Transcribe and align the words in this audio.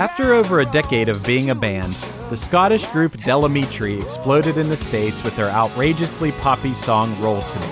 After 0.00 0.32
over 0.32 0.60
a 0.60 0.64
decade 0.64 1.10
of 1.10 1.22
being 1.26 1.50
a 1.50 1.54
band, 1.54 1.92
the 2.30 2.36
Scottish 2.36 2.86
group 2.86 3.18
Del 3.18 3.42
Amitri 3.42 4.00
exploded 4.00 4.56
in 4.56 4.70
the 4.70 4.76
States 4.78 5.22
with 5.22 5.36
their 5.36 5.50
outrageously 5.50 6.32
poppy 6.40 6.72
song 6.72 7.14
Roll 7.20 7.42
to 7.42 7.60
Me. 7.60 7.68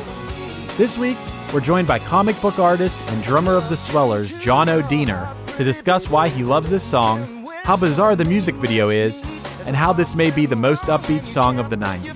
This 0.76 0.98
week, 0.98 1.16
we're 1.54 1.62
joined 1.62 1.88
by 1.88 1.98
comic 1.98 2.38
book 2.42 2.58
artist 2.58 3.00
and 3.06 3.22
drummer 3.22 3.54
of 3.54 3.70
the 3.70 3.78
Swellers, 3.78 4.30
Jono 4.30 4.86
Diener, 4.86 5.34
to 5.56 5.64
discuss 5.64 6.10
why 6.10 6.28
he 6.28 6.44
loves 6.44 6.68
this 6.68 6.84
song, 6.84 7.46
how 7.64 7.78
bizarre 7.78 8.14
the 8.14 8.26
music 8.26 8.56
video 8.56 8.90
is, 8.90 9.24
and 9.66 9.74
how 9.74 9.94
this 9.94 10.14
may 10.14 10.30
be 10.30 10.44
the 10.44 10.54
most 10.54 10.82
upbeat 10.82 11.24
song 11.24 11.58
of 11.58 11.70
the 11.70 11.76
90s. 11.76 12.14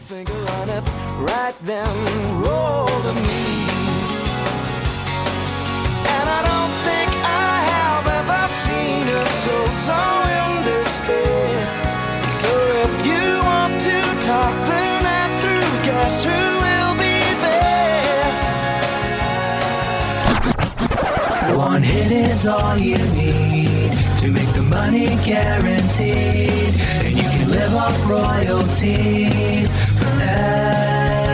Hit 22.03 22.31
is 22.31 22.47
all 22.47 22.77
you 22.77 22.99
need 23.15 23.93
to 24.19 24.29
make 24.29 24.53
the 24.55 24.63
money 24.63 25.17
guaranteed, 25.25 26.75
and 27.05 27.17
you 27.17 27.23
can 27.23 27.51
live 27.51 27.75
off 27.75 28.07
royalties 28.07 29.77
forever. 29.99 31.33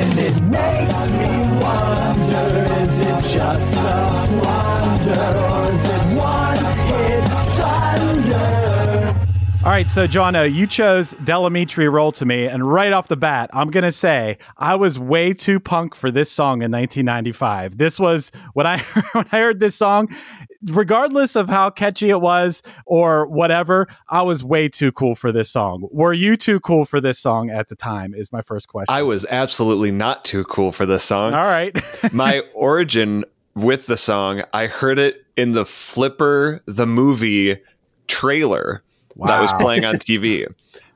And 0.00 0.18
it 0.18 0.40
makes 0.42 1.10
me 1.12 1.28
wonder: 1.62 2.46
is 2.82 3.00
it 3.00 3.22
just 3.36 3.76
a 3.76 3.78
wonder, 4.42 5.20
or 5.52 5.72
is 5.72 5.84
it 5.84 6.02
one 6.16 6.64
hit 6.88 7.24
thunder? 7.56 8.77
All 9.64 9.72
right, 9.72 9.90
so 9.90 10.06
Jono, 10.06 10.42
uh, 10.42 10.42
you 10.44 10.68
chose 10.68 11.16
Del 11.24 11.42
Amitri 11.42 11.92
Roll 11.92 12.12
to 12.12 12.24
Me, 12.24 12.46
and 12.46 12.70
right 12.70 12.92
off 12.92 13.08
the 13.08 13.16
bat, 13.16 13.50
I'm 13.52 13.70
gonna 13.70 13.90
say 13.90 14.38
I 14.56 14.76
was 14.76 15.00
way 15.00 15.34
too 15.34 15.58
punk 15.58 15.96
for 15.96 16.12
this 16.12 16.30
song 16.30 16.62
in 16.62 16.70
1995. 16.70 17.76
This 17.76 17.98
was 17.98 18.30
when 18.54 18.68
I 18.68 18.78
when 19.12 19.26
I 19.32 19.38
heard 19.38 19.58
this 19.58 19.74
song, 19.74 20.14
regardless 20.64 21.34
of 21.34 21.48
how 21.48 21.70
catchy 21.70 22.08
it 22.08 22.20
was 22.20 22.62
or 22.86 23.26
whatever, 23.26 23.88
I 24.08 24.22
was 24.22 24.44
way 24.44 24.68
too 24.68 24.92
cool 24.92 25.16
for 25.16 25.32
this 25.32 25.50
song. 25.50 25.88
Were 25.90 26.12
you 26.12 26.36
too 26.36 26.60
cool 26.60 26.84
for 26.84 27.00
this 27.00 27.18
song 27.18 27.50
at 27.50 27.68
the 27.68 27.76
time? 27.76 28.14
Is 28.14 28.32
my 28.32 28.42
first 28.42 28.68
question. 28.68 28.94
I 28.94 29.02
was 29.02 29.26
absolutely 29.28 29.90
not 29.90 30.24
too 30.24 30.44
cool 30.44 30.70
for 30.70 30.86
this 30.86 31.02
song. 31.02 31.34
All 31.34 31.42
right, 31.42 31.76
My 32.12 32.42
origin 32.54 33.24
with 33.56 33.86
the 33.86 33.96
song, 33.96 34.44
I 34.54 34.68
heard 34.68 35.00
it 35.00 35.26
in 35.36 35.50
the 35.50 35.66
Flipper 35.66 36.62
the 36.66 36.86
movie 36.86 37.58
trailer 38.06 38.84
that 39.26 39.40
was 39.40 39.52
playing 39.60 39.84
on 39.84 39.96
TV. 39.98 40.46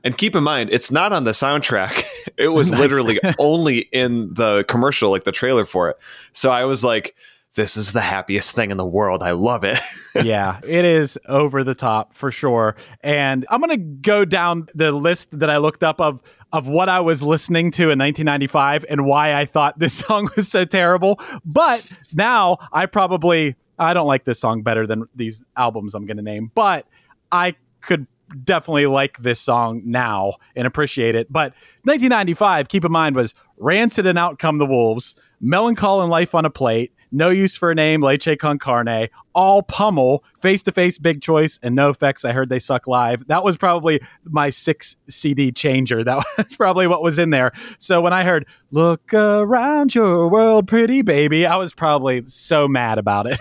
And 0.05 0.17
keep 0.17 0.35
in 0.35 0.43
mind, 0.43 0.69
it's 0.71 0.91
not 0.91 1.13
on 1.13 1.23
the 1.23 1.31
soundtrack. 1.31 2.03
It 2.35 2.47
was 2.47 2.71
Nice. 2.71 2.79
literally 2.79 3.19
only 3.37 3.77
in 3.91 4.33
the 4.33 4.65
commercial, 4.67 5.11
like 5.11 5.23
the 5.23 5.31
trailer 5.31 5.65
for 5.65 5.89
it. 5.91 5.97
So 6.31 6.49
I 6.49 6.65
was 6.65 6.83
like, 6.83 7.15
this 7.53 7.77
is 7.77 7.91
the 7.93 8.01
happiest 8.01 8.55
thing 8.55 8.71
in 8.71 8.77
the 8.77 8.85
world. 8.85 9.21
I 9.21 9.31
love 9.31 9.63
it. 9.63 9.77
yeah, 10.15 10.59
it 10.63 10.83
is 10.83 11.19
over 11.27 11.63
the 11.63 11.75
top 11.75 12.15
for 12.15 12.31
sure. 12.31 12.75
And 13.01 13.45
I'm 13.51 13.59
gonna 13.61 13.77
go 13.77 14.25
down 14.25 14.67
the 14.73 14.91
list 14.91 15.37
that 15.37 15.51
I 15.51 15.57
looked 15.57 15.83
up 15.83 16.01
of 16.01 16.21
of 16.51 16.67
what 16.67 16.89
I 16.89 17.01
was 17.01 17.21
listening 17.21 17.69
to 17.71 17.83
in 17.91 17.99
1995 17.99 18.85
and 18.89 19.05
why 19.05 19.35
I 19.35 19.45
thought 19.45 19.77
this 19.77 19.93
song 19.93 20.27
was 20.35 20.47
so 20.47 20.65
terrible. 20.65 21.19
But 21.45 21.87
now 22.13 22.57
I 22.71 22.87
probably 22.87 23.55
I 23.77 23.93
don't 23.93 24.07
like 24.07 24.23
this 24.25 24.39
song 24.39 24.63
better 24.63 24.87
than 24.87 25.07
these 25.13 25.43
albums 25.55 25.93
I'm 25.93 26.07
gonna 26.07 26.23
name, 26.23 26.49
but 26.55 26.87
I 27.31 27.53
could 27.81 28.07
definitely 28.43 28.85
like 28.85 29.17
this 29.19 29.39
song 29.39 29.81
now 29.85 30.33
and 30.55 30.67
appreciate 30.67 31.15
it. 31.15 31.31
But 31.31 31.53
1995, 31.83 32.67
keep 32.67 32.85
in 32.85 32.91
mind, 32.91 33.15
was 33.15 33.33
Rancid 33.57 34.05
and 34.05 34.17
Out 34.17 34.39
Come 34.39 34.57
the 34.57 34.65
Wolves, 34.65 35.15
Millencolin 35.41 36.03
and 36.03 36.11
Life 36.11 36.35
on 36.35 36.45
a 36.45 36.49
Plate, 36.49 36.93
No 37.13 37.29
Use 37.29 37.55
for 37.55 37.71
a 37.71 37.75
Name, 37.75 38.01
Leche 38.01 38.37
Con 38.39 38.57
Carne, 38.59 39.07
All 39.33 39.61
Pummel, 39.61 40.23
Face 40.41 40.61
to 40.63 40.71
Face 40.71 40.97
Big 40.97 41.21
Choice, 41.21 41.59
and 41.63 41.77
NOFX. 41.77 42.25
I 42.27 42.33
heard 42.33 42.49
they 42.49 42.59
suck 42.59 42.87
live. 42.87 43.25
That 43.27 43.43
was 43.43 43.55
probably 43.55 44.01
my 44.25 44.49
six 44.49 44.95
CD 45.09 45.51
changer. 45.51 46.03
That 46.03 46.25
was 46.37 46.55
probably 46.55 46.87
what 46.87 47.03
was 47.03 47.19
in 47.19 47.29
there. 47.29 47.51
So 47.77 48.01
when 48.01 48.13
I 48.13 48.23
heard 48.23 48.45
Look 48.71 49.13
Around 49.13 49.93
Your 49.95 50.27
World, 50.27 50.67
Pretty 50.67 51.01
Baby, 51.03 51.45
I 51.45 51.55
was 51.57 51.73
probably 51.73 52.23
so 52.25 52.67
mad 52.67 52.97
about 52.97 53.27
it. 53.27 53.39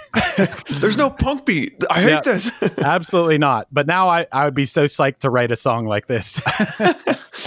There's 0.80 0.96
no 0.98 1.10
punk 1.10 1.46
beat. 1.46 1.82
I 1.90 2.00
hate 2.02 2.10
Yeah. 2.10 2.20
this. 2.20 2.62
Absolutely 2.78 3.38
not. 3.38 3.69
But 3.72 3.86
now 3.86 4.08
I, 4.08 4.26
I 4.30 4.44
would 4.44 4.54
be 4.54 4.66
so 4.66 4.84
psyched 4.84 5.20
to 5.20 5.30
write 5.30 5.50
a 5.50 5.56
song 5.56 5.86
like 5.86 6.06
this. 6.06 6.40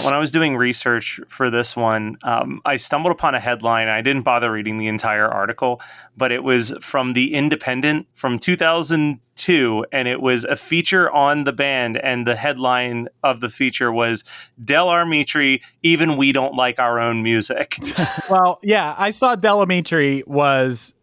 When 0.02 0.12
I 0.12 0.18
was 0.18 0.32
doing 0.32 0.56
research 0.56 1.20
for 1.28 1.48
this 1.48 1.76
one, 1.76 2.18
um, 2.24 2.60
I 2.64 2.76
stumbled 2.76 3.12
upon 3.12 3.36
a 3.36 3.40
headline. 3.40 3.88
I 3.88 4.02
didn't 4.02 4.22
bother 4.22 4.50
reading 4.50 4.78
the 4.78 4.88
entire 4.88 5.28
article, 5.28 5.80
but 6.16 6.32
it 6.32 6.42
was 6.42 6.74
from 6.80 7.12
The 7.12 7.34
Independent 7.34 8.08
from 8.12 8.40
2002, 8.40 9.86
and 9.92 10.08
it 10.08 10.20
was 10.20 10.42
a 10.42 10.56
feature 10.56 11.08
on 11.12 11.44
the 11.44 11.52
band. 11.52 11.98
And 11.98 12.26
the 12.26 12.34
headline 12.34 13.06
of 13.22 13.40
the 13.40 13.48
feature 13.48 13.92
was 13.92 14.24
Del 14.62 14.88
Armitri, 14.88 15.60
even 15.84 16.16
we 16.16 16.32
don't 16.32 16.56
like 16.56 16.80
our 16.80 16.98
own 16.98 17.22
music. 17.22 17.78
well, 18.30 18.58
yeah, 18.64 18.96
I 18.98 19.10
saw 19.10 19.36
Del 19.36 19.64
Amitri 19.64 20.26
was 20.26 20.94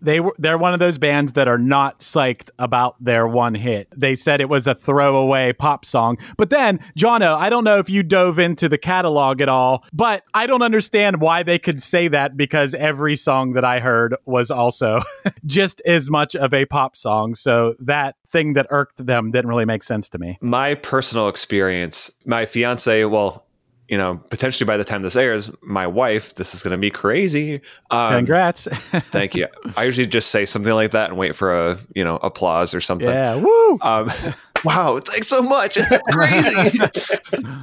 they 0.00 0.20
were 0.20 0.34
they're 0.38 0.58
one 0.58 0.74
of 0.74 0.80
those 0.80 0.98
bands 0.98 1.32
that 1.32 1.48
are 1.48 1.58
not 1.58 2.00
psyched 2.00 2.50
about 2.58 2.96
their 3.02 3.26
one 3.26 3.54
hit. 3.54 3.88
They 3.96 4.14
said 4.14 4.40
it 4.40 4.48
was 4.48 4.66
a 4.66 4.74
throwaway 4.74 5.52
pop 5.52 5.84
song. 5.84 6.18
But 6.36 6.50
then, 6.50 6.80
Jono, 6.98 7.34
I 7.36 7.50
don't 7.50 7.64
know 7.64 7.78
if 7.78 7.90
you 7.90 8.02
dove 8.02 8.38
into 8.38 8.68
the 8.68 8.78
catalog 8.78 9.40
at 9.40 9.48
all, 9.48 9.84
but 9.92 10.24
I 10.34 10.46
don't 10.46 10.62
understand 10.62 11.20
why 11.20 11.42
they 11.42 11.58
could 11.58 11.82
say 11.82 12.08
that 12.08 12.36
because 12.36 12.74
every 12.74 13.16
song 13.16 13.52
that 13.54 13.64
I 13.64 13.80
heard 13.80 14.16
was 14.24 14.50
also 14.50 15.00
just 15.46 15.80
as 15.86 16.10
much 16.10 16.34
of 16.34 16.54
a 16.54 16.64
pop 16.66 16.96
song. 16.96 17.34
So 17.34 17.74
that 17.80 18.16
thing 18.28 18.54
that 18.54 18.66
irked 18.70 19.04
them 19.04 19.30
didn't 19.30 19.48
really 19.48 19.64
make 19.64 19.82
sense 19.82 20.08
to 20.10 20.18
me. 20.18 20.38
My 20.40 20.74
personal 20.74 21.28
experience, 21.28 22.10
my 22.24 22.46
fiance, 22.46 23.04
well, 23.04 23.46
you 23.90 23.98
know, 23.98 24.16
potentially 24.30 24.64
by 24.64 24.76
the 24.76 24.84
time 24.84 25.02
this 25.02 25.16
airs, 25.16 25.50
my 25.62 25.84
wife, 25.84 26.36
this 26.36 26.54
is 26.54 26.62
going 26.62 26.70
to 26.70 26.78
be 26.78 26.90
crazy. 26.90 27.60
Um, 27.90 28.12
Congrats. 28.14 28.64
thank 29.10 29.34
you. 29.34 29.48
I 29.76 29.82
usually 29.82 30.06
just 30.06 30.30
say 30.30 30.44
something 30.44 30.72
like 30.72 30.92
that 30.92 31.10
and 31.10 31.18
wait 31.18 31.34
for 31.34 31.52
a, 31.52 31.76
you 31.96 32.04
know, 32.04 32.16
applause 32.18 32.72
or 32.72 32.80
something. 32.80 33.08
yeah, 33.08 33.34
woo. 33.34 33.78
Um, 33.82 34.08
wow, 34.64 35.00
thanks 35.00 35.26
so 35.26 35.42
much. 35.42 35.74
That's 35.74 36.08
crazy. 36.12 36.78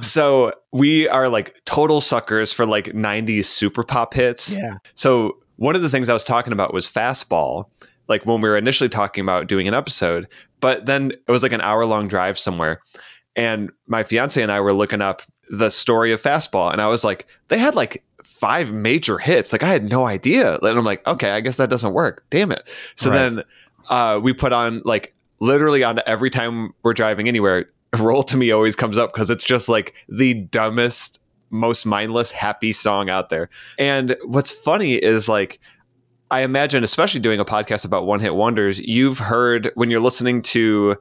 so 0.00 0.52
we 0.70 1.08
are 1.08 1.30
like 1.30 1.58
total 1.64 2.02
suckers 2.02 2.52
for 2.52 2.66
like 2.66 2.86
90s 2.88 3.46
super 3.46 3.82
pop 3.82 4.12
hits. 4.12 4.54
Yeah. 4.54 4.74
So 4.96 5.38
one 5.56 5.76
of 5.76 5.80
the 5.80 5.88
things 5.88 6.10
I 6.10 6.12
was 6.12 6.24
talking 6.24 6.52
about 6.52 6.74
was 6.74 6.90
fastball, 6.90 7.70
like 8.06 8.26
when 8.26 8.42
we 8.42 8.50
were 8.50 8.58
initially 8.58 8.90
talking 8.90 9.22
about 9.24 9.46
doing 9.46 9.66
an 9.66 9.72
episode, 9.72 10.28
but 10.60 10.84
then 10.84 11.10
it 11.10 11.32
was 11.32 11.42
like 11.42 11.52
an 11.52 11.62
hour 11.62 11.86
long 11.86 12.06
drive 12.06 12.38
somewhere. 12.38 12.82
And 13.34 13.70
my 13.86 14.02
fiance 14.02 14.42
and 14.42 14.52
I 14.52 14.60
were 14.60 14.74
looking 14.74 15.00
up 15.00 15.22
the 15.50 15.70
story 15.70 16.12
of 16.12 16.20
fastball, 16.22 16.72
and 16.72 16.80
I 16.80 16.86
was 16.88 17.04
like, 17.04 17.26
they 17.48 17.58
had 17.58 17.74
like 17.74 18.04
five 18.24 18.72
major 18.72 19.18
hits. 19.18 19.52
Like 19.52 19.62
I 19.62 19.68
had 19.68 19.90
no 19.90 20.06
idea. 20.06 20.58
And 20.58 20.78
I'm 20.78 20.84
like, 20.84 21.06
okay, 21.06 21.30
I 21.30 21.40
guess 21.40 21.56
that 21.56 21.70
doesn't 21.70 21.92
work. 21.92 22.24
Damn 22.30 22.52
it. 22.52 22.68
So 22.96 23.10
Right. 23.10 23.16
then 23.16 23.42
uh, 23.88 24.20
we 24.22 24.32
put 24.32 24.52
on 24.52 24.82
like 24.84 25.14
literally 25.40 25.82
on 25.82 26.00
every 26.06 26.30
time 26.30 26.74
we're 26.82 26.92
driving 26.94 27.26
anywhere, 27.28 27.70
roll 27.98 28.22
to 28.24 28.36
me 28.36 28.50
always 28.50 28.76
comes 28.76 28.98
up 28.98 29.12
because 29.12 29.30
it's 29.30 29.42
just 29.44 29.68
like 29.68 29.94
the 30.08 30.34
dumbest, 30.34 31.20
most 31.50 31.86
mindless, 31.86 32.30
happy 32.30 32.72
song 32.72 33.08
out 33.08 33.30
there. 33.30 33.48
And 33.78 34.14
what's 34.24 34.52
funny 34.52 34.94
is 34.96 35.28
like, 35.28 35.58
I 36.30 36.40
imagine, 36.40 36.84
especially 36.84 37.20
doing 37.20 37.40
a 37.40 37.44
podcast 37.46 37.86
about 37.86 38.04
one 38.04 38.20
hit 38.20 38.34
wonders, 38.34 38.78
you've 38.80 39.18
heard 39.18 39.70
when 39.74 39.90
you're 39.90 40.00
listening 40.00 40.42
to 40.42 40.96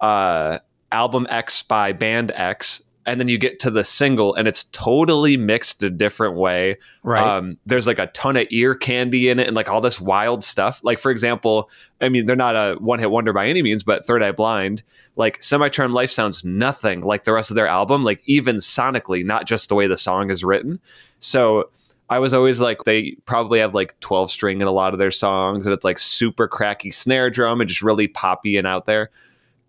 uh, 0.00 0.58
album 0.90 1.26
X 1.28 1.62
by 1.62 1.92
band 1.92 2.32
X, 2.34 2.82
and 3.04 3.18
then 3.18 3.28
you 3.28 3.36
get 3.36 3.58
to 3.60 3.70
the 3.70 3.82
single 3.84 4.34
and 4.34 4.46
it's 4.46 4.64
totally 4.64 5.36
mixed 5.36 5.82
a 5.82 5.90
different 5.90 6.36
way. 6.36 6.78
Right. 7.02 7.22
Um, 7.22 7.58
there's 7.66 7.86
like 7.86 7.98
a 7.98 8.06
ton 8.08 8.36
of 8.36 8.46
ear 8.50 8.74
candy 8.74 9.28
in 9.28 9.40
it 9.40 9.48
and 9.48 9.56
like 9.56 9.68
all 9.68 9.80
this 9.80 10.00
wild 10.00 10.44
stuff. 10.44 10.80
Like, 10.84 10.98
for 10.98 11.10
example, 11.10 11.68
I 12.00 12.08
mean, 12.08 12.26
they're 12.26 12.36
not 12.36 12.54
a 12.54 12.76
one 12.78 13.00
hit 13.00 13.10
wonder 13.10 13.32
by 13.32 13.46
any 13.46 13.62
means, 13.62 13.82
but 13.82 14.06
Third 14.06 14.22
Eye 14.22 14.32
Blind, 14.32 14.82
like 15.16 15.42
Semi-Charmed 15.42 15.94
Life 15.94 16.10
sounds 16.10 16.44
nothing 16.44 17.00
like 17.00 17.24
the 17.24 17.32
rest 17.32 17.50
of 17.50 17.56
their 17.56 17.66
album, 17.66 18.02
like 18.02 18.22
even 18.26 18.56
sonically, 18.56 19.24
not 19.24 19.46
just 19.46 19.68
the 19.68 19.74
way 19.74 19.88
the 19.88 19.96
song 19.96 20.30
is 20.30 20.44
written. 20.44 20.80
So 21.18 21.70
I 22.08 22.18
was 22.18 22.34
always 22.34 22.60
like, 22.60 22.84
they 22.84 23.16
probably 23.24 23.58
have 23.60 23.74
like 23.74 23.98
12 24.00 24.30
string 24.30 24.60
in 24.60 24.66
a 24.68 24.72
lot 24.72 24.92
of 24.92 24.98
their 24.98 25.10
songs, 25.10 25.66
and 25.66 25.72
it's 25.72 25.84
like 25.84 25.98
super 25.98 26.46
cracky 26.46 26.90
snare 26.90 27.30
drum 27.30 27.60
and 27.60 27.68
just 27.68 27.82
really 27.82 28.06
poppy 28.06 28.56
and 28.58 28.66
out 28.66 28.86
there. 28.86 29.10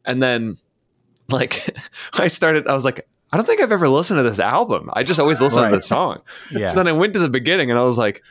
And 0.05 0.21
then, 0.21 0.57
like, 1.29 1.75
I 2.15 2.27
started, 2.27 2.67
I 2.67 2.75
was 2.75 2.85
like, 2.85 3.07
I 3.33 3.35
don't 3.35 3.47
think 3.47 3.61
I've 3.61 3.71
ever 3.71 3.89
listened 3.89 4.19
to 4.19 4.23
this 4.29 4.39
album. 4.39 4.91
I 4.93 5.01
just 5.01 5.19
always 5.19 5.41
listen 5.41 5.63
Right. 5.63 5.71
to 5.71 5.77
the 5.77 5.81
song. 5.81 6.21
yeah. 6.51 6.67
So 6.67 6.75
then 6.75 6.87
I 6.87 6.91
went 6.91 7.13
to 7.13 7.19
the 7.19 7.29
beginning 7.29 7.71
and 7.71 7.79
I 7.79 7.83
was 7.83 7.97
like, 7.97 8.23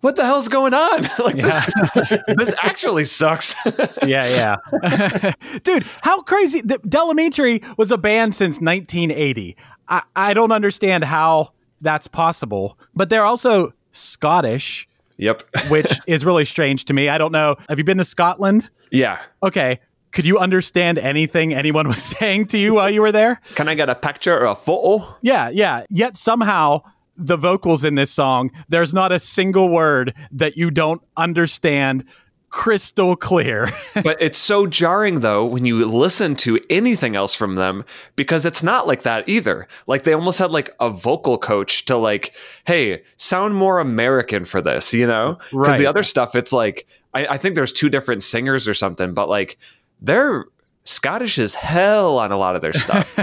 what 0.00 0.14
the 0.14 0.24
hell's 0.24 0.46
going 0.46 0.74
on? 0.74 1.02
like, 1.18 1.34
this, 1.34 1.74
this 2.28 2.54
actually 2.62 3.04
sucks. 3.04 3.56
yeah, 4.06 4.54
yeah. 4.80 5.32
Dude, 5.64 5.84
how 6.02 6.22
crazy. 6.22 6.60
The, 6.60 6.78
Del 6.88 7.12
Amitri 7.12 7.64
was 7.76 7.90
a 7.90 7.98
band 7.98 8.32
since 8.32 8.60
1980. 8.60 9.56
I, 9.88 10.02
I 10.14 10.34
don't 10.34 10.52
understand 10.52 11.02
how 11.02 11.50
that's 11.80 12.06
possible, 12.06 12.78
but 12.94 13.08
they're 13.08 13.24
also 13.24 13.72
Scottish, 13.90 14.86
yep. 15.16 15.42
which 15.68 15.98
is 16.06 16.24
really 16.24 16.44
strange 16.44 16.84
to 16.84 16.92
me. 16.92 17.08
I 17.08 17.18
don't 17.18 17.32
know. 17.32 17.56
Have 17.68 17.78
you 17.78 17.84
been 17.84 17.98
to 17.98 18.04
Scotland? 18.04 18.70
Yeah. 18.92 19.18
Okay. 19.42 19.80
Could 20.12 20.26
you 20.26 20.38
understand 20.38 20.98
anything 20.98 21.52
anyone 21.54 21.86
was 21.88 22.02
saying 22.18 22.46
to 22.48 22.58
you 22.58 22.74
while 22.74 22.90
you 22.90 23.00
were 23.02 23.12
there? 23.12 23.40
Can 23.54 23.68
I 23.68 23.74
get 23.74 23.88
a 23.90 23.94
picture 23.94 24.38
or 24.38 24.46
a 24.46 24.54
photo? 24.54 25.16
Yeah, 25.22 25.48
yeah. 25.50 25.84
Yet 25.90 26.16
somehow 26.16 26.82
the 27.16 27.36
vocals 27.36 27.84
in 27.84 27.94
this 27.96 28.10
song, 28.10 28.50
there's 28.68 28.94
not 28.94 29.12
a 29.12 29.18
single 29.18 29.68
word 29.68 30.14
that 30.32 30.56
you 30.56 30.70
don't 30.70 31.02
understand 31.16 32.04
crystal 32.50 33.14
clear. 33.14 33.68
but 34.02 34.16
it's 34.22 34.38
so 34.38 34.66
jarring 34.66 35.20
though 35.20 35.44
when 35.44 35.66
you 35.66 35.84
listen 35.84 36.34
to 36.34 36.58
anything 36.70 37.14
else 37.14 37.34
from 37.34 37.56
them 37.56 37.84
because 38.16 38.46
it's 38.46 38.62
not 38.62 38.86
like 38.86 39.02
that 39.02 39.28
either. 39.28 39.68
Like 39.86 40.04
they 40.04 40.14
almost 40.14 40.38
had 40.38 40.50
like 40.50 40.74
a 40.80 40.88
vocal 40.88 41.36
coach 41.36 41.84
to 41.86 41.96
like, 41.96 42.34
hey, 42.66 43.02
sound 43.16 43.54
more 43.54 43.80
American 43.80 44.46
for 44.46 44.62
this, 44.62 44.94
you 44.94 45.06
know? 45.06 45.34
Because 45.50 45.52
Right. 45.52 45.78
the 45.78 45.86
other 45.86 46.02
stuff, 46.02 46.34
it's 46.34 46.52
like 46.52 46.86
I, 47.12 47.26
I 47.26 47.36
think 47.38 47.54
there's 47.54 47.72
two 47.72 47.90
different 47.90 48.22
singers 48.22 48.66
or 48.66 48.74
something, 48.74 49.12
but 49.12 49.28
like 49.28 49.58
they're 50.00 50.46
Scottish 50.88 51.38
as 51.38 51.54
hell 51.54 52.18
on 52.18 52.32
a 52.32 52.38
lot 52.38 52.56
of 52.56 52.62
their 52.62 52.72
stuff. 52.72 53.14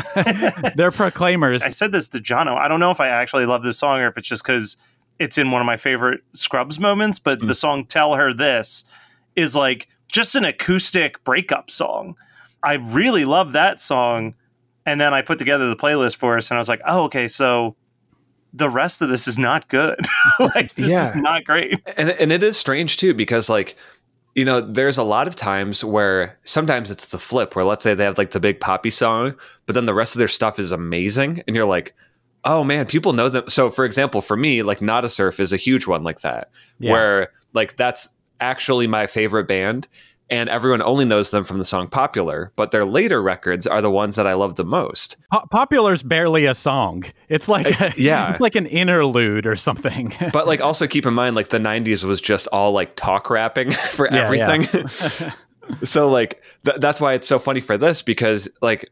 They're 0.76 0.92
proclaimers. 0.92 1.64
I 1.64 1.72
said 1.72 1.92
this 1.92 2.08
to 2.10 2.20
Jono. 2.20 2.56
I 2.56 2.68
don't 2.68 2.80
know 2.80 2.92
if 2.92 3.00
I 3.00 3.08
actually 3.08 3.48
love 3.48 3.64
this 3.64 3.80
song 3.80 4.02
or 4.02 4.08
if 4.08 4.18
it's 4.18 4.28
just 4.28 4.44
because 4.44 4.78
it's 5.18 5.40
in 5.40 5.50
one 5.50 5.62
of 5.62 5.66
my 5.66 5.76
favorite 5.76 6.22
Scrubs 6.34 6.80
moments, 6.80 7.18
but 7.18 7.42
hmm. 7.42 7.48
the 7.48 7.56
song 7.56 7.86
Tell 7.86 8.14
Her 8.14 8.36
This 8.36 8.84
is 9.36 9.56
like 9.56 9.88
just 10.12 10.36
an 10.36 10.46
acoustic 10.46 11.24
breakup 11.24 11.72
song. 11.72 12.16
I 12.62 12.76
really 12.76 13.26
love 13.26 13.54
that 13.54 13.82
song. 13.82 14.36
And 14.86 15.02
then 15.02 15.16
I 15.16 15.24
put 15.24 15.40
together 15.40 15.68
the 15.68 15.76
playlist 15.76 16.18
for 16.18 16.38
us 16.38 16.52
and 16.52 16.58
I 16.58 16.60
was 16.60 16.70
like, 16.70 16.82
oh, 16.88 17.06
okay, 17.06 17.28
so 17.28 17.76
the 18.54 18.70
rest 18.70 19.02
of 19.02 19.10
this 19.10 19.28
is 19.28 19.40
not 19.40 19.68
good. 19.70 20.00
like, 20.40 20.76
this 20.76 20.92
Yeah. 20.92 21.10
is 21.10 21.16
not 21.16 21.44
great. 21.46 21.82
and 21.98 22.12
and 22.12 22.32
it 22.32 22.44
is 22.44 22.58
strange 22.58 22.98
too 22.98 23.16
because 23.16 23.50
like 23.50 23.76
you 24.36 24.46
know 24.46 24.62
there's 24.62 24.98
a 24.98 25.04
lot 25.04 25.28
of 25.28 25.36
times 25.36 25.84
where 25.84 26.38
sometimes 26.44 26.92
it's 26.92 27.08
the 27.08 27.18
flip 27.18 27.56
where 27.56 27.66
let's 27.66 27.84
say 27.84 27.94
they 27.94 28.04
have 28.04 28.18
like 28.18 28.32
the 28.32 28.40
big 28.40 28.60
poppy 28.60 28.90
song 28.90 29.34
but 29.66 29.74
then 29.74 29.86
the 29.86 29.94
rest 29.94 30.16
of 30.16 30.20
their 30.20 30.28
stuff 30.28 30.60
is 30.60 30.72
amazing 30.72 31.42
and 31.48 31.56
you're 31.56 31.66
like 31.66 31.94
oh 32.44 32.64
man 32.64 32.86
people 32.86 33.14
know 33.14 33.30
them 33.30 33.44
so 33.48 33.70
for 33.72 33.86
example 33.86 34.22
for 34.22 34.36
me 34.38 34.62
like 34.62 34.82
Nada 34.82 35.10
Surf 35.10 35.40
is 35.40 35.52
a 35.54 35.58
huge 35.58 35.88
one 35.88 36.04
like 36.04 36.20
that 36.22 36.50
Yeah. 36.80 36.92
where 36.92 37.32
like 37.54 37.76
that's 37.78 38.10
actually 38.42 38.86
my 38.88 39.08
favorite 39.08 39.48
band 39.48 39.88
and 40.30 40.50
everyone 40.50 40.82
only 40.82 41.06
knows 41.06 41.30
them 41.32 41.44
from 41.44 41.58
the 41.60 41.64
song 41.66 41.88
popular 41.88 42.52
but 42.56 42.72
their 42.72 42.86
later 42.86 43.22
records 43.22 43.68
are 43.68 43.82
the 43.82 43.92
ones 43.92 44.16
that 44.16 44.26
i 44.26 44.34
love 44.34 44.56
the 44.56 44.64
most 44.66 45.18
Po- 45.32 45.46
Popular's 45.52 46.02
barely 46.04 46.46
a 46.46 46.56
song. 46.56 47.04
It's 47.30 47.48
like 47.50 47.80
uh, 47.82 47.86
a, 47.88 47.94
yeah. 47.98 48.32
it's 48.32 48.40
like 48.40 48.56
an 48.56 48.66
interlude 48.68 49.46
or 49.46 49.56
something. 49.56 50.14
but 50.34 50.48
like 50.48 50.62
also 50.62 50.88
keep 50.88 51.06
in 51.06 51.14
mind 51.14 51.36
like 51.36 51.50
the 51.50 51.58
90s 51.60 52.04
was 52.04 52.22
just 52.22 52.48
all 52.54 52.72
like 52.72 52.96
talk 52.96 53.30
rapping 53.30 53.72
for 53.92 54.08
Yeah, 54.08 54.32
yeah. 54.32 54.52
everything 54.52 55.32
so 55.84 56.10
like 56.10 56.42
th- 56.64 56.78
that's 56.80 57.02
why 57.02 57.14
it's 57.14 57.28
so 57.28 57.40
funny 57.40 57.60
for 57.60 57.78
this 57.78 58.02
because 58.02 58.48
like 58.62 58.90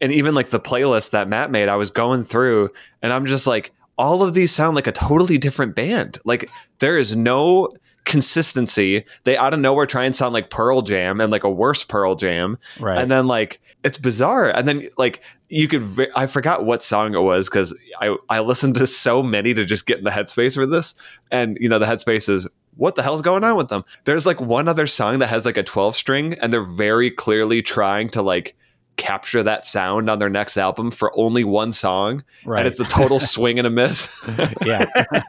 and 0.00 0.12
even 0.12 0.34
like 0.34 0.48
the 0.48 0.60
playlist 0.60 1.10
that 1.10 1.28
matt 1.28 1.50
made 1.50 1.68
i 1.68 1.76
was 1.76 1.90
going 1.90 2.24
through 2.24 2.70
and 3.02 3.12
i'm 3.12 3.26
just 3.26 3.46
like 3.46 3.72
all 3.98 4.22
of 4.22 4.34
these 4.34 4.50
sound 4.50 4.74
like 4.74 4.86
a 4.86 4.92
totally 4.92 5.38
different 5.38 5.74
band 5.74 6.18
like 6.24 6.48
there 6.78 6.96
is 6.98 7.14
no 7.14 7.68
consistency 8.04 9.04
they 9.24 9.36
out 9.36 9.54
of 9.54 9.60
nowhere 9.60 9.86
try 9.86 10.04
and 10.04 10.14
sound 10.14 10.34
like 10.34 10.50
pearl 10.50 10.82
jam 10.82 11.20
and 11.20 11.32
like 11.32 11.44
a 11.44 11.50
worse 11.50 11.84
pearl 11.84 12.14
jam. 12.14 12.58
Right. 12.78 12.98
and 12.98 13.10
then 13.10 13.26
like 13.26 13.60
it's 13.82 13.98
bizarre. 13.98 14.50
And 14.50 14.68
then 14.68 14.88
like 14.98 15.22
you 15.48 15.68
could 15.68 15.82
ve- 15.82 16.10
i 16.14 16.26
forgot 16.26 16.64
what 16.64 16.82
song 16.82 17.14
it 17.14 17.20
was 17.20 17.48
because 17.48 17.76
i 18.00 18.14
i 18.28 18.40
listened 18.40 18.74
to 18.76 18.86
so 18.86 19.22
many 19.22 19.54
to 19.54 19.64
just 19.64 19.86
get 19.86 19.98
in 19.98 20.04
the 20.04 20.10
headspace 20.10 20.54
for 20.54 20.66
this. 20.66 20.94
And 21.30 21.56
you 21.60 21.68
know 21.68 21.78
the 21.78 21.86
headspace 21.86 22.28
is 22.28 22.46
what 22.76 22.96
the 22.96 23.02
hell's 23.02 23.22
going 23.22 23.44
on 23.44 23.56
with 23.56 23.68
them? 23.68 23.84
There's 24.04 24.26
like 24.26 24.40
one 24.40 24.68
other 24.68 24.86
song 24.86 25.18
that 25.20 25.28
has 25.28 25.46
like 25.46 25.56
a 25.56 25.62
12 25.62 25.94
string 25.94 26.34
and 26.34 26.52
they're 26.52 26.62
very 26.62 27.10
clearly 27.10 27.62
trying 27.62 28.08
to 28.10 28.22
like 28.22 28.56
capture 28.96 29.42
that 29.42 29.66
sound 29.66 30.10
on 30.10 30.18
their 30.18 30.28
next 30.28 30.56
album 30.56 30.90
for 30.90 31.10
only 31.18 31.44
one 31.44 31.72
song 31.72 32.22
right. 32.44 32.60
and 32.60 32.68
it's 32.68 32.80
a 32.80 32.84
total 32.84 33.20
swing 33.34 33.58
and 33.58 33.66
a 33.66 33.70
miss 33.70 34.28
yeah. 34.64 34.84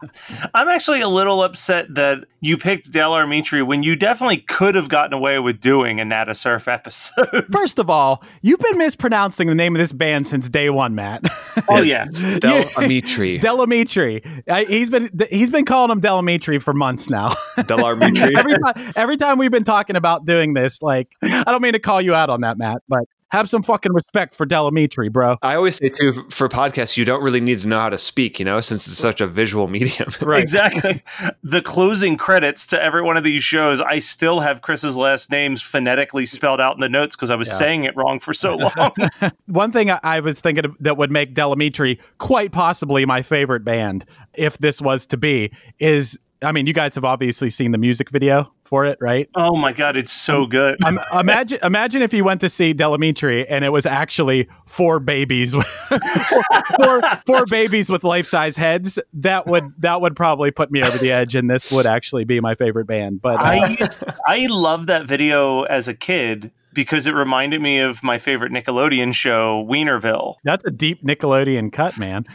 I'm 0.53 0.67
actually 0.67 1.01
a 1.01 1.07
little 1.07 1.43
upset 1.43 1.93
that 1.95 2.25
you 2.41 2.57
picked 2.57 2.91
Del 2.91 3.12
Armitri 3.12 3.65
when 3.65 3.84
you 3.84 3.95
definitely 3.95 4.38
could 4.38 4.75
have 4.75 4.89
gotten 4.89 5.13
away 5.13 5.39
with 5.39 5.60
doing 5.60 6.00
a 6.00 6.05
Nada 6.05 6.36
Surf 6.36 6.67
episode. 6.67 7.48
First 7.51 7.79
of 7.79 7.89
all, 7.89 8.24
you've 8.41 8.60
been 8.60 8.77
mispronouncing 8.77 9.48
the 9.48 9.55
name 9.55 9.75
of 9.75 9.79
this 9.79 9.91
band 9.91 10.27
since 10.27 10.48
day 10.50 10.69
one, 10.69 10.95
Matt. 10.95 11.24
Oh 11.69 11.81
yeah, 11.81 12.05
Del 12.39 12.63
Amitri. 12.75 13.39
Delamitri. 13.41 14.22
I- 14.50 14.65
He's 14.65 14.89
been 14.89 15.10
he's 15.29 15.50
been 15.50 15.65
calling 15.65 15.91
him 15.91 16.00
Del 16.00 16.15
Delamitri 16.15 16.62
for 16.62 16.74
months 16.74 17.10
now. 17.10 17.29
Del 17.65 17.79
Amitri. 17.79 18.36
every 18.38 18.57
time 18.57 18.93
every 18.95 19.17
time 19.17 19.38
we've 19.38 19.51
been 19.51 19.63
talking 19.63 19.95
about 19.95 20.25
doing 20.25 20.53
this, 20.53 20.81
like 20.81 21.10
I 21.22 21.43
don't 21.45 21.62
mean 21.62 21.74
to 21.74 21.79
call 21.79 22.01
you 22.01 22.13
out 22.13 22.29
on 22.29 22.41
that, 22.41 22.57
Matt, 22.57 22.81
but 22.88 23.03
have 23.35 23.49
some 23.49 23.63
fucking 23.63 23.93
respect 23.93 24.33
for 24.33 24.45
Del 24.45 24.69
Amitri, 24.71 25.11
bro. 25.11 25.37
I 25.41 25.55
always 25.55 25.75
say 25.75 25.89
too 25.89 26.25
for 26.29 26.47
podcasts, 26.49 26.97
you 26.97 27.05
don't 27.05 27.21
really 27.21 27.41
need 27.41 27.59
to 27.59 27.67
know 27.67 27.79
how 27.79 27.89
to 27.89 27.97
speak, 27.97 28.39
you 28.39 28.45
know, 28.45 28.61
since 28.61 28.87
it's 28.87 28.97
such 28.97 29.21
a 29.21 29.27
visual 29.27 29.67
medium. 29.75 30.09
right. 30.21 30.41
exactly. 30.41 31.03
The 31.43 31.61
closing 31.61 32.17
credits 32.17 32.67
to 32.67 32.81
every 32.81 33.01
one 33.01 33.17
of 33.17 33.23
these 33.23 33.43
shows, 33.43 33.81
I 33.81 33.99
still 33.99 34.39
have 34.39 34.61
Chris's 34.61 34.97
last 34.97 35.29
names 35.31 35.61
phonetically 35.61 36.25
spelled 36.25 36.61
out 36.61 36.75
in 36.75 36.81
the 36.81 36.89
notes 36.89 37.15
because 37.15 37.29
I 37.29 37.35
was 37.35 37.51
saying 37.51 37.83
it 37.83 37.95
wrong 37.95 38.19
for 38.19 38.33
so 38.33 38.55
long. 38.77 38.91
One 39.45 39.71
thing 39.71 39.91
I, 39.91 39.99
I 40.03 40.19
was 40.19 40.39
thinking 40.39 40.65
of 40.65 40.75
that 40.79 40.97
would 40.97 41.11
make 41.11 41.33
Del 41.33 41.55
Amitri 41.55 41.99
quite 42.17 42.51
possibly 42.51 43.05
my 43.05 43.21
favorite 43.21 43.63
band, 43.63 44.05
if 44.33 44.57
this 44.57 44.81
was 44.81 45.05
to 45.07 45.17
be, 45.17 45.51
is 45.79 46.17
I 46.41 46.51
mean, 46.51 46.67
you 46.67 46.73
guys 46.73 46.95
have 46.95 47.05
obviously 47.05 47.49
seen 47.49 47.71
the 47.71 47.77
music 47.77 48.09
video 48.09 48.51
for 48.65 48.86
it, 48.86 48.98
right? 49.00 49.29
oh 49.36 49.55
my 49.55 49.72
god, 49.72 49.95
it's 49.95 50.12
so 50.12 50.45
good. 50.45 50.84
Um, 50.84 51.00
imagine, 51.13 51.60
imagine 51.63 52.01
if 52.01 52.13
you 52.13 52.24
went 52.24 52.41
to 52.41 52.50
see 52.50 52.74
Del 52.74 52.98
Amitri 52.98 53.45
and 53.48 53.63
it 53.63 53.69
was 53.69 53.86
actually 53.86 54.48
four 54.65 55.00
babies, 55.00 55.55
with, 55.55 55.67
four, 56.77 57.01
four 57.25 57.45
babies 57.45 57.89
with 57.89 58.03
life 58.03 58.25
size 58.25 58.57
heads. 58.57 59.00
That 59.13 59.45
would 59.45 59.63
that 59.79 60.01
would 60.01 60.15
probably 60.15 60.51
put 60.51 60.72
me 60.72 60.84
over 60.84 60.98
the 60.98 61.12
edge, 61.12 61.36
and 61.36 61.50
this 61.50 61.72
would 61.72 61.86
actually 61.86 62.25
be 62.25 62.39
my 62.39 62.55
favorite 62.55 62.86
band. 62.86 63.22
But 63.22 63.39
uh, 63.39 63.43
I 63.43 63.89
I 64.27 64.48
love 64.48 64.88
that 64.88 65.07
video 65.07 65.63
as 65.63 65.88
a 65.88 65.93
kid 65.93 66.51
because 66.74 67.07
it 67.07 67.13
reminded 67.13 67.62
me 67.62 67.79
of 67.79 68.03
my 68.03 68.19
favorite 68.19 68.51
Nickelodeon 68.51 69.13
show, 69.13 69.65
Weinerville. 69.65 70.36
That's 70.43 70.65
a 70.65 70.72
deep 70.72 71.03
Nickelodeon 71.03 71.72
cut, 71.72 71.98
man. 71.98 72.25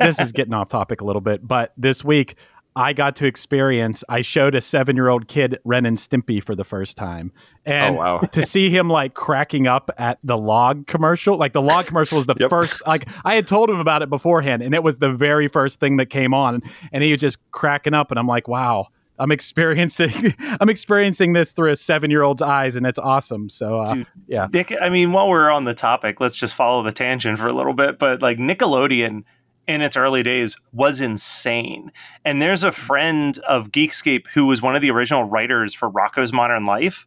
this 0.00 0.18
is 0.18 0.32
getting 0.32 0.54
off 0.54 0.70
topic 0.70 1.02
a 1.02 1.04
little 1.04 1.20
bit, 1.20 1.46
but 1.46 1.72
this 1.76 2.02
week 2.02 2.34
I 2.76 2.92
got 2.92 3.16
to 3.16 3.26
experience. 3.26 4.04
I 4.08 4.20
showed 4.20 4.54
a 4.54 4.60
seven-year-old 4.60 5.26
kid 5.28 5.58
Ren 5.64 5.84
and 5.86 5.98
Stimpy 5.98 6.42
for 6.42 6.54
the 6.54 6.64
first 6.64 6.96
time, 6.96 7.32
and 7.66 7.96
Oh, 7.96 7.98
wow. 7.98 8.18
to 8.18 8.42
see 8.42 8.70
him 8.70 8.88
like 8.88 9.14
cracking 9.14 9.66
up 9.66 9.90
at 9.98 10.18
the 10.22 10.38
log 10.38 10.86
commercial, 10.86 11.36
like 11.36 11.52
the 11.52 11.62
log 11.62 11.86
commercial 11.86 12.18
was 12.18 12.26
the 12.26 12.36
Yep. 12.40 12.48
first. 12.50 12.86
Like 12.86 13.08
I 13.24 13.34
had 13.34 13.46
told 13.46 13.70
him 13.70 13.80
about 13.80 14.02
it 14.02 14.08
beforehand, 14.08 14.62
and 14.62 14.74
it 14.74 14.82
was 14.82 14.98
the 14.98 15.10
very 15.12 15.48
first 15.48 15.80
thing 15.80 15.96
that 15.96 16.06
came 16.10 16.32
on, 16.32 16.62
and 16.92 17.02
he 17.02 17.10
was 17.10 17.20
just 17.20 17.38
cracking 17.50 17.94
up, 17.94 18.10
and 18.10 18.18
I'm 18.18 18.26
like, 18.28 18.46
wow. 18.48 18.88
I'm 19.18 19.30
experiencing 19.32 20.34
I'm 20.62 20.70
experiencing 20.70 21.34
this 21.34 21.52
through 21.52 21.72
a 21.72 21.76
seven 21.76 22.10
year 22.10 22.22
old's 22.22 22.40
eyes 22.40 22.74
and 22.74 22.86
it's 22.86 22.98
awesome. 22.98 23.50
So 23.50 23.80
uh, 23.80 23.92
Dude. 23.92 24.06
yeah. 24.26 24.46
I 24.80 24.88
mean, 24.88 25.12
while 25.12 25.28
we're 25.28 25.50
on 25.50 25.64
the 25.64 25.74
topic, 25.74 26.20
let's 26.20 26.36
just 26.36 26.54
follow 26.54 26.82
the 26.82 26.90
tangent 26.90 27.38
for 27.38 27.46
a 27.46 27.52
little 27.52 27.74
bit. 27.74 27.98
But 27.98 28.22
like 28.22 28.38
Nickelodeon 28.38 29.24
in 29.70 29.80
its 29.80 29.96
early 29.96 30.22
days 30.22 30.56
was 30.72 31.00
insane. 31.00 31.92
And 32.24 32.42
there's 32.42 32.64
a 32.64 32.72
friend 32.72 33.38
of 33.48 33.70
Geekscape 33.70 34.26
who 34.34 34.46
was 34.46 34.60
one 34.60 34.74
of 34.74 34.82
the 34.82 34.90
original 34.90 35.24
writers 35.24 35.72
for 35.72 35.88
Rocko's 35.88 36.32
Modern 36.32 36.64
Life. 36.64 37.06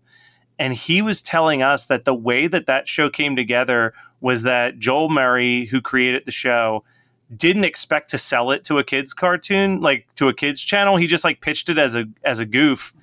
And 0.58 0.74
he 0.74 1.02
was 1.02 1.22
telling 1.22 1.62
us 1.62 1.88
that 1.88 2.06
the 2.06 2.14
way 2.14 2.48
that 2.48 2.68
that 2.68 2.88
show 2.88 3.10
came 3.10 3.36
together 3.36 3.94
was 4.22 4.44
that 4.44 4.80
Joe 4.80 5.10
Murray, 5.10 5.66
who 5.66 5.82
created 5.82 6.24
the 6.26 6.32
show, 6.32 6.86
didn't 7.36 7.66
expect 7.66 8.12
to 8.12 8.18
sell 8.18 8.52
it 8.52 8.64
to 8.66 8.80
a 8.80 8.84
kids 8.84 9.14
cartoon, 9.14 9.82
like 9.82 10.08
to 10.16 10.30
a 10.30 10.34
kids 10.34 10.62
channel. 10.62 10.98
He 10.98 11.08
just 11.08 11.24
like 11.24 11.42
pitched 11.42 11.68
it 11.68 11.78
as 11.78 11.96
a 11.96 12.06
as 12.24 12.40
a 12.40 12.46
goof 12.46 12.94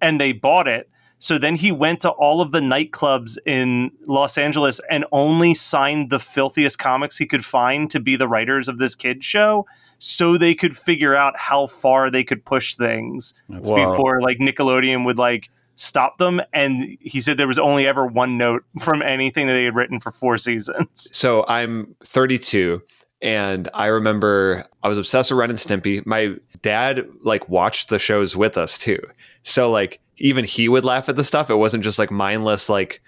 and 0.00 0.20
they 0.20 0.32
bought 0.32 0.68
it. 0.68 0.88
So 1.18 1.38
then 1.38 1.56
he 1.56 1.72
went 1.72 2.00
to 2.00 2.10
all 2.10 2.40
of 2.40 2.52
the 2.52 2.60
nightclubs 2.60 3.38
in 3.44 3.90
Los 4.06 4.38
Angeles 4.38 4.80
and 4.88 5.04
only 5.12 5.54
signed 5.54 6.10
the 6.10 6.20
filthiest 6.20 6.78
comics 6.78 7.18
he 7.18 7.26
could 7.26 7.44
find 7.44 7.90
to 7.90 8.00
be 8.00 8.16
the 8.16 8.28
writers 8.28 8.68
of 8.68 8.78
this 8.78 8.94
kid 8.94 9.24
show 9.24 9.66
so 9.98 10.38
they 10.38 10.54
could 10.54 10.76
figure 10.76 11.14
out 11.14 11.36
how 11.36 11.66
far 11.66 12.10
they 12.10 12.22
could 12.22 12.44
push 12.44 12.76
things 12.76 13.34
before 13.48 14.22
like 14.22 14.38
Nickelodeon 14.38 15.04
would 15.04 15.18
like 15.18 15.50
stop 15.74 16.18
them 16.18 16.40
and 16.52 16.96
he 17.00 17.20
said 17.20 17.36
there 17.36 17.46
was 17.46 17.58
only 17.58 17.86
ever 17.86 18.06
one 18.06 18.36
note 18.36 18.64
from 18.80 19.02
anything 19.02 19.46
that 19.46 19.52
they 19.52 19.64
had 19.64 19.74
written 19.74 20.00
for 20.00 20.10
four 20.10 20.36
seasons. 20.38 21.08
So 21.18 21.44
I'm 21.48 21.96
32 22.04 22.80
and 23.22 23.68
I 23.74 23.86
remember 23.86 24.64
I 24.82 24.88
was 24.88 24.98
obsessed 24.98 25.30
with 25.30 25.38
Ren 25.38 25.50
and 25.50 25.58
Stimpy. 25.58 26.04
My 26.06 26.34
dad 26.62 27.06
like 27.22 27.48
watched 27.48 27.88
the 27.88 27.98
shows 27.98 28.36
with 28.36 28.56
us 28.56 28.78
too. 28.78 29.00
So 29.42 29.70
like 29.70 30.00
even 30.18 30.44
he 30.44 30.68
would 30.68 30.84
laugh 30.84 31.08
at 31.08 31.16
the 31.16 31.24
stuff. 31.24 31.50
It 31.50 31.56
wasn't 31.56 31.84
just 31.84 31.98
like 31.98 32.10
mindless 32.10 32.68
like 32.68 33.00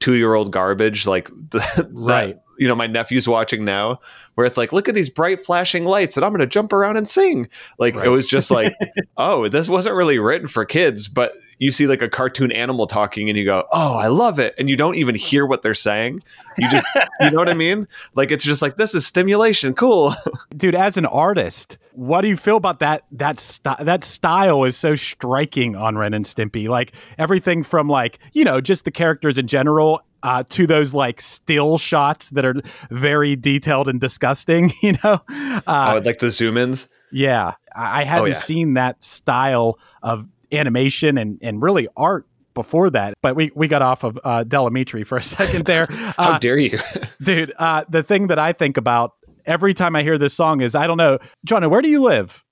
2-year-old 0.00 0.52
garbage 0.52 1.06
like 1.06 1.28
the, 1.50 1.58
that, 1.58 1.88
Right. 1.92 2.36
you 2.58 2.68
know 2.68 2.74
my 2.74 2.86
nephew's 2.86 3.26
watching 3.26 3.64
now 3.64 3.98
where 4.34 4.46
it's 4.46 4.58
like 4.58 4.72
look 4.72 4.88
at 4.88 4.94
these 4.94 5.08
bright 5.08 5.44
flashing 5.44 5.84
lights 5.86 6.16
and 6.16 6.24
I'm 6.24 6.32
going 6.32 6.40
to 6.40 6.46
jump 6.46 6.72
around 6.72 6.96
and 6.98 7.08
sing. 7.08 7.48
Like 7.78 7.94
Right. 7.96 8.06
it 8.06 8.10
was 8.10 8.28
just 8.28 8.50
like 8.50 8.74
oh, 9.16 9.48
this 9.48 9.68
wasn't 9.68 9.96
really 9.96 10.18
written 10.18 10.48
for 10.48 10.64
kids, 10.64 11.08
but 11.08 11.32
you 11.58 11.70
see 11.70 11.86
like 11.86 12.02
a 12.02 12.08
cartoon 12.08 12.52
animal 12.52 12.86
talking 12.86 13.28
and 13.28 13.38
you 13.38 13.44
go, 13.44 13.64
"Oh, 13.72 13.96
I 13.96 14.08
love 14.08 14.38
it." 14.38 14.54
And 14.58 14.68
you 14.68 14.76
don't 14.76 14.96
even 14.96 15.14
hear 15.14 15.46
what 15.46 15.62
they're 15.62 15.74
saying. 15.74 16.20
You 16.58 16.70
just 16.70 16.86
you 17.20 17.30
know 17.30 17.38
what 17.38 17.48
I 17.48 17.54
mean? 17.54 17.88
Like 18.14 18.30
it's 18.30 18.44
just 18.44 18.62
like 18.62 18.76
this 18.76 18.94
is 18.94 19.06
stimulation. 19.06 19.74
Cool. 19.74 20.14
dude 20.56 20.74
as 20.74 20.96
an 20.96 21.06
artist 21.06 21.78
what 21.92 22.20
do 22.20 22.28
you 22.28 22.36
feel 22.36 22.56
about 22.56 22.80
that 22.80 23.02
that 23.10 23.40
st- 23.40 23.78
that 23.84 24.04
style 24.04 24.64
is 24.64 24.76
so 24.76 24.94
striking 24.94 25.74
on 25.74 25.96
ren 25.96 26.14
and 26.14 26.24
stimpy 26.24 26.68
like 26.68 26.92
everything 27.18 27.62
from 27.62 27.88
like 27.88 28.18
you 28.32 28.44
know 28.44 28.60
just 28.60 28.84
the 28.84 28.90
characters 28.90 29.38
in 29.38 29.46
general 29.46 30.00
uh, 30.22 30.42
to 30.48 30.66
those 30.66 30.92
like 30.92 31.20
still 31.20 31.78
shots 31.78 32.30
that 32.30 32.44
are 32.44 32.56
very 32.90 33.36
detailed 33.36 33.88
and 33.88 34.00
disgusting 34.00 34.72
you 34.82 34.92
know 35.04 35.20
uh, 35.66 35.94
oh, 35.94 36.02
like 36.04 36.18
the 36.18 36.30
zoom 36.30 36.56
ins. 36.56 36.88
yeah 37.12 37.54
i, 37.74 38.02
I 38.02 38.04
hadn't 38.04 38.28
yeah. 38.28 38.34
seen 38.34 38.74
that 38.74 39.02
style 39.02 39.78
of 40.02 40.26
animation 40.52 41.18
and 41.18 41.38
and 41.42 41.62
really 41.62 41.88
art 41.96 42.26
before 42.54 42.88
that 42.90 43.14
but 43.22 43.36
we 43.36 43.50
we 43.54 43.68
got 43.68 43.82
off 43.82 44.02
of 44.04 44.18
uh 44.24 44.42
del 44.44 44.68
amitri 44.70 45.06
for 45.06 45.18
a 45.18 45.22
second 45.22 45.66
there 45.66 45.86
How 45.90 46.32
uh, 46.32 46.38
dare 46.38 46.58
you? 46.58 46.78
dude 47.22 47.52
uh 47.58 47.84
the 47.88 48.02
thing 48.02 48.28
that 48.28 48.38
i 48.38 48.52
think 48.52 48.76
about 48.76 49.12
every 49.44 49.74
time 49.74 49.94
i 49.94 50.02
hear 50.02 50.16
this 50.16 50.32
song 50.34 50.62
is 50.62 50.74
i 50.74 50.86
don't 50.86 50.96
know 50.96 51.18
Johnny, 51.44 51.66
where 51.66 51.82
do 51.82 51.88
you 51.88 52.00
live 52.02 52.44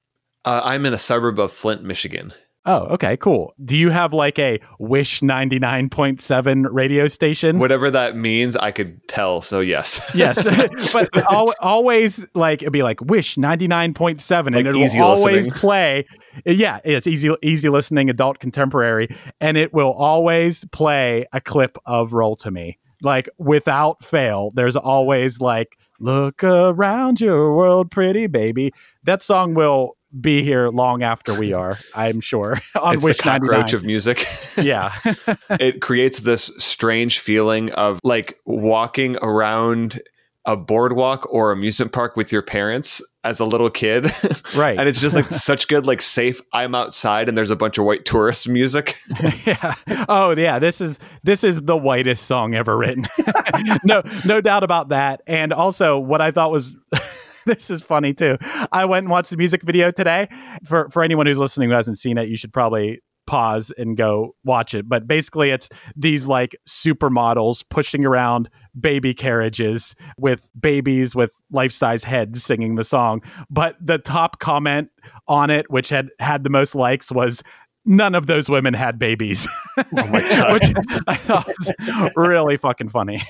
Uh, 0.44 0.60
I'm 0.62 0.84
in 0.84 0.92
a 0.92 0.98
suburb 0.98 1.38
of 1.38 1.52
Flint, 1.52 1.82
Michigan. 1.82 2.34
Oh 2.66 2.82
okay 2.86 3.16
cool 3.16 3.52
do 3.64 3.76
you 3.76 3.90
have 3.90 4.12
like 4.12 4.38
a 4.38 4.58
wish 4.78 5.20
99.7 5.20 6.66
radio 6.70 7.08
station 7.08 7.58
Whatever 7.58 7.90
that 7.90 8.16
means, 8.16 8.56
I 8.56 8.70
could 8.70 9.06
tell. 9.08 9.40
So 9.40 9.60
yes. 9.60 10.00
yes 10.14 10.44
but 10.92 11.08
al- 11.30 11.54
always 11.60 12.24
like 12.34 12.62
it'd 12.62 12.72
be 12.72 12.82
like 12.82 13.00
wish 13.02 13.36
99.7 13.36 14.46
and 14.46 14.54
Like 14.56 14.66
it 14.66 14.76
easy 14.76 14.98
will 14.98 15.06
always 15.06 15.46
listening. 15.46 15.54
play 15.54 16.06
yeah 16.46 16.80
it's 16.84 17.06
easy 17.06 17.30
easy 17.42 17.68
listening 17.68 18.10
adult 18.10 18.38
contemporary 18.38 19.08
and 19.40 19.56
it 19.56 19.72
will 19.72 19.92
always 19.92 20.64
play 20.72 21.26
a 21.32 21.40
clip 21.40 21.76
of 21.86 22.12
roll 22.12 22.36
to 22.36 22.50
me 22.50 22.78
like 23.02 23.28
without 23.38 24.02
fail 24.04 24.50
there's 24.54 24.76
always 24.76 25.40
like 25.40 25.76
look 26.00 26.42
around 26.42 27.20
your 27.20 27.54
world 27.56 27.90
pretty 27.90 28.26
baby 28.26 28.72
that 29.04 29.22
song 29.22 29.54
will 29.54 29.96
be 30.20 30.42
here 30.42 30.68
long 30.68 31.02
after 31.02 31.38
we 31.38 31.52
are 31.52 31.78
i'm 31.94 32.20
sure 32.20 32.60
on 32.80 32.94
it's 32.94 33.04
wish 33.04 33.16
the 33.16 33.22
cockroach 33.22 33.72
99 33.72 33.74
of 33.74 33.84
music. 33.84 34.26
yeah 34.56 34.92
it 35.60 35.80
creates 35.80 36.20
this 36.20 36.50
strange 36.58 37.18
feeling 37.18 37.72
of 37.72 38.00
like 38.04 38.38
walking 38.44 39.16
around 39.22 40.00
a 40.46 40.56
boardwalk 40.56 41.26
or 41.32 41.52
amusement 41.52 41.90
park 41.92 42.16
with 42.16 42.30
your 42.30 42.42
parents 42.42 43.02
as 43.24 43.40
a 43.40 43.46
little 43.46 43.70
kid. 43.70 44.12
Right. 44.54 44.78
and 44.78 44.86
it's 44.88 45.00
just 45.00 45.16
like 45.16 45.30
such 45.30 45.68
good, 45.68 45.86
like 45.86 46.02
safe, 46.02 46.40
I'm 46.52 46.74
outside 46.74 47.28
and 47.28 47.38
there's 47.38 47.50
a 47.50 47.56
bunch 47.56 47.78
of 47.78 47.86
white 47.86 48.04
tourist 48.04 48.46
music. 48.46 48.96
yeah. 49.46 49.74
Oh 50.06 50.36
yeah, 50.36 50.58
this 50.58 50.82
is 50.82 50.98
this 51.22 51.44
is 51.44 51.62
the 51.62 51.76
whitest 51.76 52.26
song 52.26 52.54
ever 52.54 52.76
written. 52.76 53.06
no, 53.84 54.02
no 54.26 54.42
doubt 54.42 54.62
about 54.62 54.90
that. 54.90 55.22
And 55.26 55.52
also 55.52 55.98
what 55.98 56.20
I 56.20 56.30
thought 56.30 56.50
was 56.50 56.74
this 57.46 57.70
is 57.70 57.82
funny 57.82 58.14
too. 58.14 58.38
I 58.72 58.84
went 58.84 59.04
and 59.04 59.10
watched 59.10 59.30
the 59.30 59.36
music 59.36 59.62
video 59.62 59.90
today. 59.90 60.28
For 60.64 60.88
for 60.90 61.02
anyone 61.02 61.26
who's 61.26 61.38
listening 61.38 61.70
who 61.70 61.76
hasn't 61.76 61.98
seen 61.98 62.18
it, 62.18 62.28
you 62.28 62.36
should 62.36 62.52
probably 62.52 63.00
pause 63.26 63.72
and 63.78 63.96
go 63.96 64.34
watch 64.44 64.74
it. 64.74 64.88
But 64.88 65.06
basically 65.06 65.50
it's 65.50 65.68
these 65.96 66.26
like 66.26 66.56
supermodels 66.68 67.64
pushing 67.70 68.04
around 68.04 68.50
baby 68.78 69.14
carriages 69.14 69.94
with 70.18 70.50
babies 70.58 71.14
with 71.14 71.32
life-size 71.50 72.04
heads 72.04 72.42
singing 72.44 72.74
the 72.74 72.84
song. 72.84 73.22
But 73.48 73.76
the 73.80 73.98
top 73.98 74.40
comment 74.40 74.90
on 75.26 75.50
it, 75.50 75.70
which 75.70 75.88
had 75.88 76.10
had 76.18 76.44
the 76.44 76.50
most 76.50 76.74
likes, 76.74 77.10
was 77.10 77.42
none 77.84 78.14
of 78.14 78.26
those 78.26 78.48
women 78.48 78.74
had 78.74 78.98
babies. 78.98 79.48
Oh 79.76 80.06
my 80.06 80.20
God. 80.20 80.52
which 80.52 80.72
I 81.08 81.16
thought 81.16 81.48
was 81.48 81.72
really 82.14 82.56
fucking 82.56 82.90
funny. 82.90 83.20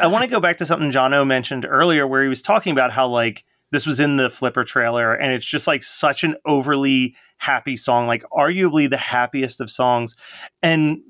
I 0.00 0.06
want 0.06 0.22
to 0.22 0.28
go 0.28 0.40
back 0.40 0.56
to 0.58 0.66
something 0.66 0.90
Jono 0.90 1.26
mentioned 1.26 1.66
earlier 1.68 2.06
where 2.06 2.22
he 2.22 2.30
was 2.30 2.40
talking 2.40 2.72
about 2.72 2.92
how 2.92 3.06
like 3.08 3.44
this 3.70 3.86
was 3.86 4.00
in 4.00 4.16
the 4.16 4.30
Flipper 4.30 4.64
trailer 4.64 5.12
and 5.12 5.32
it's 5.32 5.44
just 5.44 5.66
like 5.66 5.82
such 5.82 6.24
an 6.24 6.36
overly 6.46 7.14
happy 7.36 7.76
song, 7.76 8.06
like 8.06 8.22
arguably 8.32 8.88
the 8.88 8.96
happiest 8.96 9.60
of 9.60 9.70
songs. 9.70 10.16
And 10.62 11.00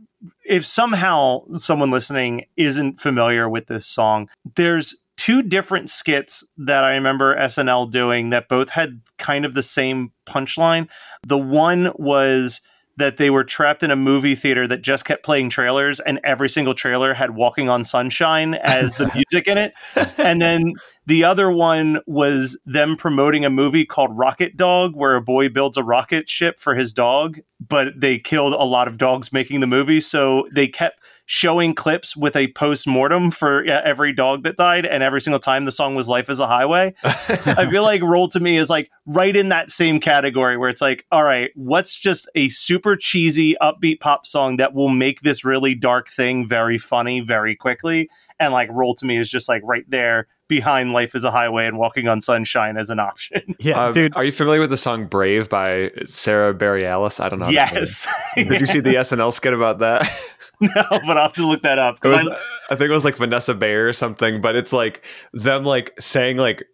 if 0.44 0.66
somehow 0.66 1.44
someone 1.56 1.90
listening 1.90 2.46
isn't 2.56 3.00
familiar 3.00 3.48
with 3.48 3.66
this 3.66 3.86
song, 3.86 4.28
there's 4.56 4.96
two 5.20 5.42
different 5.42 5.90
skits 5.90 6.42
that 6.56 6.82
I 6.82 6.94
remember 6.94 7.36
SNL 7.36 7.90
doing 7.90 8.30
that 8.30 8.48
both 8.48 8.70
had 8.70 9.02
kind 9.18 9.44
of 9.44 9.52
the 9.52 9.62
same 9.62 10.12
punchline. 10.26 10.88
The 11.26 11.36
one 11.36 11.92
was 11.96 12.62
that 12.96 13.18
they 13.18 13.28
were 13.28 13.44
trapped 13.44 13.82
in 13.82 13.90
a 13.90 13.96
movie 13.96 14.34
theater 14.34 14.66
that 14.66 14.80
just 14.80 15.04
kept 15.04 15.22
playing 15.22 15.50
trailers 15.50 16.00
and 16.00 16.20
every 16.24 16.48
single 16.48 16.72
trailer 16.72 17.12
had 17.12 17.32
walking 17.32 17.68
on 17.68 17.84
sunshine 17.84 18.54
as 18.54 18.94
the 18.94 19.10
music 19.14 19.46
in 19.46 19.58
it 19.58 19.74
and 20.16 20.40
then 20.40 20.72
the 21.04 21.22
other 21.22 21.50
one 21.50 22.00
was 22.06 22.58
them 22.64 22.96
promoting 22.96 23.44
a 23.44 23.50
movie 23.50 23.84
called 23.84 24.16
rocket 24.16 24.56
dog 24.56 24.92
where 24.94 25.16
a 25.16 25.22
boy 25.22 25.50
builds 25.50 25.76
a 25.76 25.84
rocket 25.84 26.30
ship 26.30 26.58
for 26.58 26.74
his 26.74 26.94
dog 26.94 27.38
but 27.60 27.92
they 27.96 28.18
killed 28.18 28.54
a 28.54 28.64
lot 28.64 28.88
of 28.88 28.96
dogs 28.96 29.32
making 29.32 29.60
the 29.60 29.66
movie 29.66 30.00
so 30.00 30.46
they 30.54 30.66
kept 30.66 30.98
showing 31.32 31.72
clips 31.72 32.16
with 32.16 32.34
a 32.34 32.48
post 32.54 32.88
mortem 32.88 33.30
for 33.30 33.62
every 33.62 34.12
dog 34.12 34.42
that 34.42 34.56
died, 34.56 34.84
and 34.84 35.00
every 35.00 35.20
single 35.20 35.38
time 35.38 35.64
the 35.64 35.70
song 35.70 35.94
was 35.94 36.08
"Life 36.08 36.28
Is 36.28 36.40
a 36.40 36.46
Highway." 36.48 36.92
I 37.04 37.70
feel 37.70 37.84
like 37.84 38.02
"Roll 38.02 38.26
to 38.30 38.40
Me" 38.40 38.56
is 38.56 38.68
like 38.68 38.90
right 39.06 39.36
in 39.36 39.50
that 39.50 39.70
same 39.70 40.00
category 40.00 40.56
where 40.56 40.68
it's 40.68 40.80
like, 40.80 41.06
all 41.12 41.22
right, 41.22 41.50
what's 41.54 41.96
just 41.96 42.28
a 42.34 42.48
super 42.48 42.96
cheesy, 42.96 43.54
upbeat 43.62 44.00
pop 44.00 44.26
song 44.26 44.56
that 44.56 44.74
will 44.74 44.88
make 44.88 45.20
this 45.20 45.44
really 45.44 45.76
dark 45.76 46.08
thing 46.10 46.48
very 46.48 46.78
funny 46.78 47.20
very 47.20 47.54
quickly, 47.54 48.10
and 48.40 48.52
like 48.52 48.68
"Roll 48.72 48.96
to 48.96 49.06
Me" 49.06 49.16
is 49.16 49.30
just 49.30 49.48
like 49.48 49.62
right 49.64 49.88
there 49.88 50.26
behind 50.50 50.92
Life 50.92 51.14
is 51.14 51.24
a 51.24 51.30
Highway 51.30 51.66
and 51.66 51.78
Walking 51.78 52.06
on 52.08 52.20
Sunshine 52.20 52.76
as 52.76 52.90
an 52.90 52.98
option. 53.00 53.40
Yeah, 53.58 53.86
Um, 53.86 53.92
dude. 53.92 54.14
Are 54.14 54.24
you 54.24 54.32
familiar 54.32 54.60
with 54.60 54.68
the 54.70 54.76
song 54.76 55.06
Brave 55.06 55.48
by 55.48 55.90
Sara 56.04 56.52
Bareilles? 56.52 57.20
I 57.20 57.28
don't 57.30 57.38
know. 57.38 57.46
how 57.46 57.50
to 57.50 57.86
say 57.86 58.10
it. 58.36 58.46
yes. 58.46 58.48
Did 58.48 58.60
you 58.60 58.66
see 58.66 58.80
the 58.80 58.94
SNL 58.96 59.32
skit 59.32 59.54
about 59.54 59.78
that? 59.78 60.02
no, 60.60 60.70
but 60.90 61.16
I'll 61.16 61.22
have 61.24 61.32
to 61.34 61.46
look 61.46 61.62
that 61.62 61.78
up. 61.78 61.96
It 61.96 62.00
'cause 62.02 62.24
was- 62.24 62.32
I, 62.32 62.74
I 62.74 62.76
think 62.76 62.90
it 62.90 62.94
was 62.94 63.04
like 63.06 63.16
Vanessa 63.16 63.54
Bayer 63.54 63.86
or 63.86 63.92
something, 63.92 64.40
but 64.42 64.56
it's 64.56 64.72
like 64.72 65.02
them 65.32 65.64
like 65.64 65.92
saying 65.98 66.36
like 66.36 66.64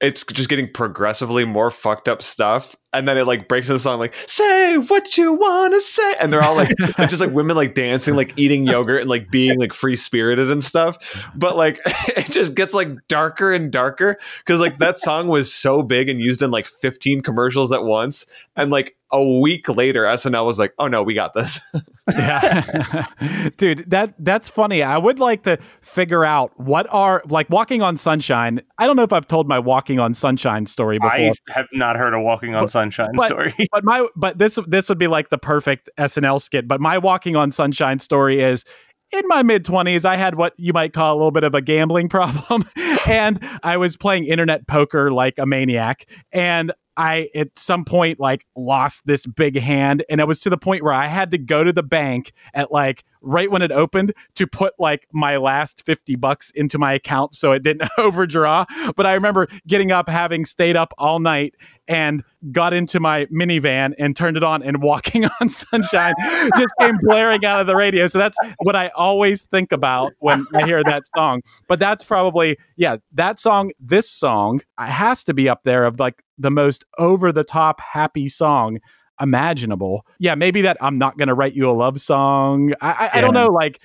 it's 0.00 0.24
just 0.24 0.50
getting 0.50 0.70
progressively 0.70 1.46
more 1.46 1.70
fucked 1.70 2.08
up 2.08 2.20
stuff. 2.20 2.76
And 2.92 3.08
then 3.08 3.16
it 3.16 3.26
like 3.26 3.48
breaks 3.48 3.68
into 3.68 3.74
the 3.74 3.80
song 3.80 3.98
like, 3.98 4.14
say 4.26 4.76
what 4.76 5.16
you 5.16 5.32
wanna 5.34 5.80
say. 5.80 6.14
And 6.20 6.30
they're 6.30 6.42
all 6.42 6.54
like 6.54 6.70
just 6.98 7.20
like 7.20 7.30
women 7.32 7.56
like 7.56 7.74
dancing, 7.74 8.14
like 8.14 8.34
eating 8.36 8.66
yogurt 8.66 9.02
and 9.02 9.10
like 9.10 9.30
being 9.30 9.58
like 9.58 9.72
free 9.72 9.96
spirited 9.96 10.50
and 10.50 10.62
stuff. 10.62 10.98
But 11.34 11.56
like 11.56 11.80
it 12.08 12.30
just 12.30 12.54
gets 12.54 12.74
like 12.74 12.88
darker 13.08 13.54
and 13.54 13.70
darker. 13.70 14.18
Cause 14.44 14.60
like 14.60 14.78
that 14.78 14.98
song 14.98 15.28
was 15.28 15.52
so 15.52 15.82
big 15.82 16.08
and 16.10 16.20
used 16.20 16.42
in 16.42 16.50
like 16.50 16.66
15 16.68 17.22
commercials 17.22 17.72
at 17.72 17.84
once. 17.84 18.26
And 18.54 18.70
like 18.70 18.95
a 19.12 19.38
week 19.40 19.68
later, 19.68 20.04
SNL 20.04 20.46
was 20.46 20.58
like, 20.58 20.72
oh 20.78 20.88
no, 20.88 21.02
we 21.02 21.14
got 21.14 21.32
this. 21.34 21.60
Yeah. 22.14 23.06
Dude, 23.56 23.90
that 23.90 24.14
that's 24.20 24.48
funny. 24.48 24.80
I 24.80 24.96
would 24.96 25.18
like 25.18 25.42
to 25.42 25.58
figure 25.80 26.24
out 26.24 26.52
what 26.56 26.86
are 26.90 27.20
like 27.28 27.50
walking 27.50 27.82
on 27.82 27.96
sunshine. 27.96 28.60
I 28.78 28.86
don't 28.86 28.94
know 28.94 29.02
if 29.02 29.12
I've 29.12 29.26
told 29.26 29.48
my 29.48 29.58
walking 29.58 29.98
on 29.98 30.14
sunshine 30.14 30.66
story 30.66 30.98
before. 30.98 31.10
I 31.10 31.32
have 31.48 31.66
not 31.72 31.96
heard 31.96 32.14
a 32.14 32.20
Walking 32.20 32.54
on 32.54 32.68
Sunshine 32.68 33.10
but- 33.16 33.26
story. 33.26 33.54
but 33.72 33.82
my 33.82 34.06
but 34.14 34.38
this 34.38 34.56
this 34.68 34.88
would 34.88 34.98
be 34.98 35.08
like 35.08 35.30
the 35.30 35.38
perfect 35.38 35.90
SNL 35.98 36.40
skit. 36.40 36.68
But 36.68 36.80
my 36.80 36.96
walking 36.96 37.34
on 37.34 37.50
sunshine 37.50 37.98
story 37.98 38.40
is 38.40 38.64
in 39.12 39.22
my 39.26 39.42
mid 39.42 39.64
20s 39.64 40.04
I 40.04 40.16
had 40.16 40.36
what 40.36 40.52
you 40.56 40.72
might 40.72 40.92
call 40.92 41.14
a 41.14 41.16
little 41.16 41.30
bit 41.30 41.44
of 41.44 41.54
a 41.54 41.60
gambling 41.60 42.08
problem 42.08 42.64
and 43.08 43.38
I 43.62 43.76
was 43.76 43.96
playing 43.96 44.24
internet 44.26 44.66
poker 44.66 45.12
like 45.12 45.34
a 45.38 45.46
maniac 45.46 46.06
and 46.32 46.72
I 46.96 47.28
at 47.34 47.58
some 47.58 47.84
point 47.84 48.18
like 48.18 48.46
lost 48.56 49.02
this 49.06 49.26
big 49.26 49.58
hand 49.58 50.04
and 50.08 50.20
it 50.20 50.26
was 50.26 50.40
to 50.40 50.50
the 50.50 50.56
point 50.56 50.82
where 50.82 50.92
I 50.92 51.06
had 51.06 51.30
to 51.32 51.38
go 51.38 51.62
to 51.62 51.72
the 51.72 51.82
bank 51.82 52.32
at 52.54 52.72
like 52.72 53.04
right 53.26 53.50
when 53.50 53.60
it 53.60 53.72
opened 53.72 54.14
to 54.36 54.46
put 54.46 54.72
like 54.78 55.06
my 55.12 55.36
last 55.36 55.84
50 55.84 56.16
bucks 56.16 56.50
into 56.54 56.78
my 56.78 56.92
account 56.92 57.34
so 57.34 57.52
it 57.52 57.62
didn't 57.62 57.90
overdraw. 57.98 58.64
But 58.94 59.06
I 59.06 59.14
remember 59.14 59.48
getting 59.66 59.92
up 59.92 60.08
having 60.08 60.44
stayed 60.44 60.76
up 60.76 60.94
all 60.96 61.18
night 61.18 61.54
and 61.88 62.22
got 62.52 62.72
into 62.72 63.00
my 63.00 63.26
minivan 63.26 63.94
and 63.98 64.16
turned 64.16 64.36
it 64.36 64.42
on 64.42 64.62
and 64.62 64.82
walking 64.82 65.24
on 65.40 65.48
sunshine 65.48 66.14
just 66.56 66.72
came 66.80 66.96
blaring 67.02 67.44
out 67.44 67.60
of 67.60 67.66
the 67.66 67.76
radio. 67.76 68.06
So 68.06 68.18
that's 68.18 68.36
what 68.58 68.76
i 68.76 68.88
always 68.88 69.42
think 69.42 69.72
about 69.72 70.12
when 70.20 70.46
i 70.54 70.64
hear 70.64 70.82
that 70.84 71.04
song. 71.14 71.42
But 71.68 71.78
that's 71.78 72.04
probably 72.04 72.58
yeah 72.76 72.96
that 73.12 73.40
song 73.40 73.72
this 73.80 74.08
song 74.10 74.60
has 74.78 75.24
to 75.24 75.34
be 75.34 75.48
up 75.48 75.62
there 75.64 75.84
of 75.84 75.98
like 75.98 76.22
the 76.38 76.50
most 76.50 76.84
over 76.98 77.32
the 77.32 77.44
top 77.44 77.80
happy 77.80 78.28
song 78.28 78.78
imaginable 79.20 80.06
yeah 80.18 80.34
maybe 80.34 80.62
that 80.62 80.76
i'm 80.80 80.98
not 80.98 81.16
gonna 81.16 81.34
write 81.34 81.54
you 81.54 81.70
a 81.70 81.72
love 81.72 82.00
song 82.00 82.72
i 82.80 83.10
i, 83.12 83.18
I 83.18 83.20
don't 83.20 83.34
know 83.34 83.48
like 83.48 83.80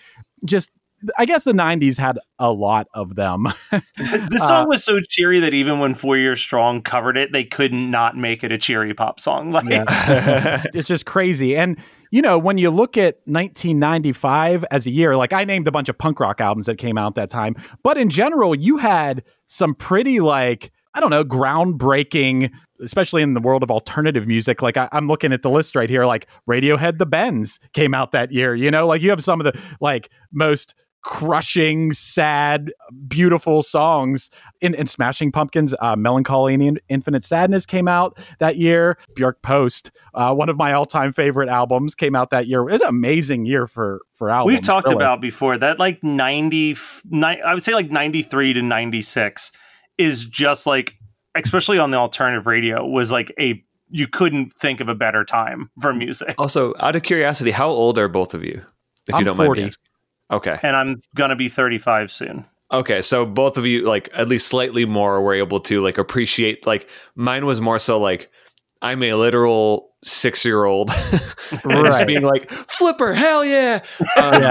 just 0.46 0.72
I 1.18 1.26
guess 1.26 1.44
the 1.44 1.52
'90s 1.52 1.98
had 1.98 2.20
a 2.38 2.52
lot 2.52 2.88
of 2.94 3.16
them. 3.16 3.48
This 4.30 4.48
song 4.48 4.66
uh, 4.66 4.68
was 4.68 4.84
so 4.84 5.00
cheery 5.00 5.40
that 5.40 5.56
even 5.56 5.80
when 5.80 5.96
Four 5.96 6.16
Year 6.16 6.36
Strong 6.36 6.84
covered 6.84 7.18
it, 7.18 7.32
they 7.32 7.44
could 7.44 7.74
not 7.74 8.12
not 8.16 8.22
make 8.22 8.44
it 8.44 8.52
a 8.52 8.58
cheery 8.58 8.94
pop 8.94 9.20
song. 9.20 9.52
Like, 9.62 9.66
it's 10.74 10.88
just 10.88 11.06
crazy. 11.06 11.56
And 11.58 11.78
you 12.10 12.22
know, 12.22 12.38
when 12.38 12.58
you 12.58 12.70
look 12.70 12.98
at 12.98 13.20
1995 13.26 14.66
as 14.72 14.88
a 14.88 14.92
year, 14.92 15.16
like 15.16 15.34
I 15.34 15.44
named 15.44 15.68
a 15.68 15.72
bunch 15.72 15.88
of 15.88 15.98
punk 15.98 16.20
rock 16.20 16.42
albums 16.42 16.66
that 16.66 16.78
came 16.78 16.98
out 16.98 17.16
that 17.16 17.30
time, 17.30 17.56
but 17.84 17.98
in 17.98 18.10
general, 18.10 18.56
you 18.56 18.78
had 18.78 19.24
some 19.48 19.76
pretty 19.76 20.20
like 20.20 20.72
I 20.94 21.00
don't 21.00 21.10
know, 21.10 21.24
groundbreaking, 21.24 22.52
especially 22.84 23.22
in 23.22 23.34
the 23.34 23.40
world 23.40 23.64
of 23.64 23.72
alternative 23.72 24.28
music. 24.28 24.62
Like 24.62 24.78
I, 24.78 24.90
I'm 24.92 25.08
looking 25.08 25.32
at 25.32 25.42
the 25.42 25.50
list 25.50 25.76
right 25.76 25.90
here, 25.90 26.06
like 26.06 26.28
Radiohead, 26.50 26.98
The 26.98 27.06
Bends 27.06 27.60
came 27.74 27.94
out 27.94 28.12
that 28.12 28.32
year. 28.32 28.56
You 28.56 28.72
know, 28.72 28.88
like 28.88 29.02
you 29.02 29.10
have 29.10 29.24
some 29.24 29.40
of 29.40 29.46
the 29.46 29.60
like 29.80 30.10
most 30.32 30.76
crushing, 31.04 31.94
sad, 31.94 32.72
beautiful 33.08 33.62
songs 33.62 34.30
in, 34.60 34.74
in 34.76 34.86
Smashing 34.86 35.32
Pumpkins. 35.32 35.74
Uh, 35.82 35.96
Mellon 35.96 36.24
Collie 36.24 36.54
and 36.54 36.80
Infinite 36.90 37.26
Sadness 37.26 37.66
came 37.66 37.88
out 37.88 38.20
that 38.40 38.58
year. 38.58 38.98
Björk 39.16 39.42
Post, 39.42 39.92
uh, 40.14 40.34
one 40.34 40.50
of 40.50 40.58
my 40.58 40.74
all-time 40.74 41.12
favorite 41.12 41.50
albums, 41.50 41.96
came 41.96 42.16
out 42.16 42.30
that 42.30 42.48
year. 42.48 42.62
It 42.62 42.74
was 42.74 42.82
an 42.82 42.90
amazing 42.90 43.46
year 43.46 43.68
for 43.68 44.02
for 44.14 44.30
albums. 44.30 44.54
we've 44.54 44.62
talked 44.62 44.88
really. 44.88 44.98
about 44.98 45.22
before 45.22 45.58
that 45.58 45.80
like 45.80 46.04
90 46.04 46.76
ni- 47.10 47.42
i 47.42 47.56
would 47.56 47.64
say 47.64 47.74
like 47.74 47.90
93 47.90 48.54
to 48.54 48.62
96 48.62 49.52
is 50.02 50.26
just 50.26 50.66
like 50.68 50.96
especially 51.36 51.80
on 51.80 51.92
the 51.92 51.98
alternative 51.98 52.46
radio 52.46 52.86
was 52.86 53.12
like 53.12 53.32
a 53.40 53.64
you 53.90 54.08
couldn't 54.08 54.54
think 54.54 54.80
of 54.80 54.88
a 54.88 54.96
better 54.96 55.24
time 55.24 55.70
for 55.82 55.94
music 55.94 56.34
also, 56.38 56.74
out 56.80 56.96
of 56.96 57.04
curiosity, 57.04 57.52
how 57.52 57.70
old 57.70 58.00
are 58.00 58.08
both 58.08 58.34
of 58.34 58.44
you? 58.44 58.62
If 59.08 59.16
I'm 59.16 59.20
you 59.20 59.26
don't 59.26 59.38
mind 59.38 59.48
40. 59.48 59.62
me 59.62 59.68
asking. 59.68 59.86
Okay. 60.32 60.58
and 60.64 60.76
i'm 60.78 61.02
gonna 61.16 61.36
be 61.36 61.50
35 61.50 62.12
soon 62.12 62.46
Okay, 62.74 63.02
so 63.02 63.26
both 63.26 63.58
of 63.58 63.66
you, 63.66 63.82
like 63.86 64.10
at 64.14 64.30
least 64.30 64.48
slightly 64.48 64.86
more, 64.86 65.22
were 65.22 65.34
able 65.34 65.60
to 65.60 65.82
like 65.82 65.98
appreciate. 65.98 66.66
Like 66.66 66.88
mine 67.16 67.46
was 67.46 67.60
more 67.60 67.80
so 67.80 68.00
like 68.00 68.32
I'm 68.82 69.04
a 69.04 69.14
literal 69.14 69.90
six 70.04 70.44
year 70.44 70.64
old, 70.66 70.90
just 71.52 72.08
being 72.08 72.24
like 72.24 72.50
flipper, 72.50 73.14
hell 73.14 73.46
yeah, 73.46 73.82
um, 74.18 74.42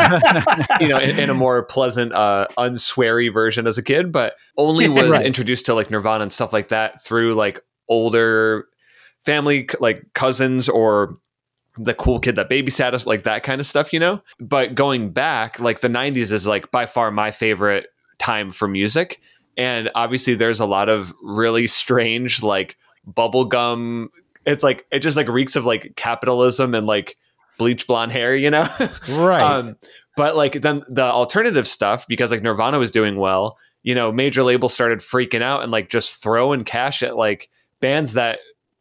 you 0.80 0.88
know, 0.88 0.98
in, 0.98 1.18
in 1.18 1.30
a 1.30 1.34
more 1.34 1.64
pleasant, 1.64 2.12
uh, 2.12 2.46
unsweary 2.56 3.32
version 3.32 3.66
as 3.66 3.76
a 3.78 3.82
kid, 3.82 4.12
but 4.12 4.34
only 4.56 4.88
was 4.88 5.10
Right. 5.10 5.26
introduced 5.26 5.66
to 5.66 5.74
like 5.74 5.90
Nirvana 5.90 6.22
and 6.22 6.32
stuff 6.32 6.52
like 6.52 6.68
that 6.68 7.02
through 7.04 7.34
like 7.34 7.60
older 7.88 8.66
family, 9.24 9.68
like 9.80 10.04
cousins 10.14 10.68
or 10.68 11.18
the 11.76 11.94
cool 11.94 12.18
kid 12.20 12.36
that 12.36 12.48
babysat 12.48 12.94
us, 12.94 13.06
like 13.06 13.24
that 13.24 13.42
kind 13.42 13.60
of 13.60 13.66
stuff, 13.66 13.92
you 13.92 13.98
know. 14.00 14.22
But 14.38 14.74
going 14.74 15.10
back, 15.10 15.58
like 15.58 15.80
the 15.80 15.88
'90s 15.88 16.30
is 16.32 16.46
like 16.46 16.70
by 16.70 16.86
far 16.86 17.10
my 17.10 17.30
favorite 17.32 17.86
time 18.18 18.52
for 18.52 18.68
music, 18.68 19.20
and 19.56 19.90
obviously 19.94 20.34
there's 20.36 20.60
a 20.60 20.66
lot 20.66 20.88
of 20.88 21.12
really 21.22 21.66
strange 21.66 22.42
like 22.42 22.76
bubblegum. 23.08 24.08
It's 24.46 24.62
like 24.62 24.86
it 24.90 25.00
just 25.00 25.16
like 25.16 25.28
reeks 25.28 25.56
of 25.56 25.64
like 25.64 25.94
capitalism 25.96 26.74
and 26.74 26.86
like 26.86 27.16
bleach 27.58 27.86
blonde 27.86 28.12
hair, 28.12 28.34
you 28.34 28.50
know. 28.50 28.68
right. 29.10 29.42
Um, 29.42 29.76
but 30.16 30.36
like 30.36 30.62
then 30.62 30.82
the 30.88 31.04
alternative 31.04 31.68
stuff, 31.68 32.06
because 32.08 32.30
like 32.30 32.42
Nirvana 32.42 32.78
was 32.78 32.90
doing 32.90 33.16
well, 33.16 33.58
you 33.82 33.94
know, 33.94 34.10
major 34.10 34.42
labels 34.42 34.74
started 34.74 35.00
freaking 35.00 35.42
out 35.42 35.62
and 35.62 35.70
like 35.70 35.88
just 35.88 36.22
throwing 36.22 36.64
cash 36.64 37.02
at 37.02 37.16
like 37.16 37.50
bands 37.80 38.14
that 38.14 38.40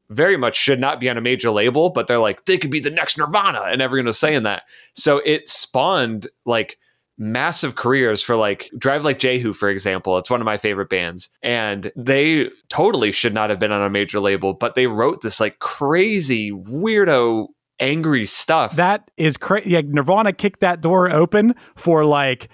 very 0.09 0.37
much 0.37 0.55
should 0.55 0.79
not 0.79 0.99
be 0.99 1.09
on 1.09 1.17
a 1.17 1.21
major 1.21 1.51
label, 1.51 1.89
but 1.91 2.07
they're 2.07 2.19
like, 2.19 2.45
they 2.45 2.57
could 2.57 2.71
be 2.71 2.79
the 2.79 2.89
next 2.89 3.17
Nirvana. 3.17 3.63
And 3.63 3.81
everyone 3.81 4.07
was 4.07 4.17
saying 4.17 4.43
that. 4.43 4.63
So 4.93 5.21
it 5.25 5.47
spawned 5.47 6.27
like 6.45 6.79
massive 7.19 7.75
careers 7.75 8.23
for 8.23 8.35
like 8.35 8.71
Drive 8.77 9.03
Like 9.03 9.19
Jehu, 9.19 9.53
for 9.53 9.69
example. 9.69 10.17
It's 10.17 10.29
one 10.29 10.41
of 10.41 10.45
my 10.45 10.57
favorite 10.57 10.89
bands. 10.89 11.29
And 11.43 11.91
they 11.95 12.49
totally 12.69 13.11
should 13.11 13.33
not 13.33 13.49
have 13.49 13.59
been 13.59 13.73
on 13.73 13.81
a 13.81 13.89
major 13.89 14.19
label, 14.19 14.53
but 14.53 14.73
they 14.73 14.87
wrote 14.87 15.21
this 15.21 15.39
like 15.39 15.59
crazy, 15.59 16.51
weirdo, 16.51 17.47
angry 17.79 18.25
stuff. 18.25 18.75
that 18.77 19.11
is 19.17 19.37
crazy. 19.37 19.71
Yeah, 19.71 19.81
Nirvana 19.85 20.33
kicked 20.33 20.61
that 20.61 20.81
door 20.81 21.11
open 21.11 21.55
for 21.75 22.05
like 22.05 22.49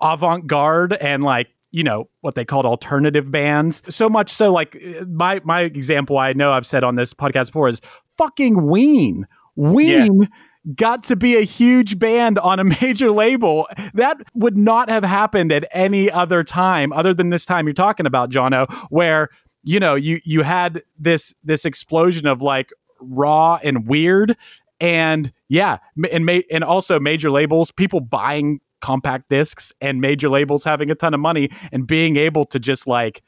avant 0.00 0.46
garde 0.46 0.92
and 0.94 1.22
like 1.22 1.48
you 1.72 1.84
know 1.84 2.08
what 2.20 2.34
they 2.34 2.44
called 2.44 2.66
alternative 2.66 3.30
bands. 3.30 3.82
So 3.88 4.08
much 4.08 4.30
so, 4.30 4.52
like 4.52 4.76
my 5.08 5.40
my 5.44 5.62
example, 5.62 6.18
I 6.18 6.32
know 6.32 6.52
I've 6.52 6.66
said 6.66 6.84
on 6.84 6.96
this 6.96 7.14
podcast 7.14 7.46
before 7.46 7.68
is 7.68 7.80
fucking 8.18 8.66
Ween. 8.68 9.26
Ween 9.56 10.28
got 10.74 11.04
to 11.04 11.16
be 11.16 11.36
a 11.36 11.42
huge 11.42 11.98
band 11.98 12.38
on 12.38 12.60
a 12.60 12.64
major 12.82 13.10
label. 13.10 13.68
That 13.94 14.18
would 14.34 14.56
not 14.56 14.88
have 14.88 15.04
happened 15.04 15.52
at 15.52 15.66
any 15.72 16.10
other 16.10 16.44
time 16.44 16.92
other 16.92 17.14
than 17.14 17.30
this 17.30 17.46
time 17.46 17.66
you're 17.66 17.74
talking 17.74 18.06
about, 18.06 18.30
Jono, 18.30 18.70
where 18.90 19.28
you 19.62 19.78
know, 19.78 19.94
you 19.94 20.20
you 20.24 20.42
had 20.42 20.82
this 20.98 21.34
this 21.44 21.64
explosion 21.64 22.26
of 22.26 22.40
like 22.40 22.70
raw 23.00 23.58
and 23.62 23.86
weird 23.86 24.36
and 24.80 25.32
yeah, 25.48 25.78
and 26.10 26.24
ma- 26.24 26.40
and 26.50 26.64
also 26.64 26.98
major 26.98 27.30
labels, 27.30 27.70
people 27.70 28.00
buying 28.00 28.60
compact 28.80 29.28
discs 29.28 29.72
and 29.80 30.00
major 30.00 30.30
labels 30.30 30.64
having 30.64 30.90
a 30.90 30.94
ton 30.94 31.12
of 31.12 31.20
money 31.20 31.50
and 31.70 31.86
being 31.86 32.16
able 32.16 32.46
to 32.46 32.58
just 32.58 32.86
like 32.86 33.22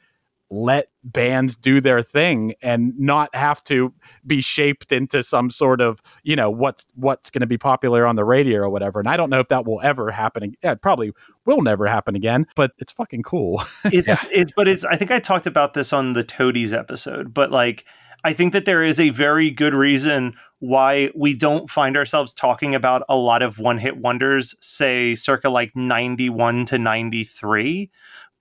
let 0.53 0.89
bands 1.03 1.55
do 1.55 1.81
their 1.81 2.01
thing 2.01 2.53
and 2.61 2.97
not 2.97 3.33
have 3.35 3.63
to 3.65 3.93
be 4.25 4.39
shaped 4.39 4.91
into 4.91 5.23
some 5.23 5.49
sort 5.49 5.81
of 5.81 6.01
you 6.23 6.35
know 6.35 6.49
what's 6.49 6.85
what's 6.95 7.29
going 7.29 7.41
to 7.41 7.47
be 7.47 7.57
popular 7.57 8.05
on 8.05 8.15
the 8.15 8.23
radio 8.23 8.61
or 8.61 8.69
whatever. 8.69 8.99
And 8.99 9.07
i 9.07 9.17
don't 9.17 9.29
know 9.29 9.39
if 9.39 9.47
that 9.49 9.65
will 9.65 9.81
ever 9.81 10.11
happen 10.11 10.55
yeah, 10.63 10.73
it 10.73 10.81
probably 10.81 11.11
will 11.45 11.61
never 11.61 11.87
happen 11.87 12.15
again 12.15 12.45
but 12.55 12.71
it's 12.77 12.91
fucking 12.91 13.23
cool. 13.23 13.61
It's 13.85 14.07
yeah. 14.07 14.29
it's 14.31 14.51
but 14.55 14.67
it's 14.67 14.85
i 14.85 14.95
think 14.95 15.11
i 15.11 15.19
talked 15.19 15.47
about 15.47 15.73
this 15.73 15.91
on 15.93 16.13
the 16.13 16.23
toadies 16.23 16.73
episode 16.73 17.33
but 17.33 17.51
like 17.51 17.85
i 18.23 18.33
think 18.33 18.53
that 18.53 18.65
there 18.65 18.83
is 18.83 18.99
a 18.99 19.09
very 19.09 19.51
good 19.51 19.73
reason 19.73 20.33
why 20.59 21.09
we 21.13 21.35
don't 21.35 21.69
find 21.69 21.97
ourselves 21.97 22.33
talking 22.33 22.73
about 22.73 23.03
a 23.09 23.17
lot 23.17 23.41
of 23.41 23.59
one 23.59 23.77
hit 23.77 23.97
wonders 23.97 24.55
say 24.61 25.13
circa 25.15 25.49
like 25.49 25.75
91 25.75 26.65
to 26.65 26.79
93 26.79 27.91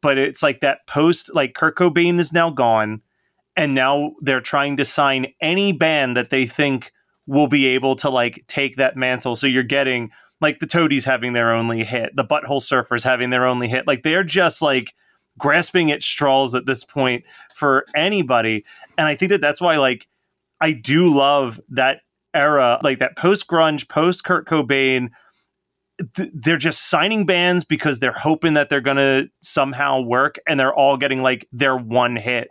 but 0.03 0.19
it's 0.19 0.43
like 0.43 0.61
that 0.61 0.87
post 0.87 1.35
like 1.35 1.55
Kurt 1.55 1.77
Cobain 1.77 2.19
is 2.19 2.33
now 2.33 2.51
gone 2.51 3.01
and 3.57 3.75
now 3.75 4.13
they're 4.21 4.41
trying 4.41 4.77
to 4.77 4.85
sign 4.85 5.33
any 5.41 5.73
band 5.73 6.17
that 6.17 6.31
they 6.31 6.47
think 6.47 6.93
will 7.27 7.47
be 7.47 7.67
able 7.67 7.95
to 7.97 8.11
like 8.11 8.45
take 8.49 8.77
that 8.77 8.97
mantle. 8.97 9.37
So 9.37 9.47
you're 9.47 9.63
getting 9.63 10.11
like 10.41 10.59
the 10.59 10.67
Toadies 10.67 11.05
having 11.05 11.33
their 11.33 11.53
only 11.53 11.85
hit 11.85 12.15
the 12.17 12.25
Butthole 12.25 12.61
Surfers 12.61 13.05
having 13.05 13.31
their 13.31 13.47
only 13.47 13.69
hit. 13.69 13.87
Like 13.87 14.03
they're 14.03 14.25
just 14.25 14.61
like 14.61 14.95
grasping 15.39 15.91
at 15.91 16.03
straws 16.03 16.55
at 16.55 16.67
this 16.67 16.85
point 16.85 17.25
for 17.55 17.87
anybody. 17.95 18.65
And 18.99 19.07
I 19.07 19.15
think 19.15 19.31
that 19.31 19.41
that's 19.41 19.61
why 19.61 19.77
like 19.77 20.09
I 20.61 20.73
do 20.73 21.15
love 21.15 21.61
that 21.71 22.01
era 22.35 22.81
like 22.83 22.99
that 22.99 23.17
post 23.17 23.47
grunge 23.47 23.89
post 23.89 24.25
Kurt 24.25 24.47
Cobain 24.47 25.11
they're 26.17 26.57
just 26.57 26.89
signing 26.89 27.27
bands 27.27 27.65
because 27.65 27.99
they're 27.99 28.13
hoping 28.13 28.55
that 28.55 28.71
they're 28.71 28.81
going 28.81 28.97
to 28.97 29.29
somehow 29.41 30.01
work 30.01 30.37
and 30.47 30.59
they're 30.59 30.75
all 30.75 30.97
getting 30.97 31.23
like 31.23 31.49
their 31.53 31.77
one 31.77 32.17
hit. 32.17 32.49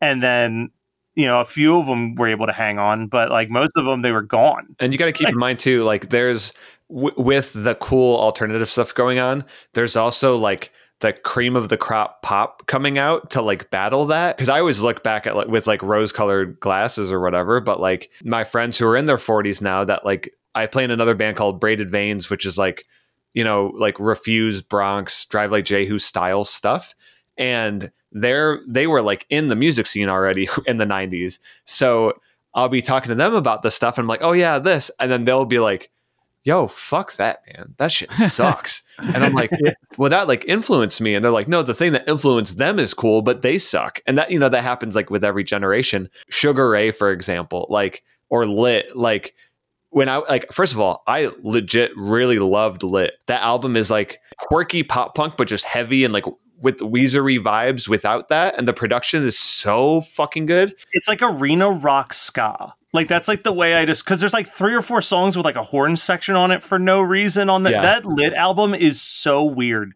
And 0.00 0.22
then 0.22 0.70
you 1.14 1.26
know 1.26 1.40
a 1.40 1.44
few 1.44 1.78
of 1.78 1.86
them 1.86 2.14
were 2.14 2.28
able 2.28 2.46
to 2.46 2.52
hang 2.52 2.78
on 2.78 3.08
but 3.08 3.30
like 3.30 3.50
most 3.50 3.72
of 3.76 3.84
them 3.84 4.00
they 4.00 4.12
were 4.12 4.22
gone. 4.22 4.74
And 4.78 4.92
you 4.92 4.98
got 4.98 5.06
to 5.06 5.12
keep 5.12 5.28
in 5.28 5.38
mind 5.38 5.58
too 5.58 5.82
like 5.82 6.10
there's 6.10 6.52
w- 6.88 7.14
with 7.16 7.52
the 7.52 7.74
cool 7.76 8.16
alternative 8.18 8.68
stuff 8.68 8.94
going 8.94 9.18
on 9.18 9.44
there's 9.74 9.96
also 9.96 10.36
like 10.36 10.72
the 11.00 11.12
cream 11.12 11.56
of 11.56 11.70
the 11.70 11.76
crop 11.76 12.22
pop 12.22 12.66
coming 12.66 12.98
out 12.98 13.30
to 13.30 13.40
like 13.42 13.70
battle 13.70 14.06
that. 14.06 14.36
Because 14.36 14.48
i 14.48 14.58
always 14.58 14.80
look 14.80 15.02
back 15.02 15.26
at 15.26 15.36
like 15.36 15.48
with 15.48 15.66
like 15.66 15.82
rose 15.82 16.12
colored 16.12 16.58
glasses 16.60 17.12
or 17.12 17.20
whatever 17.20 17.60
but 17.60 17.80
like 17.80 18.10
my 18.24 18.44
friends 18.44 18.78
who 18.78 18.86
are 18.86 18.96
in 18.96 19.06
their 19.06 19.16
40s 19.16 19.60
now 19.60 19.84
that 19.84 20.04
like 20.04 20.32
I 20.54 20.66
play 20.66 20.84
in 20.84 20.90
another 20.90 21.14
band 21.14 21.36
called 21.36 21.60
Braided 21.60 21.90
Veins, 21.90 22.30
which 22.30 22.44
is 22.44 22.58
like, 22.58 22.86
you 23.34 23.44
know, 23.44 23.72
like 23.76 23.98
Refused, 23.98 24.68
Bronx, 24.68 25.24
Drive 25.24 25.52
Like 25.52 25.64
Jehu 25.64 25.98
style 25.98 26.44
stuff. 26.44 26.94
And 27.38 27.90
they're 28.12 28.60
they 28.66 28.86
were 28.86 29.02
like 29.02 29.24
in 29.30 29.46
the 29.46 29.56
music 29.56 29.86
scene 29.86 30.08
already 30.08 30.48
in 30.66 30.78
the 30.78 30.84
90s. 30.84 31.38
So 31.64 32.14
I'll 32.54 32.68
be 32.68 32.82
talking 32.82 33.10
to 33.10 33.14
them 33.14 33.34
about 33.34 33.62
this 33.62 33.74
stuff 33.74 33.96
and 33.96 34.04
I'm 34.04 34.08
like, 34.08 34.22
oh 34.22 34.32
yeah, 34.32 34.58
this. 34.58 34.90
And 34.98 35.10
then 35.10 35.24
they'll 35.24 35.44
be 35.44 35.60
like, 35.60 35.90
yo, 36.42 36.66
fuck 36.66 37.14
that, 37.14 37.38
man. 37.46 37.74
That 37.76 37.92
shit 37.92 38.12
sucks. 38.12 38.82
and 38.98 39.24
I'm 39.24 39.34
like, 39.34 39.50
well, 39.98 40.10
that 40.10 40.26
like 40.26 40.44
influenced 40.46 41.00
me. 41.00 41.14
And 41.14 41.24
they're 41.24 41.30
like, 41.30 41.48
no, 41.48 41.62
the 41.62 41.74
thing 41.74 41.92
that 41.92 42.08
influenced 42.08 42.58
them 42.58 42.78
is 42.78 42.94
cool, 42.94 43.22
but 43.22 43.42
they 43.42 43.58
suck. 43.58 44.00
And 44.06 44.18
that, 44.18 44.30
you 44.30 44.38
know, 44.38 44.48
that 44.48 44.64
happens 44.64 44.96
like 44.96 45.10
with 45.10 45.22
every 45.22 45.44
generation. 45.44 46.08
Sugar 46.28 46.70
Ray, 46.70 46.90
for 46.90 47.12
example, 47.12 47.66
like, 47.70 48.02
or 48.30 48.46
Lit, 48.46 48.96
like 48.96 49.34
when 49.90 50.08
I 50.08 50.18
like, 50.18 50.50
first 50.52 50.72
of 50.72 50.80
all, 50.80 51.02
I 51.06 51.30
legit 51.42 51.92
really 51.96 52.38
loved 52.38 52.82
Lit. 52.82 53.14
That 53.26 53.42
album 53.42 53.76
is 53.76 53.90
like 53.90 54.20
quirky 54.38 54.82
pop 54.82 55.14
punk, 55.14 55.34
but 55.36 55.48
just 55.48 55.64
heavy 55.64 56.04
and 56.04 56.14
like 56.14 56.24
with 56.62 56.78
Weezery 56.78 57.42
vibes 57.42 57.88
without 57.88 58.28
that. 58.28 58.56
And 58.58 58.66
the 58.68 58.72
production 58.72 59.26
is 59.26 59.38
so 59.38 60.00
fucking 60.02 60.46
good. 60.46 60.74
It's 60.92 61.08
like 61.08 61.20
arena 61.22 61.70
rock 61.70 62.12
ska. 62.12 62.74
Like 62.92 63.08
that's 63.08 63.28
like 63.28 63.42
the 63.42 63.52
way 63.52 63.74
I 63.74 63.84
just 63.84 64.04
because 64.04 64.20
there's 64.20 64.32
like 64.32 64.48
three 64.48 64.74
or 64.74 64.82
four 64.82 65.02
songs 65.02 65.36
with 65.36 65.44
like 65.44 65.56
a 65.56 65.62
horn 65.62 65.96
section 65.96 66.34
on 66.34 66.50
it 66.50 66.62
for 66.62 66.78
no 66.78 67.00
reason 67.00 67.48
on 67.48 67.62
that. 67.64 67.72
Yeah. 67.72 67.82
That 67.82 68.06
Lit 68.06 68.32
album 68.32 68.74
is 68.74 69.00
so 69.00 69.44
weird. 69.44 69.92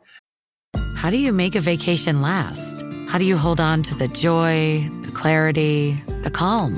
How 0.95 1.11
do 1.11 1.19
you 1.19 1.33
make 1.33 1.55
a 1.55 1.61
vacation 1.61 2.23
last? 2.23 2.83
How 3.09 3.19
do 3.19 3.25
you 3.25 3.37
hold 3.37 3.61
on 3.61 3.83
to 3.85 3.95
the 3.95 4.09
joy, 4.09 4.89
the 5.03 5.13
clarity, 5.13 6.01
the 6.23 6.31
calm? 6.31 6.75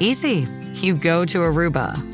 Easy. 0.00 0.46
You 0.74 0.94
go 0.94 1.24
to 1.24 1.38
Aruba 1.38 2.13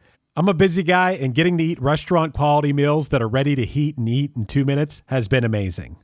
I'm 0.33 0.47
a 0.47 0.53
busy 0.53 0.81
guy, 0.81 1.11
and 1.11 1.35
getting 1.35 1.57
to 1.57 1.63
eat 1.63 1.81
restaurant 1.81 2.33
quality 2.33 2.71
meals 2.71 3.09
that 3.09 3.21
are 3.21 3.27
ready 3.27 3.53
to 3.53 3.65
heat 3.65 3.97
and 3.97 4.07
eat 4.07 4.31
in 4.33 4.45
two 4.45 4.63
minutes 4.63 5.01
has 5.07 5.27
been 5.27 5.43
amazing. 5.43 5.97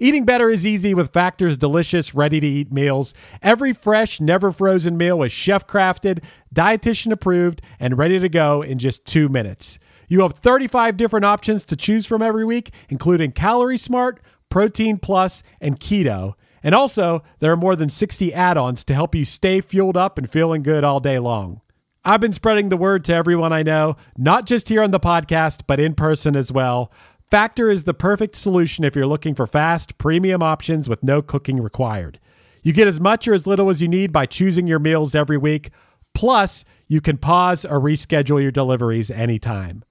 Eating 0.00 0.24
better 0.24 0.50
is 0.50 0.66
easy 0.66 0.94
with 0.94 1.12
Factor's 1.12 1.56
delicious, 1.56 2.12
ready 2.12 2.40
to 2.40 2.46
eat 2.46 2.72
meals. 2.72 3.14
Every 3.40 3.72
fresh, 3.72 4.20
never 4.20 4.50
frozen 4.50 4.96
meal 4.96 5.22
is 5.22 5.30
chef 5.30 5.64
crafted, 5.68 6.24
dietitian 6.52 7.12
approved, 7.12 7.62
and 7.78 7.96
ready 7.96 8.18
to 8.18 8.28
go 8.28 8.62
in 8.62 8.80
just 8.80 9.04
two 9.04 9.28
minutes. 9.28 9.78
You 10.08 10.22
have 10.22 10.34
35 10.34 10.96
different 10.96 11.24
options 11.24 11.64
to 11.66 11.76
choose 11.76 12.04
from 12.04 12.20
every 12.20 12.44
week, 12.44 12.72
including 12.88 13.30
Calorie 13.30 13.78
Smart, 13.78 14.20
Protein 14.48 14.98
Plus, 14.98 15.44
and 15.60 15.78
Keto. 15.78 16.34
And 16.64 16.74
also, 16.74 17.22
there 17.38 17.52
are 17.52 17.56
more 17.56 17.76
than 17.76 17.90
60 17.90 18.34
add 18.34 18.58
ons 18.58 18.82
to 18.82 18.94
help 18.94 19.14
you 19.14 19.24
stay 19.24 19.60
fueled 19.60 19.96
up 19.96 20.18
and 20.18 20.28
feeling 20.28 20.64
good 20.64 20.82
all 20.82 20.98
day 20.98 21.20
long. 21.20 21.60
I've 22.04 22.20
been 22.20 22.32
spreading 22.32 22.68
the 22.68 22.76
word 22.76 23.04
to 23.04 23.14
everyone 23.14 23.52
I 23.52 23.62
know, 23.62 23.96
not 24.16 24.46
just 24.46 24.68
here 24.68 24.82
on 24.82 24.92
the 24.92 25.00
podcast, 25.00 25.62
but 25.66 25.80
in 25.80 25.94
person 25.94 26.36
as 26.36 26.52
well. 26.52 26.92
Factor 27.30 27.68
is 27.68 27.84
the 27.84 27.94
perfect 27.94 28.34
solution 28.34 28.84
if 28.84 28.96
you're 28.96 29.06
looking 29.06 29.34
for 29.34 29.46
fast, 29.46 29.98
premium 29.98 30.42
options 30.42 30.88
with 30.88 31.02
no 31.02 31.20
cooking 31.20 31.60
required. 31.62 32.18
You 32.62 32.72
get 32.72 32.88
as 32.88 33.00
much 33.00 33.28
or 33.28 33.34
as 33.34 33.46
little 33.46 33.68
as 33.68 33.82
you 33.82 33.88
need 33.88 34.12
by 34.12 34.26
choosing 34.26 34.66
your 34.66 34.78
meals 34.78 35.14
every 35.14 35.36
week. 35.36 35.70
Plus, 36.14 36.64
you 36.86 37.00
can 37.00 37.18
pause 37.18 37.64
or 37.64 37.78
reschedule 37.78 38.40
your 38.40 38.50
deliveries 38.50 39.10
anytime. 39.10 39.84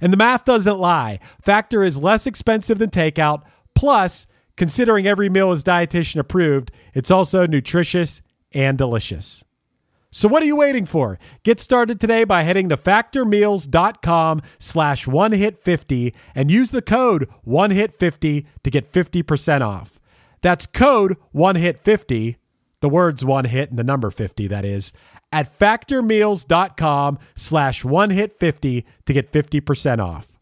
And 0.00 0.12
the 0.12 0.16
math 0.16 0.44
doesn't 0.44 0.80
lie. 0.80 1.20
Factor 1.44 1.84
is 1.84 1.96
less 1.96 2.26
expensive 2.26 2.78
than 2.78 2.90
takeout. 2.90 3.42
Plus, 3.74 4.26
considering 4.56 5.06
every 5.06 5.28
meal 5.28 5.52
is 5.52 5.62
dietitian 5.62 6.18
approved, 6.18 6.72
it's 6.92 7.10
also 7.10 7.46
nutritious 7.46 8.20
and 8.52 8.76
delicious. 8.76 9.44
So 10.14 10.28
what 10.28 10.42
are 10.42 10.46
you 10.46 10.56
waiting 10.56 10.84
for? 10.84 11.18
Get 11.42 11.58
started 11.58 11.98
today 11.98 12.24
by 12.24 12.42
heading 12.42 12.68
to 12.68 12.76
factormeals.com 12.76 14.42
slash 14.58 15.06
one 15.06 15.32
hit 15.32 15.64
50 15.64 16.14
and 16.34 16.50
use 16.50 16.70
the 16.70 16.82
code 16.82 17.28
one 17.44 17.70
hit 17.70 17.98
50 17.98 18.46
to 18.62 18.70
get 18.70 18.92
50% 18.92 19.62
off. 19.62 19.98
That's 20.42 20.66
code 20.66 21.16
one 21.30 21.56
hit 21.56 21.82
50, 21.82 22.36
the 22.80 22.88
words 22.90 23.24
one 23.24 23.46
hit 23.46 23.70
and 23.70 23.78
the 23.78 23.84
number 23.84 24.10
50 24.10 24.46
that 24.48 24.66
is, 24.66 24.92
at 25.32 25.58
factormeals.com 25.58 27.18
slash 27.34 27.82
one 27.82 28.10
hit 28.10 28.38
50 28.38 28.84
to 29.06 29.12
get 29.14 29.32
50% 29.32 29.98
off. 29.98 30.36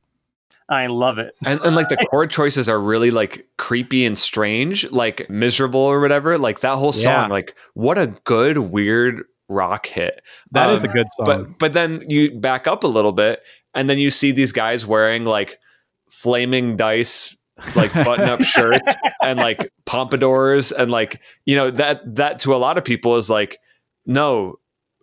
I 0.68 0.88
love 0.88 1.18
it. 1.18 1.34
And, 1.44 1.60
and 1.60 1.76
like 1.76 1.88
the 1.88 1.96
chord 2.10 2.32
choices 2.32 2.68
are 2.68 2.80
really 2.80 3.12
like 3.12 3.46
creepy 3.56 4.04
and 4.04 4.18
strange, 4.18 4.90
like 4.90 5.30
miserable 5.30 5.80
or 5.80 6.00
whatever. 6.00 6.38
Like 6.38 6.60
that 6.60 6.76
whole 6.76 6.92
song, 6.92 7.12
yeah. 7.12 7.26
like 7.28 7.54
what 7.74 7.98
a 7.98 8.08
good, 8.24 8.58
weird 8.58 9.24
rock 9.50 9.86
hit. 9.86 10.22
That 10.52 10.70
um, 10.70 10.76
is 10.76 10.84
a 10.84 10.88
good 10.88 11.06
song. 11.16 11.24
But 11.26 11.58
but 11.58 11.72
then 11.72 12.02
you 12.08 12.38
back 12.38 12.66
up 12.66 12.84
a 12.84 12.88
little 12.88 13.12
bit 13.12 13.42
and 13.74 13.90
then 13.90 13.98
you 13.98 14.10
see 14.10 14.32
these 14.32 14.52
guys 14.52 14.86
wearing 14.86 15.24
like 15.24 15.58
flaming 16.10 16.76
dice 16.76 17.36
like 17.76 17.92
button 17.92 18.28
up 18.28 18.40
shirts 18.44 18.96
and 19.22 19.38
like 19.38 19.70
pompadours 19.84 20.72
and 20.72 20.90
like 20.90 21.20
you 21.44 21.54
know 21.54 21.70
that 21.70 22.00
that 22.16 22.38
to 22.38 22.54
a 22.54 22.56
lot 22.56 22.78
of 22.78 22.84
people 22.84 23.16
is 23.16 23.28
like 23.28 23.58
no 24.06 24.58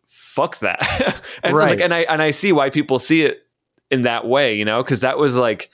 fuck 0.08 0.58
that 0.60 1.22
and 1.44 1.56
right. 1.56 1.70
like 1.70 1.82
and 1.82 1.94
I 1.94 2.00
and 2.00 2.22
I 2.22 2.32
see 2.32 2.52
why 2.52 2.72
people 2.72 2.98
see 2.98 3.22
it 3.22 3.44
in 3.92 4.02
that 4.02 4.28
way 4.28 4.56
you 4.56 4.66
know 4.66 4.84
cuz 4.84 5.02
that 5.02 5.18
was 5.18 5.36
like 5.36 5.70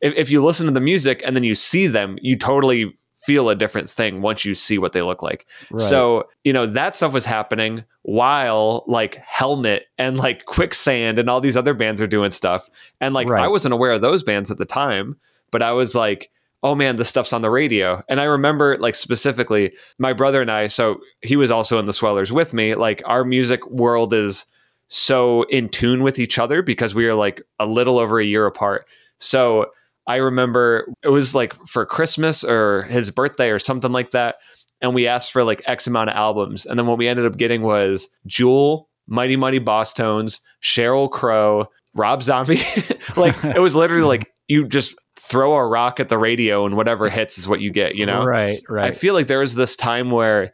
if, 0.00 0.14
if 0.14 0.30
you 0.30 0.44
listen 0.44 0.66
to 0.66 0.72
the 0.72 0.80
music 0.80 1.22
and 1.24 1.34
then 1.34 1.44
you 1.44 1.54
see 1.54 1.86
them, 1.86 2.18
you 2.20 2.36
totally 2.36 2.96
feel 3.26 3.50
a 3.50 3.56
different 3.56 3.90
thing 3.90 4.22
once 4.22 4.44
you 4.44 4.54
see 4.54 4.78
what 4.78 4.92
they 4.92 5.02
look 5.02 5.22
like. 5.22 5.46
Right. 5.70 5.80
So, 5.80 6.28
you 6.44 6.52
know, 6.52 6.64
that 6.64 6.94
stuff 6.94 7.12
was 7.12 7.24
happening 7.24 7.84
while 8.02 8.84
like 8.86 9.16
Helmet 9.16 9.86
and 9.98 10.16
like 10.16 10.44
Quicksand 10.44 11.18
and 11.18 11.28
all 11.28 11.40
these 11.40 11.56
other 11.56 11.74
bands 11.74 12.00
are 12.00 12.06
doing 12.06 12.30
stuff. 12.30 12.70
And 13.00 13.14
like 13.14 13.28
Right. 13.28 13.44
I 13.44 13.48
wasn't 13.48 13.74
aware 13.74 13.90
of 13.90 14.00
those 14.00 14.22
bands 14.22 14.50
at 14.50 14.58
the 14.58 14.64
time, 14.64 15.16
but 15.50 15.60
I 15.60 15.72
was 15.72 15.96
like, 15.96 16.30
oh 16.62 16.74
man, 16.74 16.96
this 16.96 17.08
stuff's 17.08 17.32
on 17.32 17.42
the 17.42 17.50
radio. 17.50 18.02
And 18.08 18.20
I 18.20 18.24
remember 18.24 18.76
like 18.78 18.94
specifically 18.94 19.72
my 19.98 20.12
brother 20.12 20.40
and 20.40 20.50
I, 20.50 20.68
so 20.68 21.00
he 21.22 21.36
was 21.36 21.50
also 21.50 21.78
in 21.78 21.86
the 21.86 21.92
Swellers 21.92 22.32
with 22.32 22.54
me, 22.54 22.74
like 22.74 23.02
our 23.06 23.24
music 23.24 23.68
world 23.68 24.14
is 24.14 24.46
so 24.88 25.42
in 25.44 25.68
tune 25.68 26.02
with 26.02 26.18
each 26.18 26.38
other 26.38 26.62
because 26.62 26.94
we 26.94 27.06
are 27.06 27.14
like 27.14 27.42
a 27.58 27.66
little 27.66 27.98
over 27.98 28.20
a 28.20 28.24
year 28.24 28.46
apart. 28.46 28.86
So 29.18 29.70
I 30.06 30.16
remember 30.16 30.86
it 31.02 31.08
was 31.08 31.34
like 31.34 31.54
for 31.66 31.84
Christmas 31.84 32.44
or 32.44 32.82
his 32.84 33.10
birthday 33.10 33.50
or 33.50 33.58
something 33.58 33.92
like 33.92 34.10
that. 34.10 34.36
And 34.80 34.94
we 34.94 35.06
asked 35.06 35.32
for 35.32 35.42
like 35.42 35.62
X 35.66 35.86
amount 35.86 36.10
of 36.10 36.16
albums. 36.16 36.66
And 36.66 36.78
then 36.78 36.86
what 36.86 36.98
we 36.98 37.08
ended 37.08 37.26
up 37.26 37.36
getting 37.38 37.62
was 37.62 38.08
Jewel, 38.26 38.88
Mighty 39.08 39.36
Mighty 39.36 39.58
Boss 39.58 39.92
Tones, 39.94 40.40
Sheryl 40.62 41.10
Crow, 41.10 41.66
Rob 41.94 42.22
Zombie. 42.22 42.60
like 43.16 43.42
it 43.44 43.60
was 43.60 43.74
literally 43.74 44.02
like 44.18 44.32
you 44.48 44.66
just 44.68 44.94
throw 45.18 45.54
a 45.54 45.66
rock 45.66 45.98
at 45.98 46.08
the 46.08 46.18
radio 46.18 46.66
and 46.66 46.76
whatever 46.76 47.08
hits 47.08 47.38
is 47.38 47.48
what 47.48 47.60
you 47.60 47.70
get, 47.70 47.94
you 47.96 48.06
know? 48.06 48.22
right, 48.22 48.60
right. 48.68 48.84
I 48.84 48.90
feel 48.92 49.14
like 49.14 49.26
there 49.26 49.40
was 49.40 49.54
this 49.54 49.74
time 49.74 50.10
where 50.10 50.52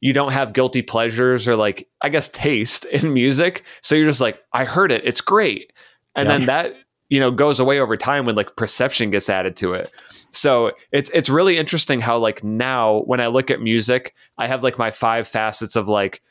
you 0.00 0.12
don't 0.12 0.32
have 0.32 0.52
guilty 0.52 0.82
pleasures 0.82 1.48
or 1.48 1.56
like 1.56 1.88
I 2.00 2.08
guess 2.10 2.28
taste 2.28 2.84
in 2.86 3.12
music. 3.12 3.64
So 3.82 3.94
you're 3.96 4.06
just 4.06 4.20
like, 4.20 4.38
I 4.52 4.64
heard 4.64 4.92
it, 4.92 5.02
it's 5.04 5.20
great. 5.20 5.72
And 6.14 6.28
Yeah. 6.28 6.36
then 6.38 6.46
that, 6.46 6.74
you 7.08 7.20
know, 7.20 7.30
goes 7.30 7.60
away 7.60 7.78
over 7.80 7.96
time 7.96 8.24
when 8.24 8.34
like 8.34 8.56
perception 8.56 9.10
gets 9.10 9.28
added 9.28 9.56
to 9.56 9.74
it. 9.74 9.90
So 10.30 10.72
it's 10.92 11.10
it's 11.10 11.28
really 11.28 11.56
interesting 11.56 12.00
how 12.00 12.18
like 12.18 12.42
now 12.42 13.02
when 13.02 13.20
I 13.20 13.28
look 13.28 13.50
at 13.50 13.60
music, 13.60 14.14
I 14.38 14.46
have 14.46 14.62
like 14.62 14.78
my 14.78 14.90
five 14.90 15.28
facets 15.28 15.76
of 15.76 15.88
like 15.88 16.22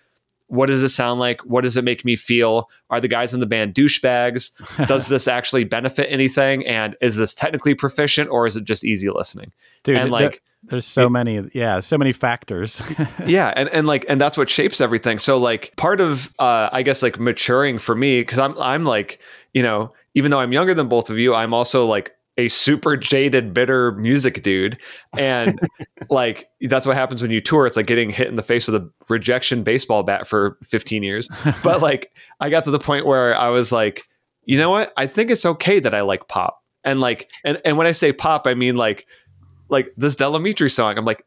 what 0.48 0.68
does 0.68 0.84
it 0.84 0.90
sound 0.90 1.20
like? 1.20 1.42
What 1.42 1.62
does 1.62 1.78
it 1.78 1.84
make 1.84 2.06
me 2.06 2.16
feel? 2.16 2.70
Are 2.90 3.00
the 3.00 3.08
guys 3.08 3.34
in 3.34 3.40
the 3.40 3.46
band 3.48 3.74
douchebags? 3.74 4.52
Does 4.88 5.08
this 5.08 5.28
actually 5.28 5.64
benefit 5.64 6.12
anything? 6.12 6.64
And 6.68 6.96
is 7.02 7.16
this 7.16 7.34
technically 7.34 7.74
proficient 7.74 8.30
or 8.30 8.46
is 8.46 8.56
it 8.56 8.64
just 8.64 8.86
easy 8.86 9.10
listening? 9.10 9.52
Dude, 9.82 9.98
and 9.98 10.12
like 10.12 10.44
there's 10.64 10.86
so 10.86 11.10
many, 11.10 11.50
yeah, 11.54 11.80
so 11.80 11.98
many 11.98 12.14
factors. 12.14 12.82
yeah 13.26 13.52
and, 13.56 13.68
and 13.70 13.88
like 13.88 14.06
and 14.08 14.22
that's 14.22 14.38
what 14.38 14.50
shapes 14.50 14.80
everything 14.80 15.18
so 15.18 15.38
like 15.38 15.74
part 15.76 16.00
of 16.00 16.32
uh 16.40 16.70
i 16.72 16.82
guess 16.84 17.02
like 17.02 17.20
maturing 17.20 17.78
for 17.78 17.96
me 17.96 18.22
because 18.22 18.40
i'm 18.40 18.58
i'm 18.60 18.84
like 18.84 19.20
you 19.54 19.62
know 19.64 19.92
even 20.16 20.32
though 20.32 20.40
i'm 20.40 20.54
younger 20.54 20.74
than 20.74 20.88
both 20.88 21.10
of 21.10 21.18
you 21.18 21.34
i'm 21.34 21.54
also 21.54 21.86
like 21.86 22.14
a 22.38 22.48
super 22.50 22.98
jaded 22.98 23.54
bitter 23.54 23.92
music 23.94 24.42
dude. 24.42 24.78
And 25.18 25.60
like 26.10 26.50
that's 26.62 26.88
what 26.88 26.96
happens 26.96 27.22
when 27.22 27.32
you 27.32 27.40
tour. 27.40 27.66
It's 27.66 27.78
like 27.78 27.86
getting 27.86 28.10
hit 28.10 28.28
in 28.28 28.36
the 28.36 28.44
face 28.44 28.68
with 28.68 28.76
a 28.76 28.90
rejection 29.10 29.64
baseball 29.64 30.04
bat 30.04 30.28
for 30.28 30.58
15 30.64 31.04
years. 31.04 31.30
But 31.64 31.82
like 31.82 32.12
i 32.40 32.50
got 32.50 32.64
to 32.64 32.72
the 32.72 32.80
point 32.80 33.06
where 33.06 33.36
i 33.36 33.50
was 33.50 33.72
like 33.72 34.08
you 34.46 34.58
know 34.58 34.70
what? 34.70 34.92
I 34.98 35.08
think 35.08 35.32
it's 35.32 35.46
okay 35.46 35.80
that 35.80 35.94
i 35.94 36.02
like 36.02 36.28
pop. 36.28 36.62
And 36.84 37.00
like 37.00 37.32
and, 37.46 37.62
and 37.64 37.78
when 37.78 37.88
i 37.88 37.92
say 37.92 38.12
pop 38.12 38.48
i 38.48 38.54
mean 38.54 38.76
like 38.76 39.08
like 39.70 39.94
this 39.96 40.16
del 40.16 40.34
amitri 40.34 40.72
song. 40.72 40.98
I'm 40.98 41.06
like 41.06 41.24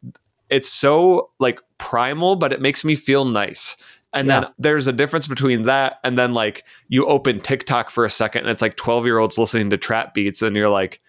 it's 0.49 0.69
so 0.69 1.31
like 1.41 1.61
primal, 1.79 2.37
but 2.37 2.53
it 2.53 2.61
makes 2.61 2.85
me 2.85 2.95
feel 2.95 3.25
nice. 3.25 3.77
And 4.17 4.27
Yeah. 4.29 4.41
then 4.41 4.51
there's 4.59 4.87
a 4.87 4.93
difference 4.93 5.27
between 5.29 5.63
that 5.63 5.99
and 6.05 6.19
then 6.19 6.33
like 6.35 6.65
you 6.89 7.07
open 7.07 7.41
TikTok 7.41 7.91
for 7.91 8.05
a 8.05 8.11
second 8.11 8.43
and 8.43 8.51
it's 8.51 8.63
like 8.63 8.77
12 8.77 9.05
year 9.07 9.19
olds 9.19 9.39
listening 9.39 9.71
to 9.71 9.77
trap 9.77 10.15
beats 10.15 10.43
and 10.43 10.57
you're 10.57 10.69
like, 10.69 11.01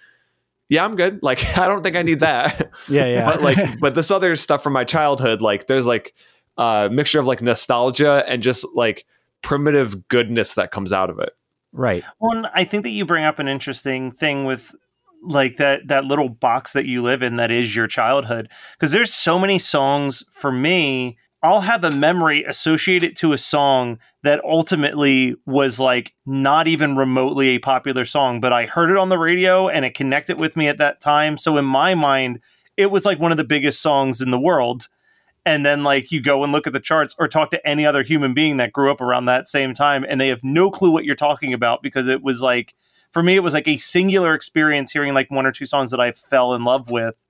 yeah, 0.69 0.83
I'm 0.85 0.95
good. 0.95 1.19
Like, 1.23 1.57
I 1.57 1.67
don't 1.67 1.81
think 1.81 1.95
I 1.95 2.01
need 2.03 2.19
that. 2.19 2.69
yeah, 2.89 3.05
yeah. 3.05 3.25
but 3.25 3.41
like, 3.41 3.57
but 3.79 3.95
this 3.95 4.11
other 4.11 4.35
stuff 4.35 4.61
from 4.61 4.73
my 4.73 4.83
childhood, 4.83 5.41
like 5.41 5.67
there's 5.67 5.85
like 5.85 6.13
a 6.57 6.89
mixture 6.91 7.19
of 7.19 7.25
like 7.25 7.41
nostalgia 7.41 8.23
and 8.27 8.43
just 8.43 8.65
like 8.75 9.05
primitive 9.41 10.07
goodness 10.09 10.53
that 10.55 10.71
comes 10.71 10.91
out 10.91 11.09
of 11.09 11.19
it. 11.19 11.29
right. 11.71 12.03
Well, 12.19 12.35
and 12.37 12.47
I 12.53 12.63
think 12.65 12.83
that 12.83 12.89
you 12.89 13.05
bring 13.05 13.23
up 13.23 13.39
an 13.39 13.47
interesting 13.47 14.11
thing 14.11 14.45
with 14.45 14.75
like 15.23 15.57
that 15.57 15.87
that 15.87 16.05
little 16.05 16.29
box 16.29 16.73
that 16.73 16.85
you 16.85 17.01
live 17.01 17.21
in 17.23 17.37
that 17.37 17.49
is 17.51 17.75
your 17.75 17.87
childhood 17.87 18.49
because 18.73 18.91
there's 18.91 19.11
so 19.13 19.39
many 19.39 19.57
songs 19.57 20.23
for 20.31 20.51
me 20.51 21.17
I'll 21.47 21.61
have 21.61 21.85
a 21.85 21.91
memory 21.91 22.43
associated 22.43 23.15
to 23.17 23.31
a 23.31 23.37
song 23.37 23.99
that 24.23 24.43
ultimately 24.43 25.37
was 25.45 25.79
like 25.79 26.13
not 26.25 26.67
even 26.67 26.97
remotely 26.97 27.49
a 27.49 27.59
popular 27.59 28.03
song 28.03 28.41
but 28.41 28.51
I 28.51 28.65
heard 28.65 28.91
it 28.91 28.97
on 28.97 29.07
the 29.07 29.17
radio 29.17 29.69
and 29.69 29.85
it 29.85 29.93
connected 29.93 30.37
with 30.37 30.57
me 30.57 30.67
at 30.67 30.77
that 30.79 30.99
time 30.99 31.37
so 31.37 31.55
in 31.55 31.63
my 31.63 31.95
mind 31.95 32.41
it 32.75 32.91
was 32.91 33.05
like 33.05 33.17
one 33.17 33.31
of 33.31 33.37
the 33.37 33.45
biggest 33.45 33.81
songs 33.81 34.19
in 34.19 34.29
the 34.29 34.39
world 34.39 34.89
and 35.45 35.65
then 35.65 35.85
like 35.85 36.11
you 36.11 36.21
go 36.21 36.43
and 36.43 36.51
look 36.51 36.67
at 36.67 36.73
the 36.73 36.81
charts 36.81 37.15
or 37.17 37.29
talk 37.29 37.49
to 37.51 37.65
any 37.65 37.85
other 37.85 38.03
human 38.03 38.33
being 38.33 38.57
that 38.57 38.73
grew 38.73 38.91
up 38.91 38.99
around 38.99 39.23
that 39.25 39.47
same 39.47 39.73
time 39.73 40.05
and 40.09 40.19
they 40.19 40.27
have 40.27 40.43
no 40.43 40.69
clue 40.69 40.91
what 40.91 41.05
you're 41.05 41.15
talking 41.15 41.53
about 41.53 41.81
because 41.81 42.09
it 42.09 42.21
was 42.21 42.41
like 42.41 42.75
for 43.11 43.23
me 43.23 43.37
it 43.37 43.43
was 43.43 43.53
like 43.53 43.69
a 43.69 43.77
singular 43.77 44.33
experience 44.33 44.91
hearing 44.91 45.13
like 45.13 45.31
one 45.31 45.45
or 45.45 45.53
two 45.53 45.65
songs 45.65 45.91
that 45.91 46.01
I 46.01 46.11
fell 46.11 46.53
in 46.53 46.65
love 46.65 46.89
with 46.89 47.23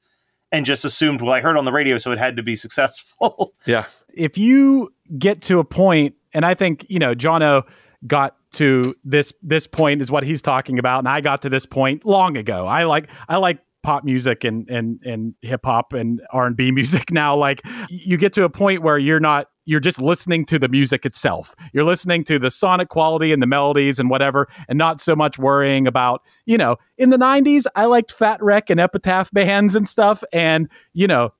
and 0.51 0.65
just 0.65 0.83
assumed 0.83 1.21
well 1.21 1.33
I 1.33 1.41
heard 1.41 1.55
on 1.55 1.65
the 1.65 1.71
radio 1.71 1.99
so 1.99 2.11
it 2.11 2.17
had 2.17 2.35
to 2.37 2.41
be 2.41 2.55
successful. 2.65 3.53
Yeah. 3.67 3.85
If 4.17 4.37
you 4.37 4.93
get 5.17 5.41
to 5.43 5.59
a 5.59 5.63
point, 5.63 6.15
and 6.33 6.45
I 6.45 6.53
think 6.53 6.85
you 6.89 6.99
know, 6.99 7.13
Jono 7.13 7.63
got 8.05 8.35
to 8.51 8.95
this 9.03 9.33
this 9.41 9.67
point 9.67 10.01
is 10.01 10.11
what 10.11 10.23
he's 10.23 10.41
talking 10.41 10.79
about, 10.79 10.99
and 10.99 11.09
I 11.09 11.21
got 11.21 11.41
to 11.43 11.49
this 11.49 11.65
point 11.65 12.05
long 12.05 12.37
ago. 12.37 12.65
I 12.65 12.83
like 12.83 13.09
I 13.27 13.37
like 13.37 13.59
pop 13.83 14.03
music 14.03 14.43
and 14.43 14.69
and 14.69 15.01
and 15.03 15.35
hip 15.41 15.61
hop 15.63 15.93
and 15.93 16.21
R 16.31 16.47
and 16.47 16.57
B 16.57 16.71
music 16.73 17.11
now. 17.11 17.35
Like 17.35 17.61
you 17.89 18.17
get 18.17 18.33
to 18.33 18.43
a 18.43 18.49
point 18.49 18.81
where 18.81 18.97
you're 18.97 19.19
not 19.19 19.47
you're 19.67 19.81
just 19.81 20.01
listening 20.01 20.45
to 20.45 20.57
the 20.57 20.69
music 20.69 21.05
itself. 21.05 21.53
You're 21.73 21.83
listening 21.83 22.23
to 22.23 22.39
the 22.39 22.49
sonic 22.49 22.87
quality 22.87 23.33
and 23.33 23.41
the 23.41 23.47
melodies 23.47 23.99
and 23.99 24.09
whatever, 24.09 24.47
and 24.69 24.77
not 24.77 25.01
so 25.01 25.13
much 25.13 25.37
worrying 25.37 25.87
about, 25.87 26.21
you 26.45 26.57
know, 26.57 26.77
in 26.97 27.09
the 27.09 27.17
90s, 27.17 27.65
I 27.75 27.83
liked 27.85 28.13
Fat 28.13 28.41
Wreck 28.41 28.69
and 28.69 28.79
Epitaph 28.79 29.29
bands 29.31 29.75
and 29.75 29.87
stuff. 29.87 30.23
And, 30.31 30.69
you 30.93 31.05
know, 31.05 31.33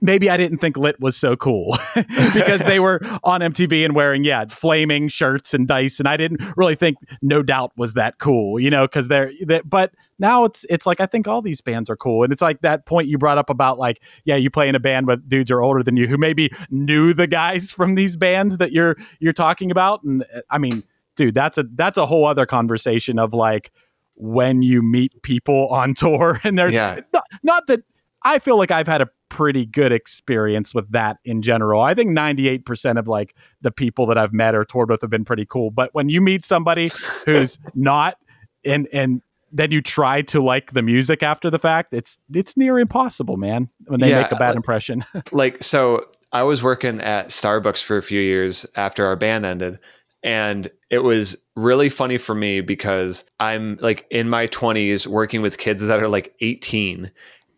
maybe 0.00 0.30
I 0.30 0.36
didn't 0.36 0.58
think 0.58 0.76
Lit 0.76 1.00
was 1.00 1.16
so 1.16 1.36
cool 1.36 1.76
because 2.34 2.60
they 2.64 2.80
were 2.80 3.00
on 3.24 3.40
MTV 3.40 3.84
and 3.84 3.94
wearing, 3.94 4.24
yeah, 4.24 4.44
flaming 4.46 5.08
shirts 5.08 5.54
and 5.54 5.66
dice. 5.66 5.98
And 5.98 6.08
I 6.08 6.16
didn't 6.16 6.40
really 6.56 6.74
think 6.74 6.98
No 7.22 7.42
Doubt 7.42 7.72
was 7.76 7.94
that 7.94 8.18
cool, 8.18 8.60
you 8.60 8.70
know, 8.70 8.84
because 8.86 9.08
they're, 9.08 9.32
they, 9.46 9.60
but 9.64 9.92
now 10.18 10.44
it's, 10.44 10.64
it's 10.70 10.86
like, 10.86 11.00
I 11.00 11.06
think 11.06 11.26
all 11.28 11.42
these 11.42 11.60
bands 11.60 11.88
are 11.90 11.96
cool. 11.96 12.22
And 12.24 12.32
it's 12.32 12.42
like 12.42 12.60
that 12.62 12.86
point 12.86 13.08
you 13.08 13.18
brought 13.18 13.38
up 13.38 13.50
about 13.50 13.78
like, 13.78 14.02
yeah, 14.24 14.36
you 14.36 14.50
play 14.50 14.68
in 14.68 14.74
a 14.74 14.80
band 14.80 15.06
with 15.06 15.28
dudes 15.28 15.50
are 15.50 15.60
older 15.62 15.82
than 15.82 15.96
you 15.96 16.06
who 16.06 16.16
maybe 16.18 16.50
knew 16.70 17.12
the 17.12 17.26
guys 17.26 17.70
from 17.72 17.94
these 17.94 18.16
bands 18.16 18.56
that 18.58 18.72
you're, 18.72 18.96
you're 19.20 19.32
talking 19.32 19.70
about. 19.70 20.02
And 20.04 20.24
uh, 20.34 20.40
I 20.50 20.58
mean, 20.58 20.82
dude, 21.16 21.34
that's 21.34 21.58
a, 21.58 21.64
that's 21.74 21.98
a 21.98 22.06
whole 22.06 22.26
other 22.26 22.46
conversation 22.46 23.18
of 23.18 23.32
like, 23.34 23.72
when 24.20 24.62
you 24.62 24.82
meet 24.82 25.22
people 25.22 25.68
on 25.68 25.94
tour 25.94 26.40
and 26.42 26.58
they're 26.58 26.70
Yeah. 26.72 27.00
not, 27.12 27.24
not 27.44 27.66
that 27.68 27.80
I 28.22 28.40
feel 28.40 28.58
like 28.58 28.72
I've 28.72 28.88
had 28.88 29.00
a 29.00 29.08
pretty 29.28 29.66
good 29.66 29.92
experience 29.92 30.74
with 30.74 30.90
that 30.92 31.18
in 31.24 31.42
general. 31.42 31.80
I 31.82 31.94
think 31.94 32.10
98% 32.10 32.98
of 32.98 33.06
like 33.08 33.34
the 33.60 33.70
people 33.70 34.06
that 34.06 34.18
I've 34.18 34.32
met 34.32 34.54
or 34.54 34.64
toured 34.64 34.90
with 34.90 35.00
have 35.02 35.10
been 35.10 35.24
pretty 35.24 35.44
cool. 35.46 35.70
But 35.70 35.90
when 35.94 36.08
you 36.08 36.20
meet 36.20 36.44
somebody 36.44 36.90
who's 37.26 37.58
not 37.74 38.18
and 38.64 38.88
and 38.92 39.22
then 39.50 39.70
you 39.70 39.80
try 39.80 40.20
to 40.22 40.42
like 40.42 40.72
the 40.72 40.82
music 40.82 41.22
after 41.22 41.48
the 41.50 41.58
fact, 41.58 41.94
it's 41.94 42.18
it's 42.34 42.56
near 42.56 42.78
impossible, 42.78 43.36
man, 43.38 43.68
when 43.86 44.00
they 44.00 44.10
Yeah, 44.10 44.22
make 44.22 44.32
a 44.32 44.36
bad 44.36 44.48
like- 44.48 44.56
impression. 44.56 45.04
like 45.32 45.62
so 45.62 46.04
i 46.32 46.42
was 46.42 46.62
working 46.62 47.00
at 47.00 47.28
starbucks 47.28 47.82
for 47.82 47.96
a 47.96 48.02
few 48.02 48.20
years 48.20 48.66
after 48.74 49.06
our 49.06 49.16
band 49.16 49.46
ended 49.46 49.78
and 50.22 50.70
it 50.90 50.98
was 50.98 51.42
really 51.56 51.88
funny 51.88 52.18
for 52.18 52.34
me 52.34 52.60
because 52.60 53.24
i'm 53.40 53.78
like 53.80 54.06
in 54.10 54.28
my 54.28 54.46
20s 54.48 55.06
working 55.06 55.40
with 55.40 55.56
kids 55.56 55.82
that 55.82 56.02
are 56.02 56.08
like 56.08 56.34
18 56.42 57.10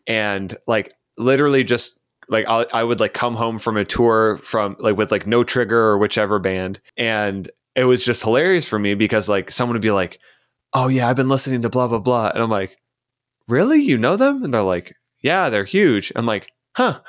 and 0.07 0.57
like 0.69 0.93
literally 1.21 1.63
just 1.65 1.99
like 2.29 2.49
I, 2.49 2.67
I 2.73 2.85
would 2.85 3.01
like 3.01 3.13
come 3.13 3.35
home 3.35 3.59
from 3.59 3.77
a 3.77 3.85
tour 3.85 4.39
from 4.39 4.77
like 4.79 4.97
with 4.97 5.11
like 5.11 5.27
no 5.27 5.45
trigger 5.45 5.79
or 5.79 5.99
whichever 5.99 6.39
band. 6.39 6.81
And 6.97 7.51
it 7.75 7.85
was 7.85 8.05
just 8.05 8.23
hilarious 8.23 8.67
for 8.67 8.79
me 8.79 8.95
because 8.95 9.29
like 9.29 9.51
someone 9.51 9.75
would 9.75 9.83
be 9.83 9.91
like 9.91 10.19
oh 10.73 10.89
yeah 10.89 11.09
i've 11.09 11.17
been 11.17 11.29
listening 11.29 11.63
to 11.63 11.69
blah 11.69 11.89
blah 11.89 11.99
blah. 11.99 12.31
And 12.31 12.43
i'm 12.43 12.51
like 12.51 12.77
really? 13.49 13.83
You 13.83 13.99
know 13.99 14.17
them? 14.17 14.45
And 14.45 14.55
they're 14.55 14.63
like 14.63 14.95
yeah 15.23 15.51
they're 15.51 15.65
huge. 15.65 16.13
I'm 16.17 16.27
like 16.27 16.51
huh. 16.77 17.01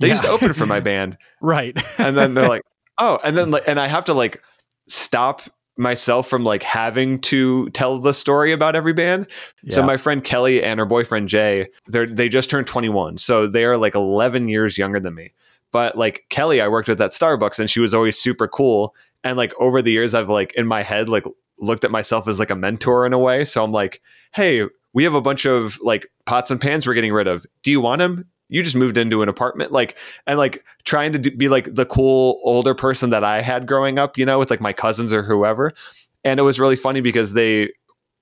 They 0.00 0.08
used 0.08 0.22
to 0.22 0.30
open 0.30 0.52
for 0.52 0.66
my 0.66 0.80
band. 0.90 1.16
Right. 1.40 1.80
and 1.98 2.16
then 2.16 2.34
they're 2.34 2.48
like 2.56 2.62
oh. 2.98 3.18
And 3.24 3.36
then 3.36 3.50
like 3.50 3.64
and 3.66 3.80
i 3.80 3.88
have 3.88 4.04
to 4.06 4.14
like 4.14 4.42
stop 4.88 5.42
myself 5.76 6.28
from 6.28 6.44
like 6.44 6.62
having 6.62 7.18
to 7.20 7.68
tell 7.70 7.98
the 7.98 8.12
story 8.12 8.52
about 8.52 8.76
every 8.76 8.92
band. 8.92 9.26
So 9.68 9.82
my 9.82 9.96
friend 9.96 10.22
kelly 10.22 10.62
and 10.62 10.78
her 10.78 10.86
boyfriend 10.86 11.28
jay 11.28 11.68
they're 11.86 12.06
they 12.06 12.28
just 12.28 12.50
turned 12.50 12.66
21 12.66 13.18
so 13.18 13.46
they're 13.46 13.76
like 13.76 13.94
11 13.94 14.48
years 14.48 14.76
younger 14.76 15.00
than 15.00 15.14
me. 15.14 15.32
But 15.70 15.96
like 15.96 16.26
kelly 16.28 16.60
i 16.60 16.68
worked 16.68 16.88
with 16.88 17.00
at 17.00 17.12
starbucks 17.12 17.58
and 17.58 17.70
she 17.70 17.80
was 17.80 17.94
always 17.94 18.18
super 18.18 18.48
cool. 18.48 18.94
And 19.24 19.36
like 19.36 19.54
over 19.58 19.80
the 19.80 19.92
years 19.92 20.14
i've 20.14 20.28
like 20.28 20.52
in 20.54 20.66
my 20.66 20.82
head 20.82 21.08
like 21.08 21.24
looked 21.58 21.84
at 21.84 21.90
myself 21.90 22.28
as 22.28 22.38
like 22.38 22.50
a 22.50 22.56
mentor 22.56 23.06
in 23.06 23.12
a 23.12 23.18
way. 23.18 23.44
So 23.44 23.64
i'm 23.64 23.72
like 23.72 24.02
hey 24.34 24.64
we 24.92 25.04
have 25.04 25.14
a 25.14 25.22
bunch 25.22 25.46
of 25.46 25.78
like 25.80 26.06
pots 26.26 26.50
and 26.50 26.60
pans 26.60 26.86
we're 26.86 26.94
getting 26.94 27.12
rid 27.12 27.26
of. 27.26 27.46
Do 27.62 27.70
you 27.70 27.80
want 27.80 28.00
them? 28.00 28.26
You 28.52 28.62
just 28.62 28.76
moved 28.76 28.98
into 28.98 29.22
an 29.22 29.28
apartment, 29.28 29.72
like, 29.72 29.96
and 30.26 30.38
like 30.38 30.64
trying 30.84 31.12
to 31.12 31.18
do, 31.18 31.30
be 31.30 31.48
like 31.48 31.74
the 31.74 31.86
cool 31.86 32.40
older 32.44 32.74
person 32.74 33.10
that 33.10 33.24
I 33.24 33.40
had 33.40 33.66
growing 33.66 33.98
up, 33.98 34.18
you 34.18 34.26
know, 34.26 34.38
with 34.38 34.50
like 34.50 34.60
my 34.60 34.72
cousins 34.72 35.12
or 35.12 35.22
whoever. 35.22 35.72
And 36.24 36.38
it 36.38 36.44
was 36.44 36.60
really 36.60 36.76
funny 36.76 37.00
because 37.00 37.32
they, 37.32 37.70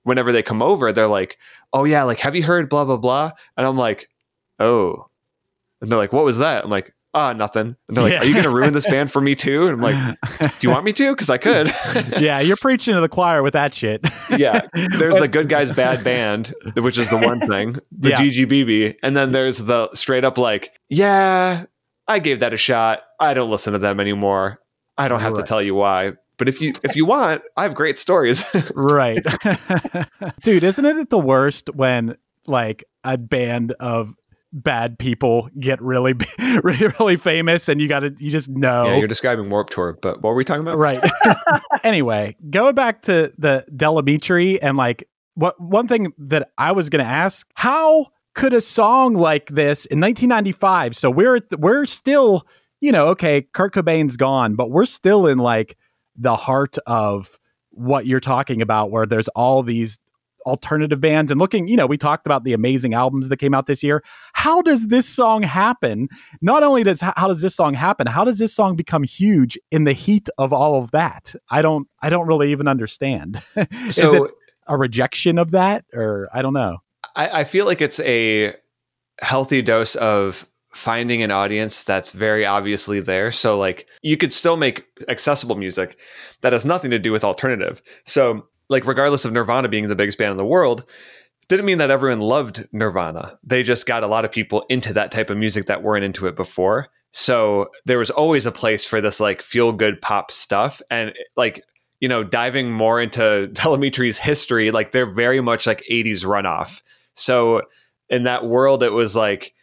whenever 0.03 0.31
they 0.31 0.41
come 0.43 0.61
over, 0.61 0.91
they're 0.91 1.07
like, 1.07 1.37
"Oh 1.73 1.83
yeah, 1.85 2.03
like 2.03 2.19
have 2.19 2.35
you 2.35 2.43
heard 2.43 2.69
blah 2.69 2.85
blah 2.85 2.97
blah?" 2.97 3.31
And 3.57 3.67
I'm 3.67 3.77
like, 3.77 4.09
"Oh," 4.59 5.07
and 5.81 5.91
they're 5.91 5.99
like, 5.99 6.13
"What 6.13 6.25
was 6.25 6.37
that?" 6.39 6.63
I'm 6.63 6.71
like, 6.71 6.93
ah, 7.13 7.33
nothing. 7.33 7.75
And 7.87 7.97
they're 7.97 8.03
like, 8.03 8.13
Yeah. 8.13 8.19
are 8.21 8.25
you 8.25 8.33
going 8.33 8.43
to 8.45 8.49
ruin 8.49 8.73
this 8.73 8.85
band 8.87 9.11
for 9.11 9.21
me 9.21 9.35
too? 9.35 9.67
And 9.67 9.73
I'm 9.73 9.81
like, 9.81 10.17
do 10.59 10.67
you 10.67 10.69
want 10.69 10.85
me 10.85 10.93
to? 10.93 11.11
Because 11.11 11.29
I 11.29 11.37
could. 11.37 11.67
yeah, 12.19 12.39
you're 12.41 12.57
preaching 12.57 12.95
to 12.95 13.01
the 13.01 13.09
choir 13.09 13.43
with 13.43 13.53
that 13.53 13.73
shit. 13.73 14.07
yeah. 14.29 14.67
There's 14.73 15.15
the 15.15 15.27
good 15.27 15.49
guys, 15.49 15.71
bad 15.71 16.03
band, 16.03 16.53
which 16.75 16.97
is 16.97 17.09
the 17.09 17.17
one 17.17 17.39
thing, 17.47 17.77
the 17.91 18.09
Yeah. 18.09 18.17
GGBB. 18.17 18.95
And 19.03 19.15
then 19.17 19.31
there's 19.31 19.57
the 19.59 19.89
straight 19.93 20.23
up 20.23 20.37
like, 20.37 20.71
yeah, 20.89 21.65
I 22.07 22.19
gave 22.19 22.39
that 22.39 22.53
a 22.53 22.57
shot. 22.57 23.01
I 23.19 23.33
don't 23.33 23.49
listen 23.51 23.73
to 23.73 23.79
them 23.79 23.99
anymore. 23.99 24.59
I 24.97 25.07
don't 25.07 25.19
have 25.21 25.33
to 25.35 25.43
tell 25.43 25.61
you 25.61 25.75
why. 25.75 26.13
But 26.37 26.49
if 26.49 26.59
you 26.59 26.73
if 26.83 26.95
you 26.95 27.05
want, 27.05 27.43
I 27.55 27.63
have 27.63 27.75
great 27.75 27.97
stories. 27.99 28.43
right. 28.75 29.19
Dude, 30.43 30.63
isn't 30.63 30.85
it 30.85 31.09
the 31.09 31.19
worst 31.19 31.69
when 31.75 32.17
like 32.47 32.83
a 33.03 33.17
band 33.17 33.73
of 33.79 34.15
bad 34.53 34.99
people 34.99 35.49
get 35.59 35.81
really 35.81 36.13
really 36.63 36.87
really 36.99 37.15
famous 37.15 37.69
and 37.69 37.79
you 37.79 37.87
got 37.87 38.01
to 38.01 38.13
you 38.19 38.29
just 38.29 38.49
know 38.49 38.85
Yeah, 38.85 38.97
you're 38.97 39.07
describing 39.07 39.49
Warp 39.49 39.69
Tour, 39.69 39.97
but 40.01 40.21
what 40.21 40.31
were 40.31 40.35
we 40.35 40.43
talking 40.43 40.61
about? 40.61 40.77
right 40.77 40.99
anyway 41.83 42.35
going 42.49 42.75
back 42.75 43.03
to 43.03 43.31
the 43.37 43.65
Del 43.75 43.95
Amitri 44.01 44.59
and 44.61 44.77
like 44.77 45.07
what 45.35 45.59
one 45.61 45.87
thing 45.87 46.13
that 46.17 46.51
i 46.57 46.71
was 46.73 46.89
going 46.89 47.03
to 47.03 47.09
ask 47.09 47.47
how 47.53 48.07
could 48.35 48.53
a 48.53 48.59
song 48.61 49.13
like 49.13 49.47
this 49.47 49.85
in 49.85 49.99
1995 49.99 50.95
so 50.95 51.09
we're 51.09 51.39
we're 51.57 51.85
still 51.85 52.45
you 52.81 52.91
know 52.91 53.07
okay 53.07 53.41
kurt 53.53 53.73
cobain's 53.73 54.17
gone 54.17 54.55
but 54.55 54.69
we're 54.69 54.85
still 54.85 55.27
in 55.27 55.37
like 55.37 55.77
the 56.17 56.35
heart 56.35 56.77
of 56.85 57.39
what 57.69 58.05
you're 58.05 58.19
talking 58.19 58.61
about 58.61 58.91
where 58.91 59.05
there's 59.05 59.29
all 59.29 59.63
these 59.63 59.97
alternative 60.45 60.99
bands 60.99 61.31
and 61.31 61.39
looking 61.39 61.67
you 61.67 61.75
know 61.75 61.85
we 61.85 61.97
talked 61.97 62.25
about 62.25 62.43
the 62.43 62.53
amazing 62.53 62.93
albums 62.93 63.29
that 63.29 63.37
came 63.37 63.53
out 63.53 63.65
this 63.65 63.83
year. 63.83 64.03
How 64.33 64.61
does 64.61 64.87
this 64.87 65.07
song 65.07 65.43
happen? 65.43 66.09
Not 66.41 66.63
only 66.63 66.83
does 66.83 67.01
how 67.01 67.27
does 67.27 67.41
this 67.41 67.55
song 67.55 67.73
happen 67.73 68.07
how 68.07 68.23
does 68.23 68.39
this 68.39 68.53
song 68.53 68.75
become 68.75 69.03
huge 69.03 69.57
in 69.71 69.83
the 69.83 69.93
heat 69.93 70.29
of 70.37 70.53
all 70.53 70.81
of 70.81 70.91
that? 70.91 71.35
I 71.49 71.61
don't 71.61 71.87
i 72.01 72.09
don't 72.09 72.27
really 72.27 72.51
even 72.51 72.67
understand. 72.67 73.41
Is 73.87 73.97
it 73.99 74.31
a 74.67 74.77
rejection 74.77 75.37
of 75.37 75.51
that 75.51 75.85
or 75.93 76.29
i 76.33 76.41
don't 76.41 76.53
know? 76.53 76.77
I, 77.15 77.41
I 77.41 77.43
feel 77.43 77.65
like 77.65 77.81
it's 77.81 77.99
a 78.01 78.53
healthy 79.21 79.61
dose 79.61 79.95
of 79.95 80.47
finding 80.73 81.21
an 81.21 81.31
audience 81.31 81.83
that's 81.83 82.11
very 82.11 82.45
obviously 82.45 82.99
there. 82.99 83.31
So 83.31 83.57
like 83.57 83.87
you 84.01 84.17
could 84.17 84.31
still 84.31 84.57
make 84.57 84.85
accessible 85.09 85.55
music 85.55 85.97
that 86.41 86.53
has 86.53 86.65
nothing 86.65 86.91
to 86.91 86.99
do 86.99 87.11
with 87.11 87.23
alternative. 87.23 87.81
So 88.05 88.47
like 88.71 88.87
regardless 88.87 89.25
of 89.25 89.33
Nirvana 89.33 89.67
being 89.67 89.89
the 89.89 89.95
biggest 89.95 90.17
band 90.17 90.31
in 90.31 90.37
the 90.37 90.45
world, 90.45 90.85
didn't 91.49 91.65
mean 91.65 91.79
that 91.79 91.91
everyone 91.91 92.21
loved 92.21 92.67
Nirvana. 92.71 93.37
They 93.43 93.61
just 93.61 93.85
got 93.85 94.03
a 94.03 94.07
lot 94.07 94.23
of 94.23 94.31
people 94.31 94.65
into 94.69 94.93
that 94.93 95.11
type 95.11 95.29
of 95.29 95.37
music 95.37 95.65
that 95.65 95.83
weren't 95.83 96.05
into 96.05 96.25
it 96.27 96.35
before. 96.37 96.87
So 97.11 97.69
there 97.85 97.97
was 97.97 98.09
always 98.09 98.45
a 98.45 98.51
place 98.53 98.85
for 98.85 99.01
this 99.01 99.19
like 99.19 99.41
feel 99.41 99.73
good 99.73 100.01
pop 100.01 100.31
stuff 100.31 100.81
and 100.89 101.13
like 101.35 101.61
you 101.99 102.07
know 102.07 102.23
diving 102.23 102.71
more 102.71 103.01
into 103.01 103.47
Del 103.53 103.77
Amitri's 103.77 104.17
history 104.17 104.71
like 104.71 104.91
they're 104.91 105.05
very 105.05 105.41
much 105.41 105.67
like 105.67 105.83
80s 105.91 106.23
runoff. 106.23 106.81
So 107.15 107.63
in 108.09 108.23
that 108.23 108.45
world 108.45 108.81
it 108.81 108.93
was 108.93 109.13
like 109.17 109.53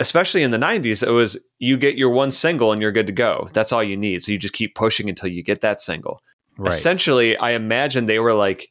especially 0.00 0.42
in 0.42 0.50
the 0.50 0.58
90s 0.58 1.06
it 1.06 1.12
was 1.12 1.38
you 1.60 1.76
get 1.76 1.96
your 1.96 2.10
one 2.10 2.32
single 2.32 2.72
and 2.72 2.82
you're 2.82 2.90
good 2.90 3.06
to 3.06 3.12
go. 3.12 3.48
That's 3.52 3.70
all 3.70 3.84
you 3.84 3.96
need. 3.96 4.24
So 4.24 4.32
you 4.32 4.38
just 4.38 4.54
keep 4.54 4.74
pushing 4.74 5.08
until 5.08 5.28
you 5.28 5.44
get 5.44 5.60
that 5.60 5.80
single 5.80 6.20
essentially 6.66 7.36
i 7.38 7.52
imagine 7.52 8.06
they 8.06 8.18
were 8.18 8.34
like 8.34 8.70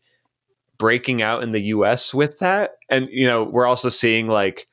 breaking 0.80 1.22
out 1.22 1.44
in 1.44 1.52
the 1.52 1.62
us 1.62 2.12
with 2.14 2.40
that. 2.40 2.72
And 2.90 3.08
you 3.12 3.28
know 3.28 3.44
we're 3.44 3.68
also 3.68 3.90
seeing 3.90 4.28
like 4.28 4.68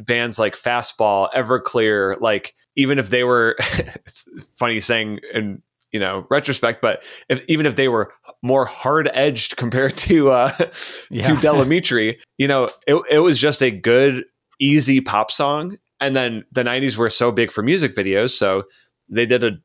bands 0.00 0.38
like 0.38 0.54
fastball 0.54 1.30
everclear 1.32 2.20
like 2.20 2.54
even 2.76 2.98
if 2.98 3.10
they 3.10 3.24
were 3.24 3.56
it's 3.74 4.28
funny 4.54 4.78
saying 4.78 5.18
in 5.34 5.60
you 5.90 5.98
know 5.98 6.24
retrospect 6.30 6.80
but 6.80 7.02
if 7.28 7.40
even 7.48 7.66
if 7.66 7.74
they 7.74 7.88
were 7.88 8.12
more 8.40 8.64
hard 8.64 9.10
edged 9.12 9.56
compared 9.56 9.96
to 9.96 10.30
uh 10.30 10.50
to 10.52 10.70
Yeah. 11.10 11.40
Del 11.40 11.56
Amitri 11.56 12.16
you 12.38 12.46
know 12.46 12.68
it, 12.86 13.02
it 13.10 13.18
was 13.18 13.40
just 13.40 13.60
a 13.62 13.70
good 13.70 14.24
easy 14.60 15.00
pop 15.00 15.30
song. 15.30 15.78
And 16.00 16.14
then 16.14 16.44
the 16.52 16.62
90s 16.62 16.96
were 16.96 17.10
so 17.10 17.32
big 17.32 17.50
for 17.50 17.62
music 17.62 17.94
videos 17.94 18.30
so 18.30 18.64
they 19.08 19.26
did 19.26 19.42
a 19.42 19.58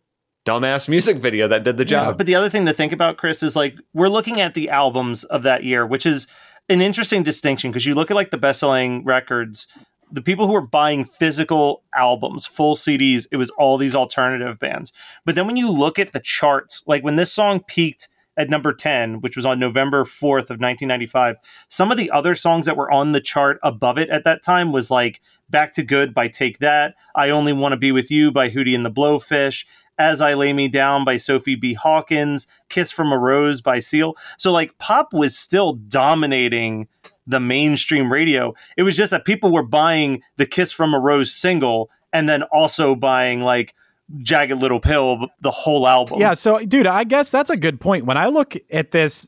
dumbass 0.45 0.89
music 0.89 1.17
video 1.17 1.47
that 1.47 1.63
did 1.63 1.77
the 1.77 1.85
job 1.85 2.17
But 2.17 2.27
the 2.27 2.35
other 2.35 2.49
thing 2.49 2.65
to 2.65 2.73
think 2.73 2.91
about, 2.91 3.17
Chris, 3.17 3.43
is 3.43 3.55
like 3.55 3.77
we're 3.93 4.09
looking 4.09 4.41
at 4.41 4.53
the 4.53 4.69
albums 4.69 5.23
of 5.25 5.43
that 5.43 5.63
year, 5.63 5.85
which 5.85 6.05
is 6.05 6.27
an 6.69 6.81
interesting 6.81 7.23
distinction 7.23 7.71
because 7.71 7.85
you 7.85 7.95
look 7.95 8.11
at 8.11 8.15
like 8.15 8.31
the 8.31 8.37
best 8.37 8.59
selling 8.59 9.03
records, 9.03 9.67
the 10.11 10.21
people 10.21 10.47
who 10.47 10.53
were 10.53 10.61
buying 10.61 11.05
physical 11.05 11.83
albums, 11.95 12.45
full 12.45 12.75
CDs, 12.75 13.25
it 13.31 13.37
was 13.37 13.49
all 13.51 13.77
these 13.77 13.95
alternative 13.95 14.59
bands. 14.59 14.93
But 15.25 15.35
then 15.35 15.47
when 15.47 15.57
you 15.57 15.71
look 15.71 15.97
at 15.97 16.13
the 16.13 16.19
charts, 16.19 16.83
like 16.85 17.03
when 17.03 17.15
this 17.15 17.31
song 17.31 17.61
peaked 17.61 18.09
at 18.35 18.49
number 18.49 18.73
10, 18.73 19.21
which 19.21 19.35
was 19.35 19.45
on 19.45 19.59
November 19.59 20.03
4th 20.03 20.49
of 20.49 20.59
1995, 20.59 21.35
some 21.67 21.91
of 21.91 21.97
the 21.97 22.11
other 22.11 22.35
songs 22.35 22.65
that 22.65 22.77
were 22.77 22.91
on 22.91 23.11
the 23.11 23.21
chart 23.21 23.59
above 23.63 23.97
it 23.97 24.09
at 24.09 24.23
that 24.23 24.43
time 24.43 24.71
was 24.71 24.89
like 24.89 25.21
Back 25.49 25.71
to 25.73 25.83
Good 25.83 26.13
by 26.13 26.27
Take 26.27 26.59
That, 26.59 26.95
I 27.15 27.29
Only 27.29 27.53
Want 27.53 27.73
to 27.73 27.77
Be 27.77 27.91
With 27.91 28.09
You 28.09 28.31
by 28.31 28.49
Hootie 28.49 28.75
and 28.75 28.85
the 28.85 28.91
Blowfish, 28.91 29.65
As 29.97 30.21
I 30.21 30.33
Lay 30.33 30.53
Me 30.53 30.67
Down 30.67 31.05
by 31.05 31.17
Sophie 31.17 31.55
B. 31.55 31.73
Hawkins, 31.73 32.47
Kiss 32.69 32.91
from 32.91 33.11
a 33.11 33.17
Rose 33.17 33.61
by 33.61 33.79
Seal. 33.79 34.15
So 34.37 34.51
like 34.51 34.77
pop 34.77 35.13
was 35.13 35.37
still 35.37 35.73
dominating 35.73 36.87
the 37.27 37.39
mainstream 37.39 38.11
radio. 38.11 38.53
It 38.77 38.83
was 38.83 38.97
just 38.97 39.11
that 39.11 39.25
people 39.25 39.51
were 39.51 39.63
buying 39.63 40.21
the 40.37 40.45
Kiss 40.45 40.71
from 40.71 40.93
a 40.93 40.99
Rose 40.99 41.33
single 41.33 41.89
and 42.11 42.27
then 42.27 42.43
also 42.43 42.95
buying 42.95 43.41
like 43.41 43.73
Jagged 44.17 44.59
Little 44.59 44.79
Pill, 44.79 45.27
the 45.41 45.51
whole 45.51 45.87
album. 45.87 46.19
Yeah, 46.19 46.33
so 46.33 46.59
dude, 46.59 46.87
I 46.87 47.03
guess 47.03 47.31
that's 47.31 47.49
a 47.49 47.57
good 47.57 47.79
point. 47.79 48.05
When 48.05 48.17
I 48.17 48.27
look 48.27 48.55
at 48.71 48.91
this, 48.91 49.27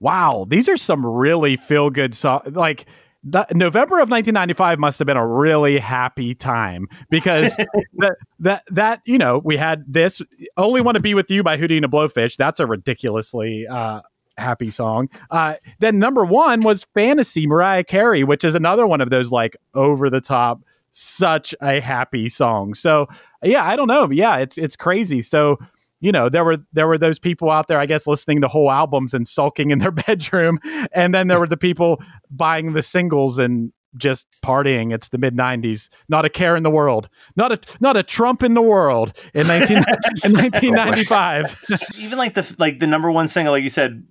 wow, 0.00 0.46
these 0.48 0.68
are 0.68 0.76
some 0.76 1.04
really 1.04 1.56
feel 1.56 1.90
good 1.90 2.14
songs. 2.14 2.54
Like 2.54 2.86
November 3.24 3.96
of 3.96 4.10
1995 4.10 4.78
must 4.78 4.98
have 4.98 5.06
been 5.06 5.16
a 5.16 5.26
really 5.26 5.78
happy 5.78 6.34
time 6.34 6.88
because 7.10 7.56
that 7.94 8.16
that 8.38 8.64
that 8.70 9.00
you 9.06 9.16
know 9.16 9.40
we 9.42 9.56
had 9.56 9.84
this 9.88 10.20
"Only 10.56 10.80
Want 10.80 10.96
to 10.96 11.02
Be 11.02 11.14
with 11.14 11.30
You" 11.30 11.42
by 11.42 11.56
Houdini 11.56 11.84
and 11.84 11.92
Blowfish. 11.92 12.36
That's 12.36 12.60
a 12.60 12.66
ridiculously 12.66 13.66
uh, 13.66 14.02
happy 14.36 14.70
song. 14.70 15.08
Uh, 15.30 15.54
then 15.78 15.98
number 15.98 16.24
one 16.24 16.60
was 16.60 16.84
"Fantasy" 16.94 17.46
Mariah 17.46 17.84
Carey, 17.84 18.24
which 18.24 18.44
is 18.44 18.54
another 18.54 18.86
one 18.86 19.00
of 19.00 19.08
those 19.10 19.32
like 19.32 19.56
over 19.74 20.10
the 20.10 20.20
top, 20.20 20.62
such 20.92 21.54
a 21.62 21.80
happy 21.80 22.28
song. 22.28 22.74
So 22.74 23.08
yeah, 23.42 23.64
I 23.64 23.74
don't 23.76 23.88
know. 23.88 24.10
Yeah, 24.10 24.36
it's 24.36 24.58
it's 24.58 24.76
crazy. 24.76 25.22
So 25.22 25.58
you 26.04 26.12
know 26.12 26.28
there 26.28 26.44
were 26.44 26.58
there 26.72 26.86
were 26.86 26.98
those 26.98 27.18
people 27.18 27.50
out 27.50 27.66
there 27.66 27.78
i 27.78 27.86
guess 27.86 28.06
listening 28.06 28.40
to 28.42 28.48
whole 28.48 28.70
albums 28.70 29.14
and 29.14 29.26
sulking 29.26 29.70
in 29.70 29.78
their 29.78 29.90
bedroom. 30.06 30.58
And 30.92 31.14
then 31.14 31.28
there 31.28 31.38
were 31.38 31.46
the 31.46 31.56
people 31.56 32.02
buying 32.30 32.72
the 32.72 32.82
singles 32.82 33.38
and 33.38 33.72
just 33.96 34.26
partying. 34.44 34.92
It's 34.92 35.08
the 35.10 35.18
mid 35.18 35.36
90s 35.36 35.88
not 36.08 36.24
a 36.24 36.28
care 36.28 36.56
in 36.56 36.64
the 36.64 36.70
world. 36.70 37.08
Not 37.36 37.52
a 37.52 37.60
not 37.80 37.96
a 37.96 38.02
trump 38.02 38.42
in 38.42 38.54
the 38.54 38.62
world 38.62 39.16
in 39.34 39.46
19 39.46 39.76
in 39.76 39.82
1995 40.32 41.64
even 41.98 42.18
like 42.18 42.34
the 42.34 42.54
like 42.58 42.80
the 42.80 42.86
number 42.86 43.10
one 43.10 43.28
single, 43.28 43.52
like 43.52 43.62
you 43.62 43.70
said, 43.70 44.04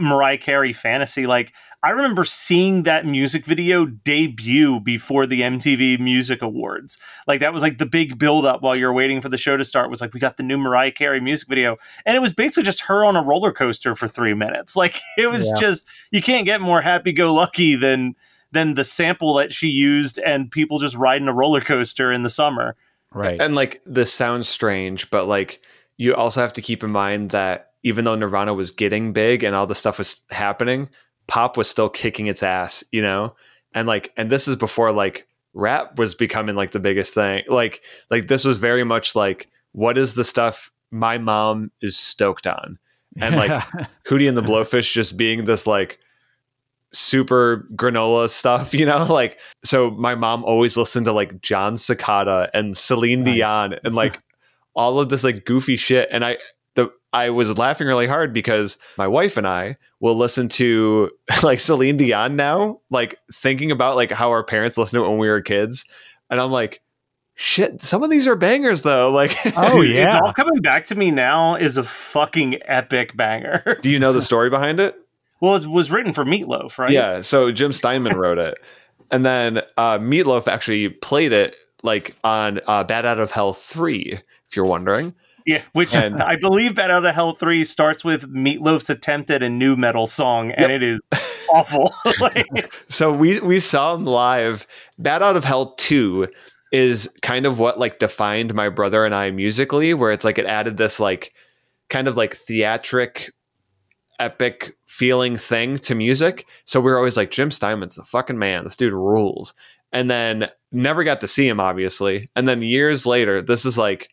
Mariah 0.00 0.38
Carey 0.38 0.72
"Fantasy." 0.72 1.26
Like 1.26 1.52
I 1.82 1.90
remember 1.90 2.24
seeing 2.24 2.82
that 2.84 3.06
music 3.06 3.44
video 3.44 3.86
debut 3.86 4.80
before 4.80 5.26
the 5.26 5.42
MTV 5.42 6.00
Music 6.00 6.42
Awards. 6.42 6.98
Like 7.26 7.40
that 7.40 7.52
was 7.52 7.62
like 7.62 7.78
the 7.78 7.86
big 7.86 8.18
build 8.18 8.44
up 8.46 8.62
while 8.62 8.76
you're 8.76 8.92
waiting 8.92 9.20
for 9.20 9.28
the 9.28 9.38
show 9.38 9.56
to 9.56 9.64
start. 9.64 9.90
Was 9.90 10.00
like 10.00 10.14
we 10.14 10.20
got 10.20 10.36
the 10.36 10.42
new 10.42 10.58
Mariah 10.58 10.92
Carey 10.92 11.20
music 11.20 11.48
video, 11.48 11.76
and 12.04 12.16
it 12.16 12.20
was 12.20 12.32
basically 12.32 12.64
just 12.64 12.82
her 12.82 13.04
on 13.04 13.16
a 13.16 13.22
roller 13.22 13.52
coaster 13.52 13.94
for 13.94 14.08
three 14.08 14.34
minutes. 14.34 14.74
Like 14.86 15.00
it 15.18 15.28
was 15.28 15.48
Yeah. 15.50 15.56
just 15.60 15.86
you 16.10 16.22
can't 16.22 16.44
get 16.44 16.60
more 16.60 16.80
happy 16.80 17.12
go 17.12 17.32
lucky 17.34 17.74
than 17.76 18.14
than 18.52 18.74
the 18.74 18.84
sample 18.84 19.34
that 19.34 19.52
she 19.52 19.66
used 19.68 20.18
and 20.18 20.50
people 20.50 20.78
just 20.78 20.94
riding 20.96 21.28
a 21.28 21.32
roller 21.32 21.60
coaster 21.60 22.12
in 22.12 22.22
the 22.22 22.30
summer. 22.30 22.76
right 23.12 23.40
and 23.40 23.54
like 23.54 23.80
this 23.86 24.12
sounds 24.12 24.48
strange 24.48 25.10
but 25.10 25.26
like 25.26 25.60
you 25.96 26.14
also 26.14 26.40
have 26.40 26.52
to 26.52 26.62
keep 26.62 26.84
in 26.84 26.90
mind 26.90 27.30
that 27.30 27.72
even 27.86 28.04
though 28.04 28.14
nirvana 28.14 28.52
was 28.52 28.70
getting 28.70 29.12
big 29.12 29.42
and 29.42 29.54
all 29.54 29.66
this 29.66 29.78
stuff 29.78 29.98
was 29.98 30.22
happening 30.30 30.88
pop 31.26 31.56
was 31.56 31.68
still 31.68 31.88
kicking 31.88 32.26
its 32.26 32.42
ass 32.42 32.84
you 32.92 33.00
know 33.00 33.34
and 33.74 33.88
like 33.88 34.12
and 34.16 34.30
this 34.30 34.48
is 34.48 34.56
before 34.56 34.92
like 34.92 35.26
rap 35.54 35.98
was 35.98 36.14
becoming 36.14 36.54
like 36.54 36.72
the 36.72 36.80
biggest 36.80 37.14
thing 37.14 37.42
like 37.48 37.80
like 38.10 38.26
this 38.26 38.44
was 38.44 38.58
very 38.58 38.84
much 38.84 39.14
like 39.14 39.48
what 39.72 39.96
is 39.96 40.14
the 40.14 40.24
stuff 40.24 40.70
my 40.90 41.18
mom 41.18 41.70
is 41.80 41.96
stoked 41.96 42.46
on 42.46 42.78
and 43.18 43.36
like 43.36 43.50
Hootie 44.06 44.28
and 44.28 44.36
the 44.36 44.42
Blowfish 44.42 44.92
just 44.92 45.16
being 45.16 45.44
this 45.44 45.66
like 45.66 45.98
super 46.92 47.66
granola 47.74 48.28
stuff, 48.30 48.74
you 48.74 48.86
know? 48.86 49.04
Like, 49.04 49.38
so 49.64 49.90
my 49.90 50.14
mom 50.14 50.44
always 50.44 50.76
listened 50.76 51.06
to 51.06 51.12
like 51.12 51.40
Jon 51.40 51.74
Secada 51.74 52.48
and 52.54 52.76
Celine 52.76 53.22
Nice. 53.22 53.34
Dion 53.34 53.74
and 53.84 53.94
like 53.94 54.20
all 54.74 54.98
of 55.00 55.08
this 55.08 55.24
like 55.24 55.44
goofy 55.44 55.76
shit. 55.76 56.08
And 56.10 56.24
I, 56.24 56.32
the, 56.32 56.38
I 57.16 57.30
was 57.30 57.56
laughing 57.56 57.86
really 57.86 58.06
hard 58.06 58.34
because 58.34 58.76
my 58.98 59.06
wife 59.08 59.38
and 59.38 59.46
I 59.46 59.76
will 60.00 60.14
listen 60.16 60.48
to 60.50 61.10
like 61.42 61.60
Celine 61.60 61.96
Dion 61.96 62.36
now, 62.36 62.80
like 62.90 63.18
thinking 63.32 63.70
about 63.70 63.96
like 63.96 64.10
how 64.10 64.30
our 64.30 64.44
parents 64.44 64.76
listened 64.76 65.00
to 65.00 65.06
it 65.06 65.08
when 65.08 65.18
we 65.18 65.28
were 65.28 65.40
kids. 65.40 65.86
And 66.28 66.40
I'm 66.40 66.50
like, 66.50 66.82
shit, 67.34 67.80
some 67.80 68.02
of 68.02 68.10
these 68.10 68.28
are 68.28 68.36
bangers 68.36 68.82
though. 68.82 69.10
Like, 69.14 69.34
Oh 69.56 69.80
yeah. 69.82 70.04
It's 70.04 70.14
all 70.14 70.34
coming 70.34 70.60
back 70.60 70.84
to 70.86 70.94
me 70.94 71.10
now 71.10 71.54
is 71.54 71.78
a 71.78 71.84
fucking 71.84 72.58
epic 72.66 73.16
banger. 73.16 73.78
do 73.80 73.90
you 73.90 73.98
know 73.98 74.12
the 74.12 74.20
story 74.22 74.50
behind 74.50 74.78
it? 74.78 74.94
well, 75.40 75.56
it 75.56 75.66
was 75.66 75.90
written 75.90 76.12
for 76.12 76.24
Meat 76.24 76.48
Loaf, 76.48 76.78
right? 76.78 76.90
Yeah, 76.90 77.20
so 77.20 77.50
Jim 77.52 77.72
Steinman 77.72 78.16
wrote 78.16 78.38
it, 78.38 78.58
and 79.10 79.24
then 79.24 79.60
uh, 79.76 79.98
Meat 79.98 80.24
Loaf 80.24 80.48
actually 80.48 80.88
played 80.88 81.32
it 81.32 81.54
like 81.82 82.14
on 82.24 82.60
uh, 82.66 82.84
Bat 82.84 83.04
Out 83.04 83.20
of 83.20 83.32
Hell 83.32 83.52
three. 83.52 84.20
If 84.48 84.56
you're 84.56 84.64
wondering, 84.66 85.14
Yeah, 85.46 85.62
which 85.72 85.94
And- 85.94 86.20
I 86.20 86.36
believe 86.36 86.74
Bat 86.74 86.90
Out 86.90 87.06
of 87.06 87.14
Hell 87.14 87.32
3 87.32 87.64
starts 87.64 88.04
with 88.04 88.28
Meat 88.28 88.60
Loaf's 88.60 88.90
attempt 88.90 89.30
at 89.30 89.42
a 89.42 89.48
new 89.48 89.76
metal 89.76 90.06
song, 90.06 90.50
and 90.50 90.72
it 90.72 90.82
is 90.82 91.00
awful. 91.52 91.94
like, 92.20 92.72
so 92.88 93.12
we 93.12 93.38
we 93.40 93.58
saw 93.60 93.94
him 93.94 94.04
live. 94.04 94.66
Bat 94.98 95.22
Out 95.22 95.36
of 95.36 95.44
Hell 95.44 95.74
two 95.74 96.28
is 96.72 97.08
kind 97.22 97.46
of 97.46 97.58
what 97.60 97.78
like 97.78 98.00
defined 98.00 98.52
my 98.54 98.68
brother 98.68 99.04
and 99.04 99.14
I 99.14 99.30
musically, 99.30 99.94
where 99.94 100.10
it's 100.10 100.24
like 100.24 100.38
it 100.38 100.46
added 100.46 100.76
this 100.76 100.98
like 100.98 101.32
kind 101.88 102.08
of 102.08 102.16
like 102.16 102.34
theatric 102.34 103.30
epic 104.18 104.76
feeling 104.86 105.36
thing 105.36 105.78
to 105.78 105.94
music. 105.94 106.46
So 106.64 106.80
we 106.80 106.90
were 106.90 106.98
always 106.98 107.16
like, 107.16 107.30
Jim 107.30 107.50
Steinman's 107.50 107.96
the 107.96 108.02
fucking 108.04 108.38
man. 108.38 108.64
This 108.64 108.76
dude 108.76 108.92
rules. 108.92 109.54
And 109.92 110.10
then 110.10 110.48
never 110.72 111.04
got 111.04 111.20
to 111.20 111.28
see 111.28 111.46
him, 111.46 111.60
obviously. 111.60 112.30
And 112.34 112.48
then 112.48 112.62
years 112.62 113.06
later, 113.06 113.40
this 113.40 113.64
is 113.64 113.78
like, 113.78 114.08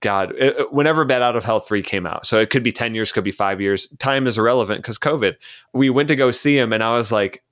God, 0.00 0.32
it- 0.36 0.58
it- 0.58 0.72
whenever 0.72 1.04
Bat 1.04 1.22
Out 1.22 1.36
of 1.36 1.44
Hell 1.44 1.60
3 1.60 1.82
came 1.82 2.06
out. 2.06 2.26
So 2.26 2.38
it 2.38 2.50
could 2.50 2.62
be 2.62 2.72
10 2.72 2.94
years, 2.94 3.12
could 3.12 3.24
be 3.24 3.30
five 3.30 3.60
years. 3.60 3.88
Time 3.98 4.26
is 4.26 4.38
irrelevant 4.38 4.82
because 4.82 4.98
COVID. 4.98 5.36
We 5.72 5.90
went 5.90 6.08
to 6.08 6.16
go 6.16 6.30
see 6.30 6.58
him, 6.58 6.72
and 6.72 6.82
I 6.82 6.92
was 6.94 7.10
like, 7.12 7.42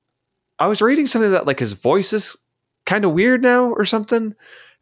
I 0.59 0.67
was 0.67 0.81
reading 0.83 1.07
something 1.07 1.33
that 1.33 1.47
like 1.47 1.59
his 1.59 1.73
voice 1.73 2.13
is 2.13 2.37
kind 2.87 3.05
of 3.05 3.13
weird 3.13 3.43
now 3.43 3.71
or 3.71 3.85
something. 3.85 4.35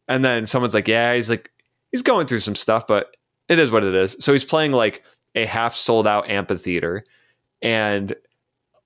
And 0.08 0.24
then 0.24 0.44
someone's 0.46 0.74
like, 0.74 0.88
yeah, 0.88 1.14
he's 1.14 1.30
like, 1.30 1.50
he's 1.92 2.02
going 2.02 2.26
through 2.26 2.40
some 2.40 2.56
stuff, 2.56 2.86
but 2.86 3.16
it 3.48 3.58
is 3.58 3.70
what 3.70 3.84
it 3.84 3.94
is. 3.94 4.16
So 4.20 4.32
he's 4.32 4.44
playing 4.44 4.72
like 4.72 5.02
a 5.34 5.46
half 5.46 5.74
sold 5.74 6.06
out 6.06 6.28
amphitheater. 6.28 7.04
And 7.62 8.14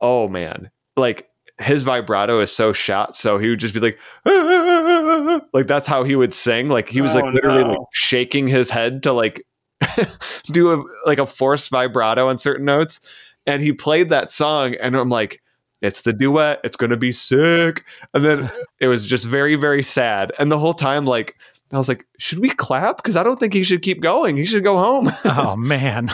oh 0.01 0.29
man, 0.29 0.70
like 0.97 1.29
his 1.59 1.83
vibrato 1.83 2.41
is 2.41 2.53
so 2.53 2.73
shot. 2.73 3.17
So 3.17 3.39
he 3.39 3.49
would 3.49 3.61
just 3.61 3.75
be 3.75 3.81
like, 3.81 3.99
like 5.53 5.67
that's 5.67 5.87
how 5.89 6.05
he 6.05 6.17
would 6.17 6.35
sing. 6.35 6.69
Like 6.69 6.89
he 6.89 7.01
was 7.01 7.15
Oh, 7.17 7.21
like 7.21 7.35
literally 7.35 7.65
no. 7.65 7.71
like 7.71 7.79
shaking 7.93 8.47
his 8.49 8.71
head 8.71 9.03
to 9.05 9.13
like 9.13 9.43
do 10.53 10.73
a 10.73 10.85
like 11.07 11.19
a 11.19 11.27
forced 11.27 11.71
vibrato 11.71 12.29
on 12.29 12.39
certain 12.39 12.65
notes. 12.67 13.01
And 13.47 13.63
he 13.63 13.73
played 13.73 14.09
that 14.09 14.33
song, 14.33 14.75
and 14.81 14.97
I'm 14.97 15.09
like, 15.09 15.41
it's 15.81 16.01
the 16.03 16.13
duet. 16.13 16.61
It's 16.65 16.77
gonna 16.77 16.97
be 16.97 17.13
sick. 17.13 17.85
And 18.13 18.25
then 18.25 18.51
it 18.81 18.89
was 18.89 19.07
just 19.07 19.25
very, 19.27 19.55
very 19.55 19.83
sad. 19.83 20.33
And 20.39 20.51
the 20.51 20.59
whole 20.59 20.73
time, 20.75 21.05
like, 21.07 21.37
I 21.73 21.77
was 21.77 21.89
like, 21.89 22.05
should 22.19 22.41
we 22.41 22.49
clap? 22.51 22.97
Because 22.97 23.15
I 23.17 23.23
don't 23.23 23.39
think 23.39 23.53
he 23.53 23.63
should 23.63 23.83
keep 23.83 24.01
going. 24.01 24.37
He 24.37 24.45
should 24.45 24.65
go 24.65 24.77
home. 24.79 25.11
oh 25.25 25.57
man, 25.57 26.11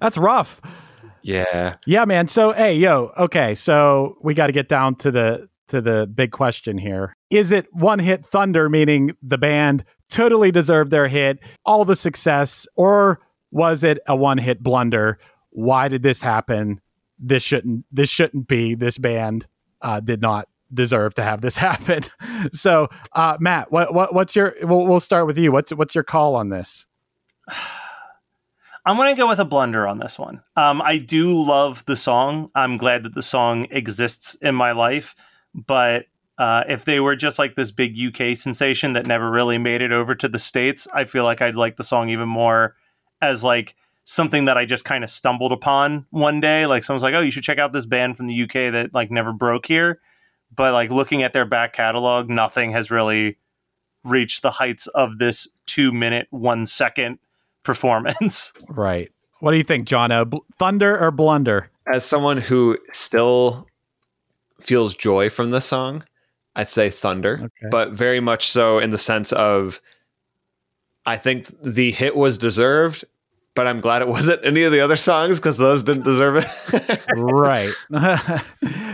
that's 0.00 0.16
rough. 0.16 0.60
Yeah. 1.22 1.76
Yeah, 1.86 2.04
man. 2.04 2.28
So, 2.28 2.52
hey, 2.52 2.76
yo, 2.76 3.12
okay. 3.18 3.54
So 3.54 4.16
we 4.22 4.34
got 4.34 4.46
to 4.48 4.52
get 4.52 4.68
down 4.68 4.94
to 4.96 5.10
the 5.10 5.48
to 5.68 5.80
the 5.80 6.06
big 6.06 6.32
question 6.32 6.78
here. 6.78 7.14
Is 7.30 7.52
it 7.52 7.66
one 7.72 7.98
hit 7.98 8.24
thunder, 8.24 8.68
meaning 8.68 9.12
the 9.22 9.38
band 9.38 9.84
totally 10.10 10.50
deserved 10.50 10.90
their 10.90 11.08
hit, 11.08 11.38
all 11.64 11.84
the 11.84 11.96
success, 11.96 12.66
or 12.74 13.20
was 13.50 13.84
it 13.84 13.98
a 14.06 14.16
one 14.16 14.38
hit 14.38 14.62
blunder? 14.62 15.18
Why 15.50 15.88
did 15.88 16.02
this 16.02 16.22
happen? 16.22 16.80
This 17.18 17.42
shouldn't. 17.42 17.84
This 17.92 18.08
shouldn't 18.08 18.48
be. 18.48 18.74
This 18.74 18.98
band 18.98 19.46
uh, 19.82 20.00
did 20.00 20.20
not 20.20 20.48
deserve 20.72 21.14
to 21.14 21.22
have 21.22 21.40
this 21.40 21.56
happen. 21.56 22.04
So, 22.52 22.88
uh, 23.12 23.36
Matt, 23.40 23.72
what, 23.72 23.92
what 23.92 24.14
what's 24.14 24.36
your? 24.36 24.54
We'll, 24.62 24.86
we'll 24.86 25.00
start 25.00 25.26
with 25.26 25.38
you. 25.38 25.50
What's 25.52 25.72
what's 25.72 25.94
your 25.94 26.04
call 26.04 26.34
on 26.34 26.50
this? 26.50 26.86
I'm 28.88 28.96
going 28.96 29.14
to 29.14 29.20
go 29.20 29.28
with 29.28 29.38
a 29.38 29.44
blunder 29.44 29.86
on 29.86 29.98
this 29.98 30.18
one. 30.18 30.42
Um, 30.56 30.80
I 30.80 30.96
do 30.96 31.42
love 31.42 31.84
the 31.84 31.94
song. 31.94 32.48
I'm 32.54 32.78
glad 32.78 33.02
that 33.02 33.14
the 33.14 33.20
song 33.20 33.66
exists 33.70 34.34
in 34.36 34.54
my 34.54 34.72
life. 34.72 35.14
But 35.54 36.06
uh, 36.38 36.64
if 36.70 36.86
they 36.86 36.98
were 36.98 37.14
just 37.14 37.38
like 37.38 37.54
this 37.54 37.70
big 37.70 37.94
UK 38.00 38.34
sensation 38.34 38.94
that 38.94 39.06
never 39.06 39.30
really 39.30 39.58
made 39.58 39.82
it 39.82 39.92
over 39.92 40.14
to 40.14 40.26
the 40.26 40.38
States, 40.38 40.88
I 40.94 41.04
feel 41.04 41.24
like 41.24 41.42
I'd 41.42 41.54
like 41.54 41.76
the 41.76 41.84
song 41.84 42.08
even 42.08 42.30
more 42.30 42.76
as 43.20 43.44
like 43.44 43.76
something 44.04 44.46
that 44.46 44.56
I 44.56 44.64
just 44.64 44.86
kind 44.86 45.04
of 45.04 45.10
stumbled 45.10 45.52
upon 45.52 46.06
one 46.08 46.40
day. 46.40 46.64
Like 46.64 46.82
someone's 46.82 47.02
like, 47.02 47.14
oh, 47.14 47.20
you 47.20 47.30
should 47.30 47.42
check 47.42 47.58
out 47.58 47.74
this 47.74 47.84
band 47.84 48.16
from 48.16 48.26
the 48.26 48.42
UK 48.44 48.72
that 48.72 48.94
like 48.94 49.10
never 49.10 49.34
broke 49.34 49.66
here. 49.66 50.00
But 50.56 50.72
like 50.72 50.90
looking 50.90 51.22
at 51.22 51.34
their 51.34 51.44
back 51.44 51.74
catalog, 51.74 52.30
nothing 52.30 52.72
has 52.72 52.90
really 52.90 53.36
reached 54.02 54.40
the 54.40 54.52
heights 54.52 54.86
of 54.86 55.18
this 55.18 55.46
two 55.66 55.92
minute, 55.92 56.28
one 56.30 56.64
second 56.64 57.18
performance. 57.68 58.52
Right. 58.68 59.10
What 59.40 59.52
do 59.52 59.58
you 59.58 59.62
think, 59.64 59.86
Jono? 59.86 60.28
Bl- 60.28 60.38
thunder 60.58 60.98
or 60.98 61.10
blunder? 61.10 61.70
As 61.92 62.04
someone 62.04 62.38
who 62.38 62.76
still 62.88 63.66
feels 64.60 64.94
joy 64.94 65.28
from 65.30 65.50
this 65.50 65.64
song, 65.64 66.02
I'd 66.56 66.68
say 66.68 66.90
Thunder, 66.90 67.34
Okay. 67.44 67.68
but 67.70 67.92
very 67.92 68.18
much 68.20 68.48
so 68.50 68.78
in 68.80 68.90
the 68.90 68.98
sense 68.98 69.32
of 69.32 69.80
I 71.06 71.16
think 71.16 71.46
the 71.62 71.90
hit 71.92 72.16
was 72.16 72.36
deserved, 72.36 73.04
but 73.54 73.66
I'm 73.68 73.80
glad 73.80 74.02
it 74.02 74.08
wasn't 74.16 74.44
any 74.44 74.64
of 74.64 74.72
the 74.72 74.80
other 74.80 74.96
songs 74.96 75.38
because 75.38 75.56
those 75.58 75.82
didn't 75.84 76.04
deserve 76.04 76.36
it. 76.44 77.06
right. 77.16 77.72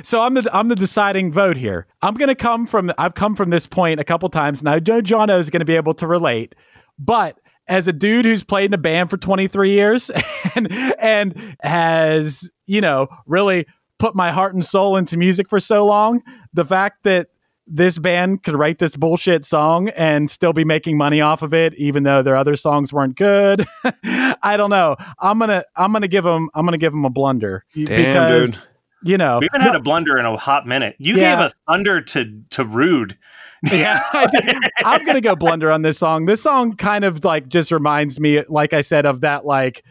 so 0.02 0.20
I'm 0.22 0.34
the 0.34 0.48
I'm 0.52 0.68
the 0.68 0.76
deciding 0.76 1.32
vote 1.32 1.56
here. 1.56 1.86
I'm 2.02 2.14
going 2.14 2.28
to 2.28 2.34
come 2.34 2.66
from 2.66 2.92
I've 2.98 3.14
come 3.14 3.34
from 3.34 3.50
this 3.50 3.66
point 3.66 3.98
a 4.00 4.04
couple 4.04 4.28
times 4.28 4.62
now. 4.62 4.78
Joe 4.78 5.00
Jono 5.00 5.38
is 5.38 5.48
going 5.50 5.60
to 5.60 5.66
be 5.66 5.76
able 5.76 5.94
to 5.94 6.06
relate, 6.06 6.54
but 6.98 7.38
as 7.68 7.88
a 7.88 7.92
dude 7.92 8.24
who's 8.24 8.44
played 8.44 8.66
in 8.66 8.74
a 8.74 8.78
band 8.78 9.10
for 9.10 9.16
23 9.16 9.70
years 9.70 10.10
and 10.54 10.72
and 10.98 11.56
has 11.62 12.50
you 12.66 12.80
know 12.80 13.08
really 13.26 13.66
put 13.98 14.14
my 14.14 14.30
heart 14.32 14.54
and 14.54 14.64
soul 14.64 14.96
into 14.96 15.16
music 15.16 15.48
for 15.48 15.60
so 15.60 15.86
long, 15.86 16.22
the 16.52 16.64
fact 16.64 17.04
that 17.04 17.28
this 17.66 17.98
band 17.98 18.42
could 18.42 18.54
write 18.56 18.78
this 18.78 18.94
bullshit 18.94 19.46
song 19.46 19.88
and 19.90 20.30
still 20.30 20.52
be 20.52 20.64
making 20.64 20.98
money 20.98 21.22
off 21.22 21.40
of 21.40 21.54
it, 21.54 21.72
even 21.76 22.02
though 22.02 22.22
their 22.22 22.36
other 22.36 22.56
songs 22.56 22.92
weren't 22.92 23.16
good. 23.16 23.64
I 24.42 24.56
don't 24.58 24.68
know. 24.68 24.96
I'm 25.18 25.38
gonna 25.38 25.64
I'm 25.74 25.90
gonna 25.92 26.08
give 26.08 26.24
them 26.24 26.50
I'm 26.54 26.66
gonna 26.66 26.76
give 26.76 26.92
them 26.92 27.06
a 27.06 27.10
blunder 27.10 27.64
Damn, 27.74 27.84
because 27.86 28.50
dude. 28.50 28.62
you 29.04 29.16
know 29.16 29.38
We 29.38 29.48
haven't 29.50 29.66
had 29.66 29.76
a 29.76 29.80
blunder 29.80 30.18
in 30.18 30.26
a 30.26 30.36
hot 30.36 30.66
minute. 30.66 30.96
You 30.98 31.14
Yeah. 31.16 31.36
gave 31.36 31.46
a 31.46 31.52
thunder 31.72 32.02
to 32.02 32.42
to 32.50 32.64
Rude. 32.66 33.16
Yeah. 33.72 34.00
I'm 34.84 35.04
gonna 35.04 35.20
go 35.20 35.36
blunder 35.36 35.70
on 35.70 35.82
this 35.82 35.98
song. 35.98 36.26
This 36.26 36.42
song 36.42 36.76
kind 36.76 37.04
of 37.04 37.24
like 37.24 37.48
just 37.48 37.70
reminds 37.70 38.20
me, 38.20 38.42
like 38.48 38.72
I 38.72 38.80
said, 38.80 39.06
of 39.06 39.20
that 39.22 39.44
like 39.44 39.84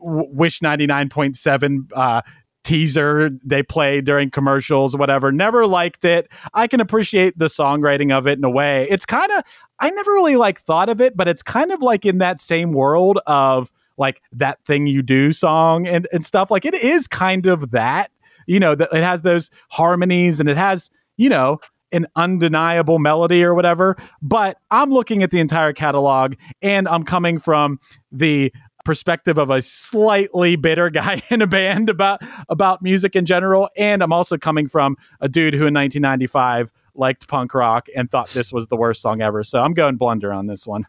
Wish 0.00 0.60
99.7 0.60 1.90
uh, 1.94 2.20
teaser 2.64 3.30
they 3.44 3.62
play 3.62 4.00
during 4.00 4.30
commercials, 4.30 4.96
whatever. 4.96 5.30
Never 5.30 5.66
liked 5.66 6.04
it. 6.04 6.30
I 6.52 6.66
can 6.66 6.80
appreciate 6.80 7.38
the 7.38 7.46
songwriting 7.46 8.12
of 8.12 8.26
it 8.26 8.38
in 8.38 8.44
a 8.44 8.50
way. 8.50 8.88
It's 8.90 9.06
kind 9.06 9.30
of 9.32 9.44
I 9.78 9.90
never 9.90 10.12
really 10.12 10.36
like 10.36 10.60
thought 10.60 10.88
of 10.88 11.00
it, 11.00 11.16
but 11.16 11.28
it's 11.28 11.42
kind 11.42 11.72
of 11.72 11.82
like 11.82 12.04
in 12.04 12.18
that 12.18 12.40
same 12.40 12.72
world 12.72 13.18
of 13.26 13.72
like 13.96 14.20
that 14.32 14.64
thing 14.64 14.86
you 14.86 15.02
do 15.02 15.32
song 15.32 15.86
and 15.86 16.08
and 16.12 16.26
stuff. 16.26 16.50
Like 16.50 16.64
it 16.64 16.74
is 16.74 17.06
kind 17.06 17.46
of 17.46 17.70
that. 17.70 18.10
You 18.46 18.60
know, 18.60 18.74
that 18.74 18.90
it 18.92 19.02
has 19.02 19.22
those 19.22 19.48
harmonies 19.70 20.38
and 20.38 20.50
it 20.50 20.56
has 20.56 20.90
you 21.16 21.28
know 21.28 21.60
an 21.94 22.06
undeniable 22.16 22.98
melody 22.98 23.42
or 23.42 23.54
whatever. 23.54 23.96
But 24.20 24.58
I'm 24.70 24.90
looking 24.90 25.22
at 25.22 25.30
the 25.30 25.40
entire 25.40 25.72
catalog 25.72 26.34
and 26.60 26.86
I'm 26.88 27.04
coming 27.04 27.38
from 27.38 27.78
the 28.12 28.52
perspective 28.84 29.38
of 29.38 29.48
a 29.48 29.62
slightly 29.62 30.56
bitter 30.56 30.90
guy 31.00 31.22
in 31.30 31.40
a 31.40 31.46
band 31.46 31.88
about 31.88 32.20
about 32.50 32.82
music 32.82 33.16
in 33.16 33.24
general 33.24 33.70
and 33.78 34.02
I'm 34.02 34.12
also 34.12 34.36
coming 34.36 34.68
from 34.68 34.96
a 35.22 35.28
dude 35.28 35.54
who 35.54 35.66
in 35.66 35.72
1995 35.72 36.70
liked 36.94 37.26
punk 37.26 37.54
rock 37.54 37.86
and 37.96 38.10
thought 38.10 38.28
this 38.30 38.52
was 38.52 38.68
the 38.68 38.76
worst 38.76 39.00
song 39.00 39.22
ever. 39.22 39.42
So 39.42 39.62
I'm 39.62 39.72
going 39.72 39.96
blunder 39.96 40.32
on 40.32 40.48
this 40.48 40.66
one. 40.66 40.86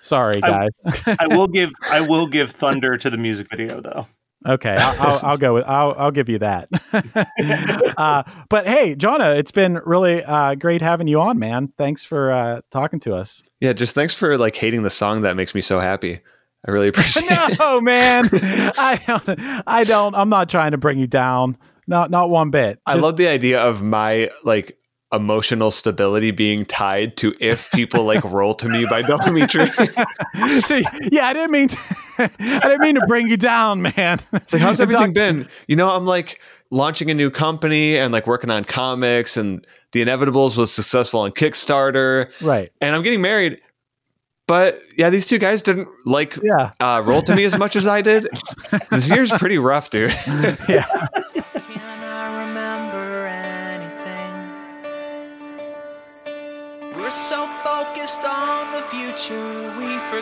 Sorry 0.00 0.40
I- 0.42 0.68
guys. 0.84 1.16
I 1.20 1.28
will 1.28 1.46
give 1.46 1.70
I 1.90 2.00
will 2.00 2.26
give 2.26 2.50
thunder 2.62 2.96
to 2.96 3.10
the 3.10 3.18
music 3.18 3.48
video 3.48 3.80
though. 3.80 4.06
Okay, 4.46 4.76
I'll, 4.76 5.00
I'll, 5.00 5.20
I'll 5.22 5.36
go 5.36 5.54
with 5.54 5.64
I'll 5.66 5.94
I'll 5.98 6.10
give 6.10 6.28
you 6.28 6.38
that. 6.38 6.68
uh, 7.96 8.22
but 8.48 8.66
hey, 8.66 8.94
Jono, 8.94 9.36
it's 9.36 9.50
been 9.50 9.80
really 9.84 10.22
uh, 10.22 10.54
great 10.54 10.82
having 10.82 11.08
you 11.08 11.20
on, 11.20 11.38
man. 11.38 11.72
Thanks 11.78 12.04
for 12.04 12.30
uh, 12.30 12.60
talking 12.70 13.00
to 13.00 13.14
us. 13.14 13.42
Yeah, 13.60 13.72
just 13.72 13.94
thanks 13.94 14.14
for 14.14 14.36
like 14.38 14.54
hating 14.54 14.82
the 14.82 14.90
song 14.90 15.22
that 15.22 15.36
makes 15.36 15.54
me 15.54 15.60
so 15.60 15.80
happy. 15.80 16.20
I 16.66 16.70
really 16.70 16.88
appreciate 16.90 17.24
it. 17.28 17.58
no, 17.58 17.80
man, 17.80 18.26
I 18.32 19.00
don't. 19.06 19.40
I 19.66 19.84
don't. 19.84 20.14
I'm 20.14 20.28
not 20.28 20.48
trying 20.48 20.72
to 20.72 20.78
bring 20.78 20.98
you 20.98 21.06
down. 21.06 21.56
not 21.86 22.10
not 22.10 22.30
one 22.30 22.50
bit. 22.50 22.78
I 22.86 22.96
love 22.96 23.16
the 23.16 23.28
idea 23.28 23.60
of 23.60 23.82
my 23.82 24.30
like 24.44 24.76
emotional 25.12 25.70
stability 25.70 26.30
being 26.32 26.64
tied 26.64 27.16
to 27.18 27.34
if 27.40 27.70
people 27.70 28.04
like 28.04 28.24
roll 28.32 28.54
to 28.54 28.68
me 28.68 28.84
by 28.86 29.02
Tree. 29.02 29.70
yeah, 31.12 31.26
I 31.28 31.32
didn't 31.32 31.50
mean 31.52 31.68
to, 31.68 31.78
I 32.18 32.60
didn't 32.62 32.80
mean 32.80 32.94
to 32.96 33.06
bring 33.06 33.28
you 33.28 33.36
down, 33.36 33.82
man. 33.82 34.20
It's 34.32 34.52
like, 34.52 34.62
how's 34.62 34.80
everything 34.80 35.12
been? 35.12 35.48
You 35.68 35.76
know, 35.76 35.90
I'm 35.90 36.06
like 36.06 36.40
launching 36.70 37.10
a 37.10 37.14
new 37.14 37.30
company 37.30 37.96
and 37.96 38.12
like 38.12 38.26
working 38.26 38.50
on 38.50 38.64
comics, 38.64 39.36
and 39.36 39.64
The 39.92 40.02
Inevitables 40.04 40.56
was 40.56 40.72
successful 40.72 41.20
on 41.20 41.30
Kickstarter, 41.30 42.30
Right. 42.42 42.72
and 42.80 42.94
I'm 42.94 43.02
getting 43.02 43.20
married. 43.20 43.60
But 44.48 44.80
yeah, 44.96 45.10
these 45.10 45.26
two 45.26 45.38
guys 45.38 45.60
didn't 45.62 45.88
like 46.04 46.36
Yeah. 46.42 46.70
uh, 46.78 47.02
roll 47.04 47.20
to 47.22 47.34
me 47.34 47.42
as 47.44 47.58
much 47.58 47.74
as 47.74 47.86
I 47.88 48.00
did. 48.00 48.28
This 48.92 49.10
year's 49.10 49.32
pretty 49.32 49.58
rough, 49.58 49.90
dude. 49.90 50.12
Can 50.12 50.56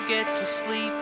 forget 0.05 0.37
to 0.37 0.45
sleep. 0.45 0.93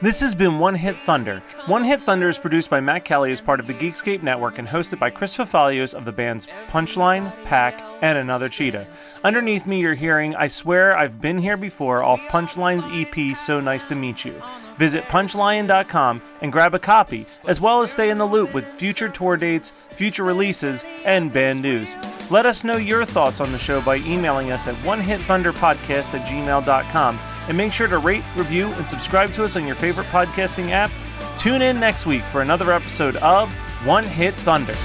This 0.00 0.20
has 0.20 0.34
been 0.34 0.58
One 0.58 0.74
Hit 0.74 0.96
Thunder. 1.00 1.42
One 1.66 1.84
Hit 1.84 2.00
Thunder 2.00 2.30
is 2.30 2.38
produced 2.38 2.70
by 2.70 2.80
Matt 2.80 3.04
Kelly 3.04 3.30
as 3.30 3.42
part 3.42 3.60
of 3.60 3.66
the 3.66 3.74
Geekscape 3.74 4.22
Network 4.22 4.58
and 4.58 4.66
hosted 4.66 4.98
by 4.98 5.10
Chris 5.10 5.36
Fafalios 5.36 5.92
of 5.92 6.06
the 6.06 6.12
bands 6.12 6.46
Punchline, 6.68 7.30
Pack, 7.44 7.82
and 8.00 8.16
Another 8.16 8.48
Cheetah. 8.48 8.86
Underneath 9.22 9.66
me, 9.66 9.80
you're 9.80 9.94
hearing 9.94 10.34
I 10.34 10.46
Swear 10.46 10.96
I've 10.96 11.20
Been 11.20 11.38
Here 11.38 11.58
Before 11.58 12.02
off 12.02 12.20
Punchline's 12.28 12.84
EP 12.90 13.36
So 13.36 13.60
Nice 13.60 13.86
to 13.86 13.94
Meet 13.94 14.24
You. 14.24 14.34
Visit 14.78 15.02
punchline.com 15.04 16.22
and 16.40 16.52
grab 16.52 16.74
a 16.74 16.78
copy, 16.78 17.26
as 17.46 17.60
well 17.60 17.82
as 17.82 17.90
stay 17.90 18.08
in 18.08 18.18
the 18.18 18.24
loop 18.24 18.54
with 18.54 18.64
future 18.64 19.08
tour 19.08 19.36
dates, 19.36 19.88
future 19.90 20.22
releases, 20.22 20.84
and 21.04 21.32
band 21.32 21.60
news. 21.60 21.94
Let 22.30 22.46
us 22.46 22.64
know 22.64 22.76
your 22.76 23.04
thoughts 23.04 23.40
on 23.40 23.52
the 23.52 23.58
show 23.58 23.82
by 23.82 23.96
emailing 23.96 24.52
us 24.52 24.68
at 24.68 24.76
onehitthunderpodcast 24.76 26.14
at 26.14 26.26
gmail.com 26.28 27.18
and 27.48 27.56
make 27.56 27.72
sure 27.72 27.88
to 27.88 27.98
rate, 27.98 28.24
review, 28.36 28.72
and 28.72 28.86
subscribe 28.86 29.32
to 29.34 29.44
us 29.44 29.56
on 29.56 29.66
your 29.66 29.76
favorite 29.76 30.06
podcasting 30.08 30.70
app. 30.70 30.90
Tune 31.38 31.62
in 31.62 31.80
next 31.80 32.06
week 32.06 32.22
for 32.24 32.42
another 32.42 32.72
episode 32.72 33.16
of 33.16 33.50
One 33.84 34.04
Hit 34.04 34.34
Thunder. 34.34 34.76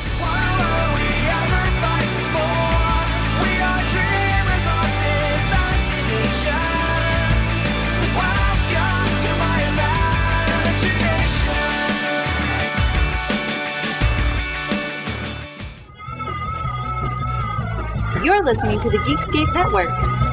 You're 18.24 18.41
listening 18.41 18.80
to 18.80 18.89
the 18.89 18.99
Geekscape 18.99 19.53
Network. 19.53 20.32